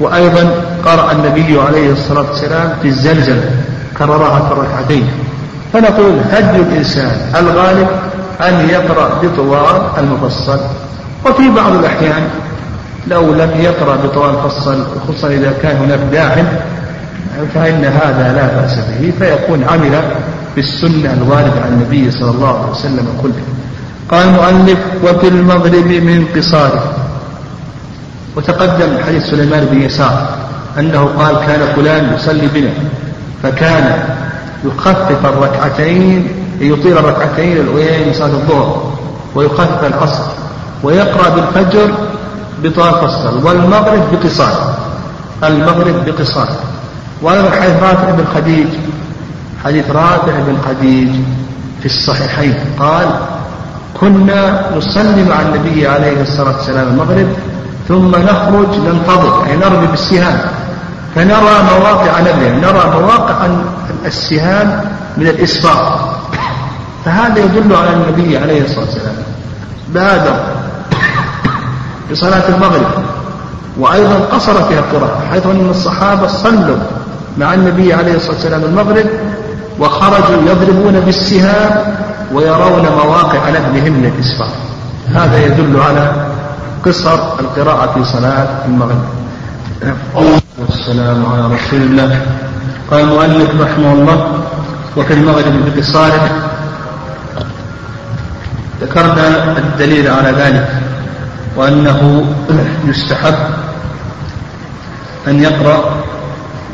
وأيضا 0.00 0.50
قرأ 0.84 1.12
النبي 1.12 1.60
عليه 1.60 1.92
الصلاة 1.92 2.30
والسلام 2.30 2.72
في 2.82 2.88
الزلزلة 2.88 3.50
كررها 3.98 4.40
في 4.48 4.52
الركعتين. 4.52 5.06
فنقول 5.72 6.14
هدي 6.30 6.56
الإنسان 6.60 7.16
الغالب 7.36 7.88
أن 8.40 8.68
يقرأ 8.68 9.20
بطوال 9.22 9.82
المفصل؟ 9.98 10.60
وفي 11.26 11.48
بعض 11.48 11.72
الأحيان 11.72 12.28
لو 13.08 13.34
لم 13.34 13.50
يقرأ 13.60 13.96
بطوال 13.96 14.30
المفصل 14.30 14.84
خصوصا 15.08 15.28
إذا 15.28 15.52
كان 15.62 15.76
هناك 15.76 16.00
داع 16.12 16.44
فإن 17.54 17.84
هذا 17.84 18.32
لا 18.36 18.60
بأس 18.60 18.78
به 18.78 19.12
فيكون 19.18 19.64
عمل 19.64 20.00
بالسنة 20.56 21.12
الواردة 21.12 21.60
عن 21.64 21.72
النبي 21.72 22.10
صلى 22.10 22.30
الله 22.30 22.58
عليه 22.58 22.70
وسلم 22.70 23.08
كله 23.22 23.42
قال 24.10 24.28
المؤلف 24.28 24.78
وفي 25.04 25.28
المغرب 25.28 25.86
من 25.86 26.26
قصاره. 26.36 26.92
وتقدم 28.36 28.98
حديث 29.06 29.22
سليمان 29.24 29.64
بن 29.64 29.82
يسار 29.82 30.28
أنه 30.78 31.04
قال 31.18 31.36
كان 31.46 31.74
فلان 31.76 32.14
يصلي 32.14 32.46
بنا. 32.46 32.70
فكان 33.42 34.04
يخفف 34.64 35.26
الركعتين 35.26 36.28
يطيل 36.60 36.98
الركعتين 36.98 37.56
الأولين 37.56 38.12
صلاة 38.12 38.26
الظهر 38.26 38.92
ويخفف 39.34 39.84
العصر 39.84 40.24
ويقرأ 40.82 41.28
بالفجر 41.28 41.90
بطوال 42.62 42.94
فصل 42.94 43.46
والمغرب 43.46 44.02
بقصار 44.12 44.74
المغرب 45.44 46.04
بقصار. 46.06 46.48
وأيضا 47.22 47.50
حديث 47.50 47.82
رافع 47.82 48.10
بن 48.10 48.24
خديج 48.34 48.66
حديث 49.64 49.90
رافع 49.90 50.32
بن 50.32 50.56
خديج 50.68 51.08
في 51.80 51.86
الصحيحين 51.86 52.54
قال 52.78 53.08
كنا 53.94 54.70
نصلي 54.76 55.24
مع 55.24 55.40
النبي 55.40 55.88
عليه 55.88 56.22
الصلاة 56.22 56.56
والسلام 56.56 56.88
المغرب 56.88 57.26
ثم 57.88 58.10
نخرج 58.10 58.78
ننتظر 58.78 59.44
يعني 59.46 59.60
نرمي 59.60 59.86
بالسهام. 59.86 60.40
فنرى 61.14 61.56
مواقع 61.78 62.20
نبله 62.20 62.70
نرى 62.70 63.00
مواقع 63.00 63.46
السهام 64.06 64.84
من 65.16 65.26
الإسفار 65.26 66.14
فهذا 67.04 67.38
يدل 67.38 67.76
على 67.76 67.90
النبي 67.90 68.38
عليه 68.38 68.64
الصلاة 68.64 68.84
والسلام. 68.84 69.14
بادر 69.94 70.34
بصلاة 72.12 72.48
المغرب. 72.48 72.86
وأيضا 73.78 74.14
قصر 74.32 74.62
فيها 74.62 74.78
القراءة 74.78 75.20
حيث 75.30 75.46
أن 75.46 75.70
الصحابة 75.70 76.26
صلوا 76.26 76.76
مع 77.38 77.54
النبي 77.54 77.94
عليه 77.94 78.14
الصلاة 78.16 78.34
والسلام 78.34 78.64
المغرب 78.64 79.06
وخرجوا 79.78 80.42
يضربون 80.46 81.00
بالسهام 81.00 81.94
ويرون 82.32 82.82
مواقع 82.82 83.48
نبلهم 83.48 83.92
من 83.92 84.12
الإسفار 84.14 84.50
هذا 85.14 85.46
يدل 85.46 85.80
على 85.80 86.26
قصر 86.84 87.40
القراءة 87.40 87.92
في 87.94 88.04
صلاة 88.04 88.66
المغرب. 88.66 89.04
والسلام 90.58 91.26
على 91.26 91.54
رسول 91.54 91.82
الله. 91.82 92.20
قال 92.90 93.00
المؤلف 93.00 93.60
رحمه 93.60 93.92
الله 93.92 94.44
وفي 94.96 95.12
المغرب 95.14 95.54
بقصاره 95.66 96.30
ذكرنا 98.80 99.58
الدليل 99.58 100.08
على 100.08 100.30
ذلك 100.30 100.68
وأنه 101.56 102.26
يستحب 102.84 103.34
أن 105.28 105.42
يقرأ 105.42 105.94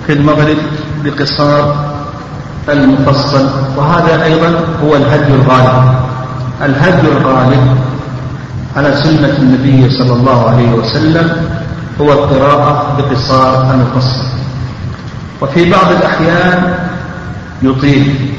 في 0.06 0.12
المغرب 0.12 0.56
بقصار 1.04 1.85
المفصل. 2.68 3.48
وهذا 3.76 4.24
أيضا 4.24 4.60
هو 4.84 4.96
الهدي 4.96 5.34
الغالب. 5.34 5.94
الهدي 6.62 7.08
الغالب 7.08 7.76
على 8.76 8.96
سنة 9.02 9.34
النبي 9.38 9.90
صلى 9.98 10.12
الله 10.12 10.48
عليه 10.50 10.72
وسلم 10.72 11.30
هو 12.00 12.12
القراءة 12.12 12.96
بقصار 12.98 13.74
المفصل. 13.74 14.26
وفي 15.42 15.70
بعض 15.70 15.90
الأحيان 15.90 16.74
يطيل 17.62 18.30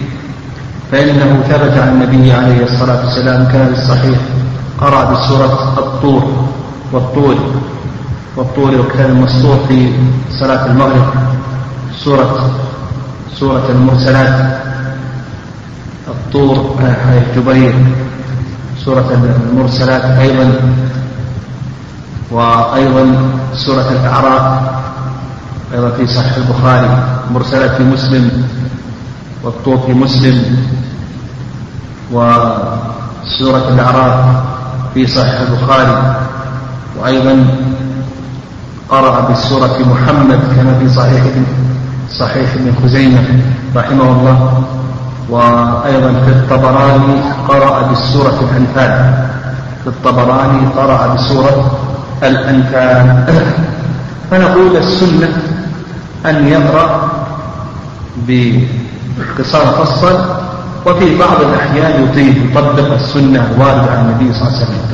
فإنه 0.92 1.44
ثبت 1.50 1.78
عن 1.78 1.88
النبي 1.90 2.32
عليه 2.32 2.64
الصلاة 2.64 3.06
والسلام 3.06 3.48
كان 3.52 3.74
الصحيح 3.74 4.20
قرأ 4.82 5.12
بسورة 5.12 5.74
الطور 5.78 6.24
والطور 6.94 7.36
والطور 8.36 8.76
وكان 8.82 9.12
المسطور 9.12 9.60
في 9.68 9.94
صلاة 10.40 10.66
المغرب. 10.66 11.06
سورة 12.04 12.52
سورة 13.36 13.66
المرسلات. 13.70 14.58
الطور 16.08 16.76
آه، 16.82 17.24
جبير 17.36 17.76
سورة 18.86 19.10
المرسلات 19.52 20.02
أيضا. 20.04 20.54
وأيضا 22.32 23.16
سورة 23.54 23.90
الأعراف. 23.92 24.62
أيضا 25.74 25.90
في 25.90 26.08
صحيح 26.08 26.36
البخاري. 26.38 26.90
مرسلات 27.34 27.72
في 27.72 27.84
مسلم. 27.84 28.48
والطور 29.44 29.78
في 29.78 29.94
مسلم. 29.94 30.68
وسورة 32.12 33.70
الأعراف 33.70 34.44
في 34.94 35.08
صحيح 35.08 35.40
البخاري. 35.40 36.16
وأيضا 37.00 37.46
قرأ 38.90 39.20
بالسورة 39.28 39.78
محمد 39.80 40.40
كما 40.56 40.80
في 40.80 40.90
صحيح 40.90 41.24
صحيح 42.12 42.53
ابن 42.53 42.74
خزيمة 42.84 43.24
رحمه 43.76 44.03
الله 44.12 44.64
وأيضا 45.30 46.12
في 46.26 46.32
الطبراني 46.32 47.16
قرأ 47.47 47.88
بالسورة 47.88 48.39
الأنفال. 48.51 49.14
في 49.84 49.88
الطبراني 49.89 50.68
قرأ 50.78 51.14
بسورة 51.16 51.72
الأنفال. 52.24 53.24
فنقول 54.32 54.78
السنة 54.78 55.30
أن 56.26 56.47
يقرأ 56.47 57.10
قصار 59.39 59.66
مفصل 59.66 60.20
وفي 60.86 61.18
بعض 61.18 61.41
الأحيان 61.41 62.03
يطيل 62.03 62.51
يطبق 62.51 62.93
السنة 62.93 63.47
الواردة 63.55 63.91
عن 63.91 64.05
النبي 64.05 64.34
صلى 64.34 64.47
الله 64.47 64.58
عليه 64.58 64.64
وسلم. 64.66 64.88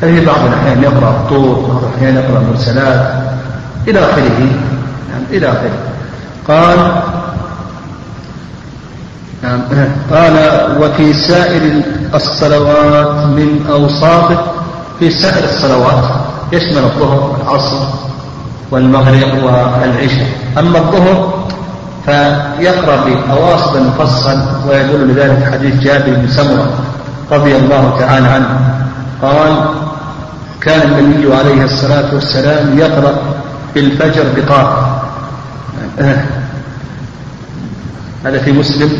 ففي 0.00 0.24
بعض 0.26 0.36
الأحيان 0.46 0.82
يقرأ 0.82 1.10
الطور 1.10 1.60
بعض 1.68 1.82
الأحيان 1.84 2.14
يقرأ 2.14 2.40
المرسلات 2.40 3.12
إلى 3.88 3.98
آخره 3.98 4.38
يعني 5.10 5.24
إلى 5.30 5.48
آخره. 5.48 5.93
قال 6.48 7.02
نعم. 9.42 9.60
قال 10.12 10.36
وفي 10.80 11.12
سائر 11.12 11.82
الصلوات 12.14 13.26
من 13.26 13.66
أوصافه 13.70 14.38
في 14.98 15.10
سائر 15.10 15.44
الصلوات 15.44 16.04
يشمل 16.52 16.84
الظهر 16.84 17.30
والعصر 17.30 17.86
والمغرب 18.70 19.42
والعشاء. 19.44 20.28
أما 20.58 20.78
الظهر 20.78 21.44
فيقرأ 22.06 22.96
بأواسط 23.04 23.76
المفصل 23.76 24.38
ويدل 24.68 25.08
لذلك 25.08 25.52
حديث 25.52 25.74
جابر 25.80 26.14
بن 26.14 26.28
سمرة 26.28 26.70
رضي 27.32 27.56
الله 27.56 27.96
تعالى 27.98 28.28
عنه. 28.28 28.60
قال 29.22 29.64
كان 30.60 30.82
النبي 30.98 31.34
عليه 31.34 31.64
الصلاة 31.64 32.14
والسلام 32.14 32.78
يقرأ 32.78 33.14
بالفجر 33.74 34.24
بقاف 34.36 34.68
هذا 38.24 38.38
في 38.38 38.52
مسلم. 38.52 38.90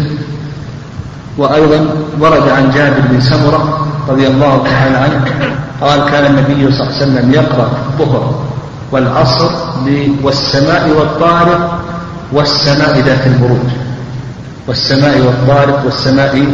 وأيضا 1.38 1.86
ورد 2.20 2.48
عن 2.48 2.70
جابر 2.70 3.00
بن 3.10 3.20
سمرة 3.20 3.86
رضي 4.08 4.26
الله 4.26 4.62
تعالى 4.64 4.96
عنه 4.96 5.24
قال 5.80 6.10
كان 6.10 6.26
النبي 6.26 6.72
صلى 6.72 6.86
الله 6.86 6.94
عليه 6.94 7.02
وسلم 7.02 7.32
يقرأ 7.32 7.70
الظهر 8.00 8.44
والعصر 8.92 9.50
والسماء 10.22 10.90
والطارق 10.98 11.78
والسماء 12.32 13.00
ذات 13.00 13.26
البروج 13.26 13.70
والسماء 14.68 15.20
والطارق 15.20 15.84
والسماء 15.84 16.46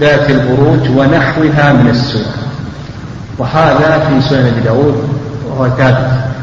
ذات 0.00 0.30
البروج 0.30 0.90
ونحوها 0.96 1.72
من 1.72 1.90
السور. 1.90 2.26
وهذا 3.38 4.08
في 4.08 4.28
سنن 4.28 4.46
أبي 4.46 4.60
داود 4.60 5.08
وهو 5.48 5.68
ثابت. 5.68 6.33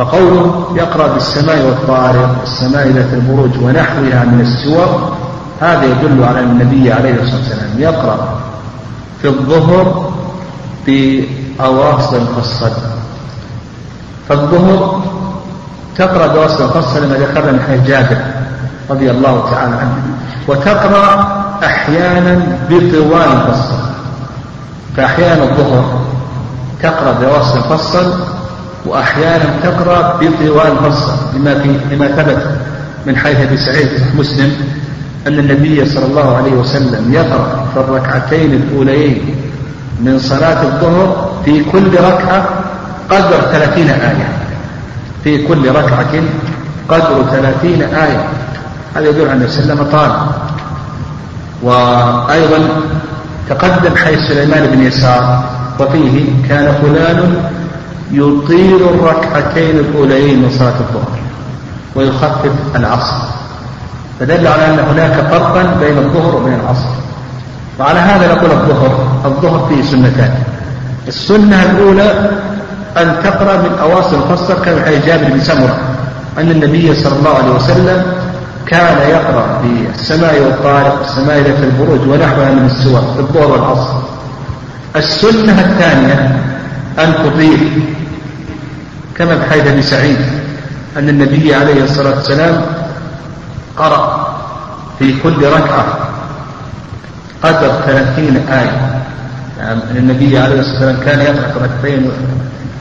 فقوله 0.00 0.72
يقرأ 0.76 1.06
بالسماء 1.06 1.66
والطارق 1.66 2.36
والسماء 2.40 2.88
ذات 2.88 3.12
البروج 3.12 3.50
ونحوها 3.62 4.24
من 4.24 4.40
السور. 4.40 5.16
هذا 5.60 5.84
يدل 5.84 6.24
على 6.24 6.40
النبي 6.40 6.92
عليه 6.92 7.14
الصلاة 7.14 7.36
والسلام 7.36 7.70
يقرأ 7.78 8.40
في 9.22 9.28
الظهر 9.28 10.10
بأواسط 10.86 12.14
المفصل 12.14 12.70
فالظهر 14.28 15.02
تقرأ 15.96 16.26
بواسط 16.26 16.60
المفصل 16.60 17.04
لما 17.04 17.14
ذكرنا 17.14 17.52
من 17.52 17.60
حديث 17.68 17.86
جابر 17.86 18.18
رضي 18.90 19.10
الله 19.10 19.50
تعالى 19.50 19.74
عنه. 19.76 20.02
وتقرأ 20.48 21.42
أحيانا 21.64 22.58
بطوال 22.70 23.28
المفصل 23.32 23.80
فأحيانا 24.96 25.42
الظهر 25.42 26.00
تقرأ 26.82 27.12
بواسط 27.12 27.54
المفصل 27.54 28.39
وأحيانا 28.86 29.44
تقرأ 29.62 30.16
بطوال 30.20 30.66
المفصل 30.66 31.12
لما 31.34 31.54
في 31.58 31.94
لما 31.94 32.08
ثبت 32.08 32.42
من 33.06 33.16
حيث 33.16 33.40
أبي 33.40 33.56
سعيد 33.56 33.88
مسلم 34.18 34.52
أن 35.26 35.38
النبي 35.38 35.84
صلى 35.84 36.06
الله 36.06 36.36
عليه 36.36 36.52
وسلم 36.52 37.14
يقرأ 37.14 37.66
في 37.74 37.80
الركعتين 37.80 38.54
الأوليين 38.54 39.34
من 40.00 40.18
صلاة 40.18 40.62
الظهر 40.62 41.32
في 41.44 41.64
كل 41.64 41.94
ركعة 41.94 42.48
قدر 43.10 43.40
ثلاثين 43.52 43.90
آية. 43.90 44.28
في 45.24 45.46
كل 45.46 45.68
ركعة 45.68 46.12
قدر 46.88 47.24
ثلاثين 47.30 47.82
آية. 47.82 48.28
هذا 48.96 49.08
يدل 49.08 49.20
على 49.20 49.32
النبي 49.32 49.50
صلى 49.50 49.62
الله 49.62 49.72
عليه 49.72 49.82
وسلم 49.82 49.90
طال. 49.92 50.12
وأيضا 51.62 52.68
تقدم 53.48 53.96
حيث 53.96 54.18
سليمان 54.28 54.66
بن 54.66 54.82
يسار 54.86 55.44
وفيه 55.80 56.24
كان 56.48 56.72
فلان 56.82 57.34
يطيل 58.12 58.76
الركعتين 58.76 59.78
الأوليين 59.78 60.42
من 60.42 60.50
صلاة 60.58 60.68
الظهر 60.80 61.18
ويخفف 61.96 62.52
العصر. 62.76 63.16
فدل 64.20 64.46
على 64.46 64.66
أن 64.66 64.78
هناك 64.78 65.30
فرقا 65.30 65.62
بين 65.80 65.98
الظهر 65.98 66.36
وبين 66.36 66.54
العصر. 66.54 66.88
وعلى 67.80 67.98
هذا 67.98 68.34
نقول 68.34 68.50
الظهر 68.50 69.20
الظهر 69.24 69.68
فيه 69.68 69.82
سنتان. 69.82 70.34
السنة 71.08 71.62
الأولى 71.62 72.30
أن 72.96 73.16
تقرأ 73.24 73.56
من 73.56 73.78
أواصر 73.80 74.16
الفصل 74.16 74.64
كما 74.64 74.84
حديث 74.84 75.06
جابر 75.06 75.24
بن 75.24 75.40
سمرة 75.40 75.78
أن 76.38 76.50
النبي 76.50 76.94
صلى 76.94 77.18
الله 77.18 77.34
عليه 77.34 77.50
وسلم 77.50 78.02
كان 78.66 79.10
يقرأ 79.10 79.62
بالسماء 79.62 80.40
والطارق 80.40 80.98
والسماء 80.98 81.38
ذات 81.38 81.58
البروج 81.62 82.08
ونحوها 82.08 82.50
من 82.50 82.66
السور 82.66 83.00
في 83.14 83.20
الظهر 83.20 83.50
والعصر. 83.50 83.92
السنة 84.96 85.60
الثانية 85.60 86.40
أن 86.98 87.14
تطيل 87.14 87.82
كما 89.16 89.38
في 89.38 89.50
حديث 89.50 89.66
أبي 89.66 89.82
سعيد 89.82 90.18
أن 90.96 91.08
النبي 91.08 91.54
عليه 91.54 91.84
الصلاة 91.84 92.14
والسلام 92.16 92.62
قرأ 93.76 94.30
في 94.98 95.20
كل 95.22 95.46
ركعة 95.46 95.84
قدر 97.42 97.72
ثلاثين 97.86 98.36
آية. 98.48 99.02
يعني 99.58 99.98
النبي 99.98 100.38
عليه 100.38 100.60
الصلاة 100.60 100.86
والسلام 100.86 100.96
كان 101.04 101.20
يقرأ 101.20 101.64
ركعتين 101.64 102.10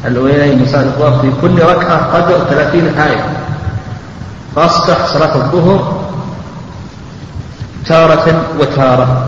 الأولين 0.06 0.66
صلاة 0.66 0.84
الظهر 0.84 1.22
في 1.22 1.32
كل 1.42 1.64
ركعة 1.64 2.14
قدر 2.14 2.46
ثلاثين 2.50 3.00
آية. 3.00 3.26
فأصبح 4.56 5.06
صلاة 5.06 5.36
الظهر 5.36 6.02
تارة 7.86 8.42
وتارة. 8.60 9.26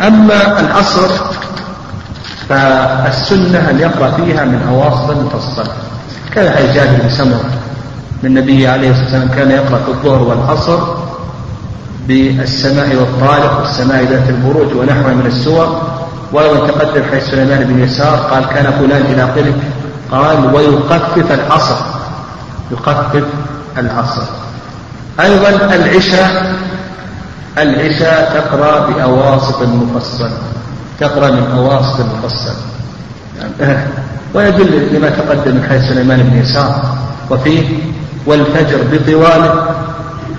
أما 0.00 0.60
العصر 0.60 1.08
فالسنة 2.48 3.70
أن 3.70 3.78
يقرأ 3.80 4.10
فيها 4.10 4.44
من 4.44 4.62
أواسط 4.68 5.10
المفصل 5.10 5.70
حديث 6.36 6.74
جابر 6.74 7.02
بن 7.02 7.10
سمرة 7.10 7.44
النبي 8.24 8.68
عليه 8.68 8.90
الصلاة 8.90 9.04
والسلام 9.04 9.28
كان 9.28 9.50
يقرأ 9.50 9.78
في 9.78 9.88
الظهر 9.88 10.22
والعصر 10.22 10.78
بالسماء 12.08 12.96
والطارق 12.96 13.60
والسماء 13.60 14.04
ذات 14.04 14.28
البروج 14.28 14.76
ونحوها 14.76 15.14
من 15.14 15.26
السور. 15.26 15.82
ولو 16.32 16.66
تقدم 16.66 17.02
حيث 17.10 17.30
سليمان 17.30 17.64
بن 17.64 17.80
يسار 17.84 18.16
قال 18.16 18.46
كان 18.46 18.72
فلان 18.72 19.02
إلى 19.02 19.24
آخره 19.24 19.54
قال 20.10 20.54
ويخفف 20.54 21.32
العصر. 21.32 21.76
يخفف 22.72 23.24
العصر. 23.78 24.22
أيضا 25.20 25.48
العشاء 25.74 26.56
العشاء 27.58 28.32
تقرأ 28.34 28.86
بأواسط 28.86 29.62
المفصل 29.62 30.30
تقرأ 31.00 31.30
من 31.30 31.46
أواسط 31.56 32.00
المفصل. 32.00 32.54
ويدل 34.34 34.94
لما 34.94 35.10
تقدم 35.10 35.54
من 35.54 35.66
حيث 35.68 35.82
سليمان 35.82 36.22
بن 36.22 36.38
يسار 36.38 36.96
وفيه 37.30 37.62
والفجر 38.26 38.78
بطواله 38.92 39.54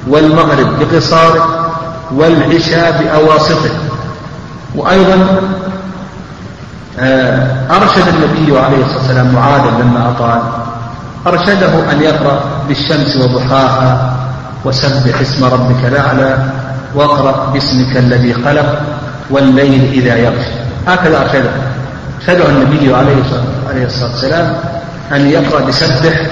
والمغرب 0.08 0.68
بقصاره 0.80 1.70
والعشاء 2.16 3.04
بأواسطه. 3.04 3.70
وأيضا 4.76 5.42
آه، 7.00 7.48
أرشد 7.72 8.08
النبي 8.08 8.60
عليه 8.60 8.78
الصلاة 8.78 8.98
والسلام 8.98 9.34
معاذا 9.34 9.72
لما 9.82 10.10
أطال. 10.10 10.42
أرشده 11.28 11.92
أن 11.92 12.02
يقرأ 12.02 12.40
بالشمس 12.68 13.18
وضحاها 13.18 14.16
وسبح 14.66 15.22
اسم 15.22 15.46
ربك 15.46 15.86
الأعلى 15.86 16.38
واقرأ 16.96 17.50
باسمك 17.54 17.98
الذي 17.98 18.34
خلق 18.34 18.82
والليل 19.30 19.92
إذا 19.94 20.16
يغشى. 20.16 20.52
هكذا 20.88 21.22
أرشده. 21.22 21.50
شدع 22.28 22.46
النبي 22.46 22.94
عليه 22.96 23.22
الصلاة 23.86 24.12
والسلام 24.12 24.56
أن 25.12 25.28
يقرأ 25.28 25.66
بسبح 25.66 26.28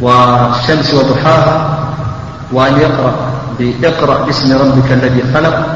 والشمس 0.00 0.94
وضحاها 0.94 1.78
وأن 2.52 2.80
يقرأ 2.80 3.14
بإقرأ 3.58 4.24
باسم 4.24 4.58
ربك 4.58 4.92
الذي 4.92 5.22
خلق 5.34 5.66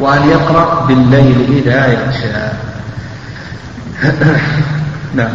وأن 0.00 0.28
يقرأ 0.28 0.84
بالليل 0.88 1.62
إذا 1.64 1.86
يغشى 1.86 2.28
نعم. 5.16 5.32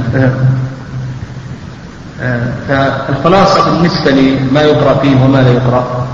فالخلاصة 2.69 3.69
بالنسبة 3.69 4.11
لما 4.11 4.61
يقرأ 4.61 4.99
فيه 5.01 5.23
وما 5.23 5.37
لا 5.37 5.51
يقرأ 5.51 6.07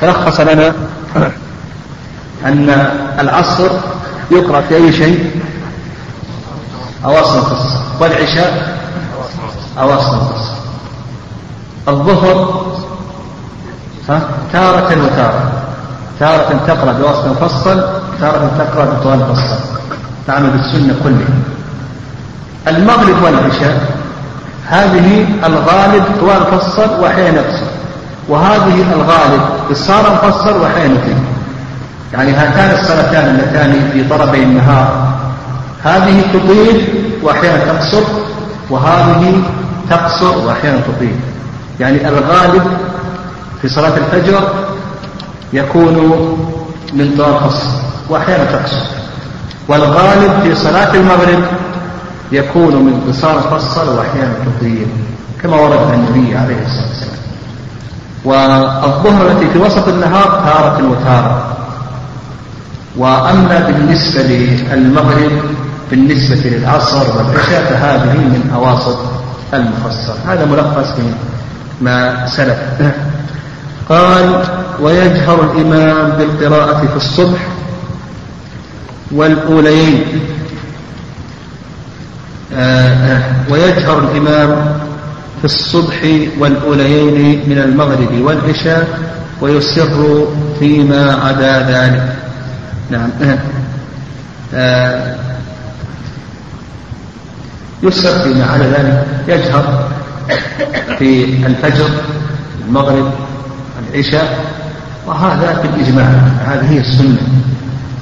تلخص 0.00 0.40
لنا 0.40 0.72
أن 2.48 2.90
العصر 3.20 3.70
يقرأ 4.30 4.60
في 4.60 4.76
أي 4.76 4.92
شيء؟ 4.92 5.37
أواصل 7.04 7.38
القصة. 7.38 7.80
والعشاء 8.00 8.78
أواصل 9.80 10.14
القصة. 10.14 10.54
الظهر 11.88 12.64
ها؟ 14.08 14.20
تارة 14.52 15.04
وتارة. 15.04 15.52
تارة 16.20 16.60
تقرأ 16.66 16.92
بواسط 16.92 17.26
مفصل 17.26 17.84
تارة 18.20 18.50
تقرأ 18.58 18.84
بطوال 18.84 19.18
مفصل. 19.18 19.58
تعمل 20.26 20.50
بالسنة 20.50 20.94
كلها. 21.04 21.38
المغرب 22.68 23.22
والعشاء 23.22 23.98
هذه 24.66 25.26
الغالب 25.44 26.04
طوال 26.20 26.40
مفصل 26.54 27.00
وأحيانا 27.00 27.40
يقصر 27.40 27.66
وهذه 28.28 28.84
الغالب 28.92 29.40
قصارا 29.70 30.10
مفصل 30.10 30.56
وأحيانا 30.60 30.94
يتم 30.94 31.24
يعني 32.12 32.32
هاتان 32.32 32.70
الصلاتان 32.80 33.26
اللتان 33.26 33.90
في 33.92 34.08
طرفي 34.08 34.42
النهار 34.42 34.97
هذه 35.82 36.22
تطيل 36.32 36.84
وأحيانا 37.22 37.72
تقصر 37.72 38.02
وهذه 38.70 39.42
تقصر 39.90 40.38
وأحيانا 40.38 40.80
تطيل 40.80 41.16
يعني 41.80 42.08
الغالب 42.08 42.62
في 43.62 43.68
صلاة 43.68 43.96
الفجر 43.96 44.52
يكون 45.52 45.94
من 46.92 47.14
طوال 47.18 47.38
قصر 47.38 47.68
وأحيانا 48.10 48.44
تقصر. 48.44 48.86
والغالب 49.68 50.40
في 50.42 50.54
صلاة 50.54 50.94
المغرب 50.94 51.44
يكون 52.32 52.74
من 52.74 53.00
قصار 53.08 53.40
فصل 53.40 53.98
وأحيانا 53.98 54.34
تطيل 54.46 54.86
كما 55.42 55.56
ورد 55.56 55.78
عن 55.78 55.94
النبي 55.94 56.36
عليه 56.36 56.56
الصلاة 56.66 56.88
والسلام. 56.88 57.18
والظهر 58.24 59.30
التي 59.30 59.50
في 59.50 59.58
وسط 59.58 59.88
النهار 59.88 60.24
تارة 60.24 60.90
وتارة. 60.90 61.56
وأما 62.96 63.58
بالنسبة 63.66 64.22
للمغرب 64.22 65.32
بالنسبة 65.90 66.50
للعصر 66.50 67.18
والعشاء 67.18 67.64
فهذه 67.64 68.16
من 68.18 68.50
أواسط 68.54 68.98
المفصل 69.54 70.14
هذا 70.26 70.44
ملخص 70.44 70.98
من 70.98 71.14
ما 71.80 72.26
سلف. 72.26 72.58
قال 73.88 74.44
ويجهر 74.80 75.52
الإمام 75.52 76.10
بالقراءة 76.10 76.86
في 76.86 76.96
الصبح 76.96 77.38
والأوليين. 79.10 80.20
آه، 82.54 82.88
آه، 82.88 83.22
ويجهر 83.50 83.98
الإمام 83.98 84.78
في 85.38 85.44
الصبح 85.44 86.02
والأوليين 86.38 87.48
من 87.50 87.58
المغرب 87.58 88.20
والعشاء 88.20 88.98
ويسر 89.40 90.26
فيما 90.58 91.14
عدا 91.24 91.58
ذلك. 91.58 92.12
نعم. 92.90 93.10
آه، 94.54 95.16
يسر 97.82 98.18
فيما 98.18 98.44
عدا 98.44 98.64
ذلك. 98.64 99.06
يجهر 99.28 99.88
في 100.98 101.24
الفجر 101.46 101.88
المغرب 102.68 103.10
العشاء 103.88 104.44
وهذا 105.06 105.62
بالإجماع. 105.62 106.08
هذه 106.46 106.70
هي 106.70 106.78
السنة. 106.78 107.18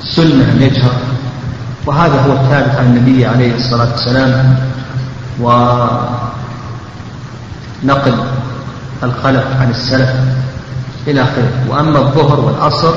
السنة 0.03 0.53
أن 0.53 0.63
يجهر. 0.63 0.93
وهذا 1.87 2.21
هو 2.21 2.33
الثابت 2.33 2.77
عن 2.77 2.87
النبي 2.87 3.27
عليه 3.27 3.55
الصلاة 3.55 3.93
والسلام. 3.93 4.57
ونقل 5.41 6.15
الخلف 9.03 9.45
عن 9.61 9.71
السلف 9.71 10.11
إلى 11.07 11.23
آخره. 11.23 11.51
وأما 11.69 11.99
الظهر 11.99 12.41
والعصر 12.41 12.95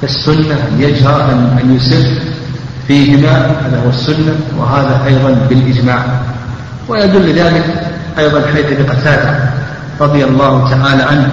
فالسنة 0.00 0.54
أن 0.54 0.80
يجهر 0.80 1.32
أن 1.32 1.76
يسر 1.76 2.06
فيهما 2.88 3.30
هذا 3.30 3.82
هو 3.84 3.90
السنة 3.90 4.36
وهذا 4.58 5.04
أيضا 5.06 5.36
بالإجماع. 5.48 6.04
ويدل 6.88 7.32
ذلك 7.32 7.64
أيضا 8.18 8.42
حيث 8.54 8.66
بقتادة 8.80 9.50
رضي 10.00 10.24
الله 10.24 10.70
تعالى 10.70 11.02
عنه. 11.02 11.30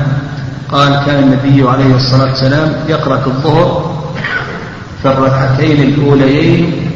قال 0.72 1.06
كان 1.06 1.24
النبي 1.24 1.70
عليه 1.70 1.96
الصلاة 1.96 2.30
والسلام 2.30 2.74
يقرأ 2.90 3.18
في 3.18 3.28
الظهر 3.28 3.94
في 5.02 5.08
الركعتين 5.10 5.84
الأوليين 5.84 6.90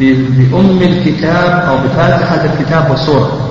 بأم 0.00 0.78
الكتاب 0.82 1.64
أو 1.68 1.76
بفاتحة 1.78 2.44
الكتاب 2.44 2.90
والسورة 2.90 3.50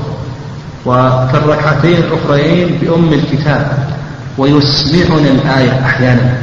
وفي 0.85 1.37
الركعتين 1.37 1.97
الأخرين 1.97 2.79
بأم 2.81 3.13
الكتاب 3.13 3.77
ويسمعنا 4.37 5.29
الآية 5.29 5.85
أحيانا. 5.85 6.37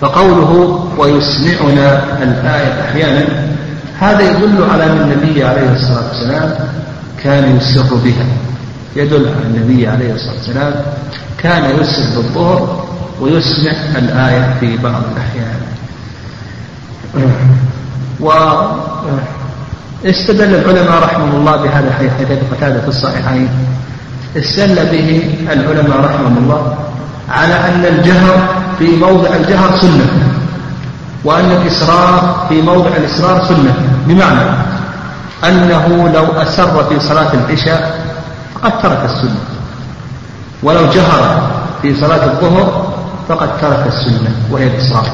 فقوله 0.00 0.84
ويسمعنا 0.98 2.02
الآية 2.22 2.80
أحيانا 2.80 3.24
هذا 4.00 4.30
يدل 4.30 4.64
على 4.70 4.84
أن 4.84 5.00
النبي 5.00 5.44
عليه 5.44 5.72
الصلاة 5.72 6.08
والسلام 6.08 6.54
كان 7.22 7.56
يسر 7.56 7.94
بها. 7.94 8.26
يدل 8.96 9.28
على 9.28 9.44
النبي 9.44 9.88
عليه 9.88 10.14
الصلاة 10.14 10.34
والسلام 10.34 10.74
كان 11.38 11.64
يسر 11.80 12.16
بالظهر 12.16 12.86
ويسمع 13.20 13.72
الآية 13.98 14.54
في 14.60 14.76
بعض 14.76 15.02
الأحيان. 15.12 15.60
واستدل 20.04 20.54
العلماء 20.54 21.02
رحمه 21.02 21.36
الله 21.36 21.56
بهذا 21.56 21.88
الحديث 21.88 22.12
حديث 22.18 22.38
قتادة 22.52 22.80
في 22.80 22.88
الصحيحين. 22.88 23.48
استدل 24.36 24.86
به 24.86 25.36
العلماء 25.52 26.00
رحمهم 26.00 26.36
الله 26.38 26.78
على 27.28 27.54
أن 27.54 27.84
الجهر 27.84 28.57
في 28.78 28.96
موضع 28.96 29.28
الجهر 29.36 29.78
سنة 29.80 30.06
وأن 31.24 31.50
الإسرار 31.50 32.46
في 32.48 32.62
موضع 32.62 32.90
الإسرار 32.96 33.44
سنة. 33.48 33.74
بمعنى 34.06 34.50
أنه 35.44 36.08
لو 36.14 36.24
أسر 36.24 36.84
في 36.84 37.00
صلاة 37.00 37.32
العشاء 37.34 38.08
فقد 38.54 38.82
ترك 38.82 39.04
السنة 39.04 39.40
ولو 40.62 40.86
جهر 40.90 41.50
في 41.82 42.00
صلاة 42.00 42.24
الظهر 42.24 42.94
فقد 43.28 43.60
ترك 43.60 43.86
السنة 43.86 44.32
وهي 44.50 44.66
الإسرار 44.66 45.06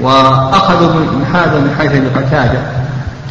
وأخذوا 0.00 0.94
من 0.94 1.24
هذا 1.34 1.58
من 1.58 1.74
حيث 1.78 1.92
قتادة 2.16 2.60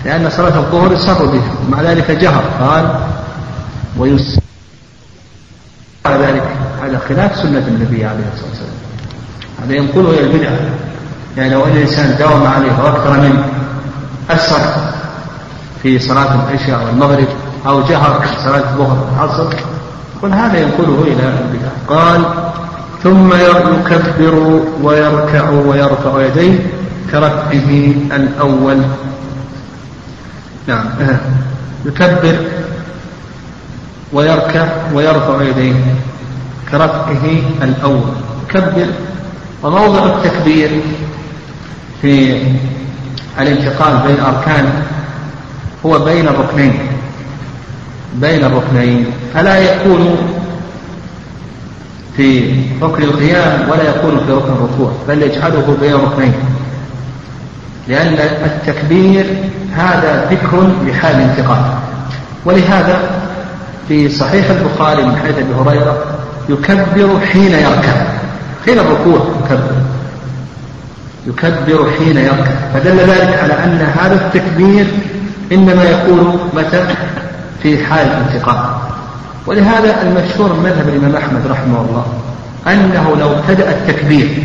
لأن 0.06 0.30
صلاة 0.30 0.58
الظهر 0.58 0.94
يسر 0.94 1.26
بها 1.26 1.52
ومع 1.68 1.82
ذلك 1.82 2.12
جهر 2.12 2.44
قال 2.60 2.96
ويسر 3.98 4.42
ذلك 6.08 6.44
هذا 6.84 7.00
خلاف 7.10 7.36
سنة 7.36 7.68
النبي 7.68 8.06
عليه 8.06 8.26
الصلاة 8.34 8.50
والسلام. 8.50 8.81
هذا 9.66 9.76
ينقله 9.76 10.10
إلى 10.10 10.24
البدعة 10.24 10.60
يعني 11.38 11.54
لو 11.54 11.66
أن 11.66 11.72
الإنسان 11.72 12.16
داوم 12.20 12.48
عليه 12.48 12.84
وأكثر 12.84 13.20
منه 13.20 13.44
أسر 14.30 14.60
في 15.84 16.00
صلاة 16.00 16.36
العشاء 16.36 16.82
أو 16.82 16.90
المغرب 16.90 17.28
أو 17.68 17.82
جهر 17.82 18.22
في 18.22 18.44
صلاة 18.44 18.74
الظهر 18.74 19.08
والعصر 19.12 19.56
قل 20.22 20.34
هذا 20.34 20.60
ينقله 20.60 21.04
إلى 21.04 21.34
البدعة 21.40 21.72
قال 21.88 22.24
ثم 23.04 23.34
يكبر 23.34 24.62
ويركع 24.84 25.50
ويرفع 25.50 26.26
يديه 26.26 26.60
كركعه 27.12 27.70
الأول. 28.12 28.82
نعم. 30.68 30.86
يكبر 31.86 32.36
ويركع 34.14 34.68
ويرفع 34.94 35.42
يديه 35.42 35.74
كرفعه 36.72 37.26
الأول. 37.62 38.14
يكبر 38.50 38.88
وموضع 39.64 40.06
التكبير 40.06 40.70
في 42.02 42.42
الانتقال 43.40 44.08
بين 44.08 44.20
أركان 44.20 44.84
هو 45.86 46.00
بين 46.00 46.28
الركنين 46.28 46.80
بين 48.16 48.44
الركنين 48.44 49.06
فلا 49.34 49.58
يكون 49.58 50.18
في 52.18 52.56
ركن 52.82 53.04
القيام 53.04 53.70
ولا 53.70 53.90
يكون 53.90 54.20
في 54.26 54.32
ركن 54.32 54.52
الركوع 54.54 54.92
بل 55.08 55.22
يجعله 55.22 55.78
بين 55.82 55.94
ركنين. 55.94 56.34
لأن 57.88 58.14
التكبير 58.46 59.26
هذا 59.76 60.28
ذكر 60.32 60.70
لحال 60.88 61.16
الانتقال. 61.16 61.64
ولهذا 62.46 63.00
في 63.88 64.10
صحيح 64.10 64.50
البخاري 64.50 65.04
من 65.04 65.16
حديث 65.16 65.38
أبي 65.38 65.54
هريرة 65.54 66.06
يكبر 66.50 67.20
حين 67.20 67.52
يركع 67.52 67.94
حين 68.66 68.80
الركوع. 68.80 69.26
يكبر. 69.46 69.76
يكبر 71.28 71.92
حين 71.98 72.18
يركع. 72.18 72.52
فدل 72.74 72.98
ذلك 72.98 73.40
على 73.44 73.54
أن 73.54 73.88
هذا 74.00 74.16
التكبير 74.16 74.88
إنما 75.52 75.84
يكون 75.84 76.50
متى؟ 76.54 76.86
في 77.64 77.86
حال 77.86 78.08
الانتقال 78.08 78.60
ولهذا 79.48 80.02
المشهور 80.02 80.54
من 80.54 80.64
مذهب 80.64 80.90
الإمام 80.90 81.16
أحمد 81.16 81.48
رحمه 81.48 81.82
الله 81.82 82.06
أنه 82.68 83.16
لو 83.20 83.32
ابتدأ 83.32 83.70
التكبير 83.70 84.44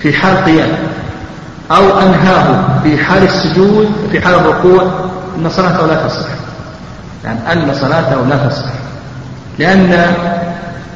في 0.00 0.12
حال 0.12 0.44
قيام 0.44 0.68
أو 1.70 1.98
أنهاه 1.98 2.64
في 2.82 3.04
حال 3.04 3.22
السجود 3.22 3.88
في 4.12 4.20
حال 4.20 4.34
الركوع 4.34 4.82
أن 5.38 5.50
صلاته 5.50 5.86
لا 5.86 6.06
تصح. 6.06 6.28
يعني 7.24 7.52
أن 7.52 7.74
صلاته 7.74 8.26
لا 8.26 8.48
تصح. 8.48 8.72
لأن 9.58 10.14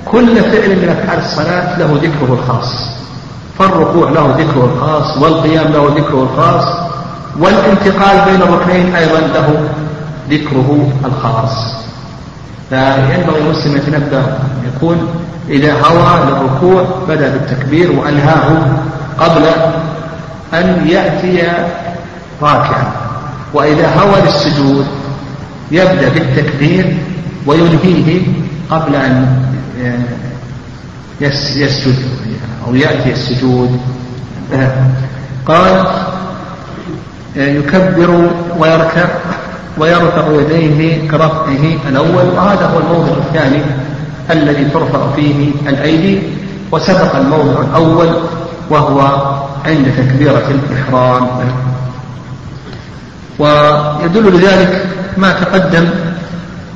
كل 0.05 0.37
فعل 0.37 0.69
من 0.69 0.89
أفعال 0.89 1.19
الصلاة 1.19 1.79
له 1.79 2.01
ذكره 2.03 2.33
الخاص. 2.33 2.75
فالركوع 3.59 4.11
له 4.11 4.35
ذكره 4.39 4.73
الخاص 4.75 5.19
والقيام 5.23 5.73
له 5.73 5.95
ذكره 5.97 6.23
الخاص 6.33 6.65
والانتقال 7.39 8.31
بين 8.31 8.43
الركنين 8.43 8.95
أيضا 8.95 9.21
له 9.21 9.69
ذكره 10.31 10.93
الخاص. 11.05 11.75
فينبغي 12.71 13.41
المسلم 13.41 13.77
يتنبه 13.77 14.23
يكون 14.77 15.09
إذا 15.49 15.73
هوى 15.73 16.21
للركوع 16.27 16.85
بدأ 17.09 17.29
بالتكبير 17.29 17.93
وأنهاه 17.93 18.67
قبل 19.19 19.43
أن 20.55 20.89
يأتي 20.89 21.43
راكعا. 22.43 22.93
وإذا 23.55 23.95
هوى 24.01 24.21
للسجود 24.27 24.87
يبدأ 25.71 26.09
بالتكبير 26.09 26.97
وينهيه 27.47 28.23
قبل 28.71 28.95
أن 28.95 29.43
يسجد 31.21 31.95
أو 32.67 32.75
يأتي 32.75 33.13
السجود. 33.13 33.81
قال 35.47 35.87
يكبر 37.37 38.31
ويركع 38.59 39.09
ويرفع 39.79 40.27
يديه 40.33 41.09
كرفعه 41.11 41.89
الأول 41.89 42.29
وهذا 42.37 42.67
هو 42.67 42.79
الموضع 42.79 43.13
الثاني 43.17 43.63
الذي 44.31 44.65
ترفع 44.65 45.13
فيه 45.17 45.51
الأيدي 45.69 46.23
وسبق 46.73 47.17
الموضع 47.17 47.61
الأول 47.61 48.09
وهو 48.71 49.01
عند 49.67 49.87
تكبيرة 49.99 50.51
الإحرام. 50.51 51.29
ويدل 53.39 54.39
لذلك 54.39 54.87
ما 55.17 55.33
تقدم 55.33 55.89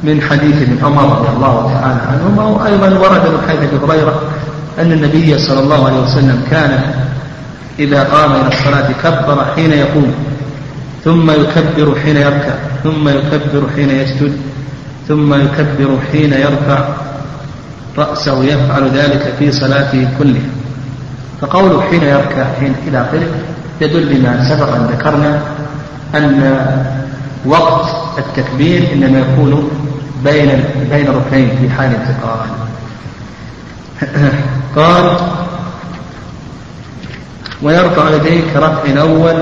من 0.05 0.23
حديث 0.23 0.63
ابن 0.63 0.85
عمر 0.85 1.19
رضي 1.19 1.29
الله 1.37 1.73
تعالى 1.73 2.01
عنهما 2.13 2.45
وأيضا 2.45 2.87
ورد 2.99 3.29
من 3.29 3.41
حديث 3.49 3.61
أبي 3.73 3.93
هريرة 3.93 4.23
أن 4.79 4.93
النبي 4.93 5.39
صلى 5.39 5.61
الله 5.61 5.87
عليه 5.87 6.01
وسلم 6.01 6.43
كان 6.51 6.81
إذا 7.79 8.03
قام 8.03 8.33
إلى 8.33 8.49
الصلاة 8.49 8.89
كبر 9.03 9.45
حين 9.55 9.73
يقوم 9.73 10.15
ثم 11.05 11.31
يكبر 11.31 11.95
حين 12.05 12.17
يركع 12.17 12.55
ثم 12.83 13.09
يكبر 13.09 13.63
حين 13.77 13.91
يسجد 13.91 14.33
ثم 15.09 15.35
يكبر 15.35 15.99
حين 16.13 16.33
يرفع 16.33 16.89
رأسه 17.99 18.45
يفعل 18.45 18.91
ذلك 18.91 19.35
في 19.39 19.53
صلاته 19.53 20.09
كلها 20.19 20.49
فقوله 21.41 21.81
حين 21.81 22.03
يركع 22.03 22.45
حين 22.61 22.75
إلى 22.89 23.01
آخره 23.01 23.27
يدل 23.81 24.15
لما 24.15 24.49
سبق 24.49 24.75
أن 24.75 24.87
ذكرنا 24.87 25.41
أن 26.15 26.59
وقت 27.47 27.89
التكبير 28.19 28.93
إنما 28.93 29.19
يكون 29.19 29.71
بين 30.25 30.65
بين 30.91 31.09
ركنين 31.09 31.49
في 31.61 31.71
حال 31.71 31.95
انتقال. 31.95 32.39
قال 34.77 35.17
ويرفع 37.63 38.11
يديه 38.11 38.41
كرفع 38.55 38.83
الأول 38.85 39.35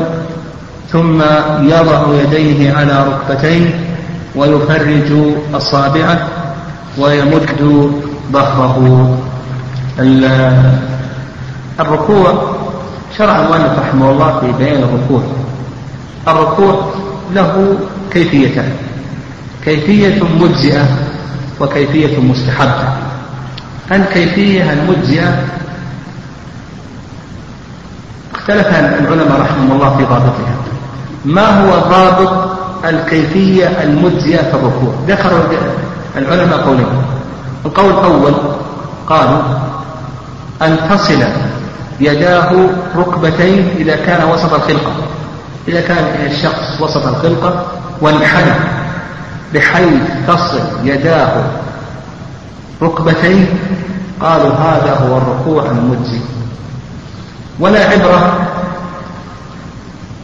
ثم 0.93 1.23
يضع 1.61 2.05
يديه 2.23 2.73
على 2.73 3.07
ركبتيه 3.09 3.81
ويفرج 4.37 5.13
أصابعه 5.55 6.29
ويمد 6.99 7.93
ظهره. 8.33 9.19
الركوع 11.81 12.57
شرع 13.19 13.43
المؤلف 13.43 13.79
رحمه 13.79 14.11
الله 14.11 14.41
في 14.41 14.53
بيان 14.65 14.83
الركوع. 14.83 15.23
الركوع 16.29 16.93
له 17.35 17.77
كيفيتان 18.11 18.73
كيفية 19.65 20.23
مجزئة 20.23 20.87
وكيفية 21.61 22.21
مستحبة. 22.21 22.89
الكيفية 23.93 24.73
المجزئة 24.73 25.45
اختلف 28.35 28.67
العلماء 28.67 29.41
رحمهم 29.41 29.73
الله 29.73 29.97
في 29.97 30.05
ضابطها. 30.05 30.55
ما 31.25 31.47
هو 31.47 31.91
ضابط 31.91 32.51
الكيفية 32.85 33.67
المجزئة 33.67 34.43
في 34.43 34.55
الركوع؟ 34.55 34.95
ذكر 35.09 35.47
العلماء 36.17 36.61
قولين. 36.61 36.87
القول 37.65 37.91
الأول 37.91 38.35
قالوا 39.07 39.43
أن 40.63 40.77
تصل 40.91 41.23
يداه 42.01 42.69
ركبتين 42.97 43.69
إذا 43.77 43.97
كان 43.97 44.29
وسط 44.31 44.55
الخلقة. 44.55 44.93
إذا 45.69 45.81
كان 45.81 46.05
الشخص 46.27 46.81
وسط 46.81 47.07
الخلقة 47.07 47.67
وانحنى. 48.01 48.82
بحيث 49.55 50.03
تصل 50.29 50.63
يداه 50.85 51.45
ركبتين 52.83 53.47
قالوا 54.21 54.51
هذا 54.51 54.95
هو 54.95 55.19
الركوع 55.19 55.71
المجزي. 55.71 56.21
ولا 57.61 57.89
عبرة 57.89 58.49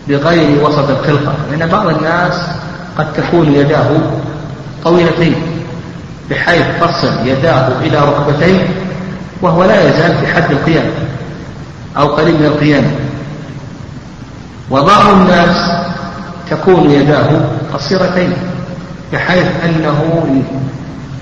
بغير 0.08 0.64
وسط 0.64 0.90
الخلقة 0.90 1.34
لأن 1.50 1.68
بعض 1.68 1.86
الناس 1.86 2.34
قد 2.98 3.12
تكون 3.12 3.52
يداه 3.52 3.90
طويلتين 4.84 5.34
بحيث 6.30 6.64
تصل 6.80 7.26
يداه 7.26 7.68
إلى 7.80 7.98
ركبتين 7.98 8.68
وهو 9.42 9.64
لا 9.64 9.88
يزال 9.88 10.18
في 10.18 10.26
حد 10.26 10.50
القيام 10.50 10.90
أو 11.96 12.06
قريب 12.06 12.34
من 12.40 12.46
القيام. 12.46 12.84
وبعض 14.70 15.08
الناس 15.08 15.70
تكون 16.50 16.90
يداه 16.90 17.40
قصيرتين 17.74 18.32
بحيث 19.12 19.46
أنه 19.64 20.24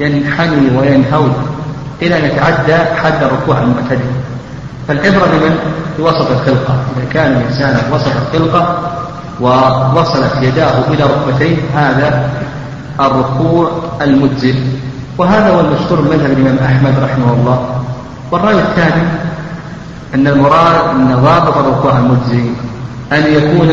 ينحني 0.00 0.78
وينهوي. 0.78 1.30
إلى 2.02 2.18
أن 2.18 2.24
يتعدى 2.24 2.76
حد 2.96 3.22
الركوع 3.22 3.58
المعتدل. 3.58 4.10
فالعبرة 4.88 5.26
بمن؟ 5.26 5.56
بوسط 5.98 6.30
الخلقة. 6.30 6.74
إذا 6.96 7.12
كان 7.12 7.32
الإنسان 7.32 7.92
وسط 7.92 8.12
الخلقة 8.16 8.92
ووصلت 9.40 10.32
يداه 10.42 10.74
إلى 10.88 11.04
ركبتيه 11.04 11.56
هذا 11.74 12.30
الركوع 13.00 13.70
المجزئ. 14.00 14.54
وهذا 15.18 15.50
هو 15.50 15.60
المشهور 15.60 16.00
مذهب 16.00 16.30
الإمام 16.30 16.58
أحمد 16.64 16.94
رحمه 17.02 17.32
الله. 17.32 17.82
والرأي 18.30 18.58
الثاني 18.58 19.02
أن 20.14 20.26
المراد 20.26 20.90
أن 20.90 21.16
ضابط 21.16 21.56
الركوع 21.56 21.98
المجزي 21.98 22.50
أن 23.12 23.34
يكون 23.34 23.70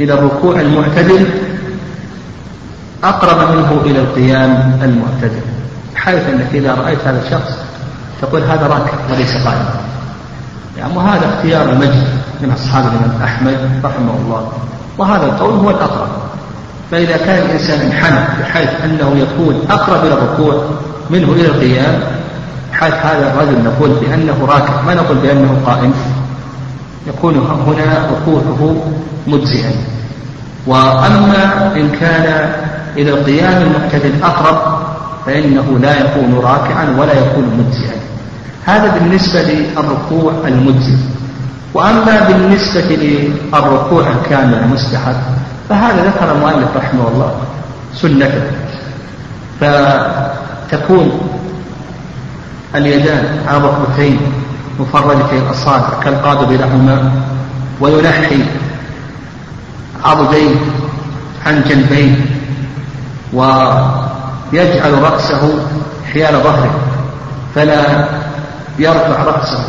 إلى 0.00 0.14
الركوع 0.14 0.60
المعتدل 0.60 1.26
أقرب 3.04 3.56
منه 3.56 3.80
إلى 3.84 3.98
القيام 3.98 4.78
المعتدل 4.82 5.42
حيث 5.94 6.28
أنك 6.28 6.46
إذا 6.54 6.74
رأيت 6.74 6.98
هذا 7.06 7.22
الشخص 7.26 7.52
تقول 8.22 8.42
هذا 8.42 8.66
راكع 8.66 8.92
وليس 9.12 9.46
قائم. 9.46 9.64
يعني 10.78 10.96
وهذا 10.96 11.28
اختيار 11.28 11.68
المجد 11.68 12.04
من 12.40 12.52
أصحاب 12.52 12.84
الإمام 12.84 13.22
أحمد 13.24 13.56
رحمه 13.84 14.14
الله. 14.24 14.52
وهذا 14.98 15.26
القول 15.26 15.54
هو 15.54 15.70
الأقرب. 15.70 16.08
فإذا 16.90 17.16
كان 17.16 17.46
الإنسان 17.46 17.80
انحنى 17.80 18.20
بحيث 18.40 18.68
أنه 18.84 19.16
يكون 19.16 19.62
أقرب 19.70 20.04
إلى 20.04 20.14
الركوع 20.14 20.64
منه 21.10 21.32
إلى 21.32 21.46
القيام 21.46 22.00
حيث 22.72 22.94
هذا 22.94 23.32
الرجل 23.32 23.64
نقول 23.64 23.90
بأنه 23.90 24.46
راكع 24.48 24.80
ما 24.86 24.94
نقول 24.94 25.16
بأنه 25.16 25.60
قائم 25.66 25.94
يكون 27.06 27.36
هنا 27.36 28.10
ركوعه 28.10 28.76
مجزئا. 29.26 29.72
وأما 30.66 31.72
إن 31.76 31.90
كان 32.00 32.52
إلى 32.96 33.10
القيام 33.10 33.62
المعتدل 33.62 34.22
أقرب 34.22 34.82
فإنه 35.26 35.78
لا 35.82 36.00
يكون 36.00 36.40
راكعا 36.42 36.96
ولا 36.98 37.12
يكون 37.12 37.44
مجزئا. 37.58 37.96
هذا 38.64 38.98
بالنسبة 38.98 39.42
للركوع 39.42 40.32
المجزئ. 40.44 40.96
وأما 41.74 42.20
بالنسبة 42.28 42.96
للركوع 42.96 44.04
الكامل 44.08 44.54
المستحب 44.54 45.16
فهذا 45.68 46.04
ذكر 46.04 46.32
المؤلف 46.32 46.76
رحمه 46.76 47.08
الله 47.08 47.34
سنته. 47.94 48.42
فتكون 49.60 51.20
اليدان 52.74 53.38
على 53.48 53.56
الركبتين 53.58 54.18
مفردتي 54.80 55.38
الأصابع 55.38 55.88
كالقابض 56.02 56.52
لهما 56.52 57.12
وينحي 57.80 58.38
عضديه 60.04 60.54
عن 61.46 61.62
جنبيه 61.68 62.14
ويجعل 63.32 65.02
رأسه 65.02 65.58
حيال 66.12 66.34
ظهره 66.34 66.80
فلا 67.54 68.04
يرفع 68.78 69.22
رأسه 69.24 69.64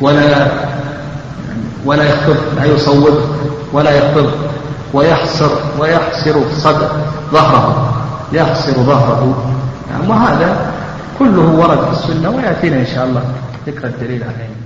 ولا 0.00 0.48
ولا 1.84 2.04
يخفض 2.04 2.36
لا 2.56 2.64
يصوب 2.64 3.20
ولا 3.72 3.90
يخفض 3.90 4.30
ويحصر 4.92 5.50
ويحسر 5.78 6.42
صدر 6.58 6.88
ظهره 7.32 7.94
يحصر 8.32 8.72
ظهره. 8.72 9.52
يعني 9.90 10.08
وهذا 10.08 10.72
كله 11.18 11.40
ورد 11.40 11.84
في 11.84 11.92
السنة 11.92 12.30
ويأتينا 12.30 12.76
إن 12.76 12.86
شاء 12.86 13.04
الله 13.04 13.22
ذكر 13.66 13.86
الدليل 13.86 14.22
عليه. 14.22 14.59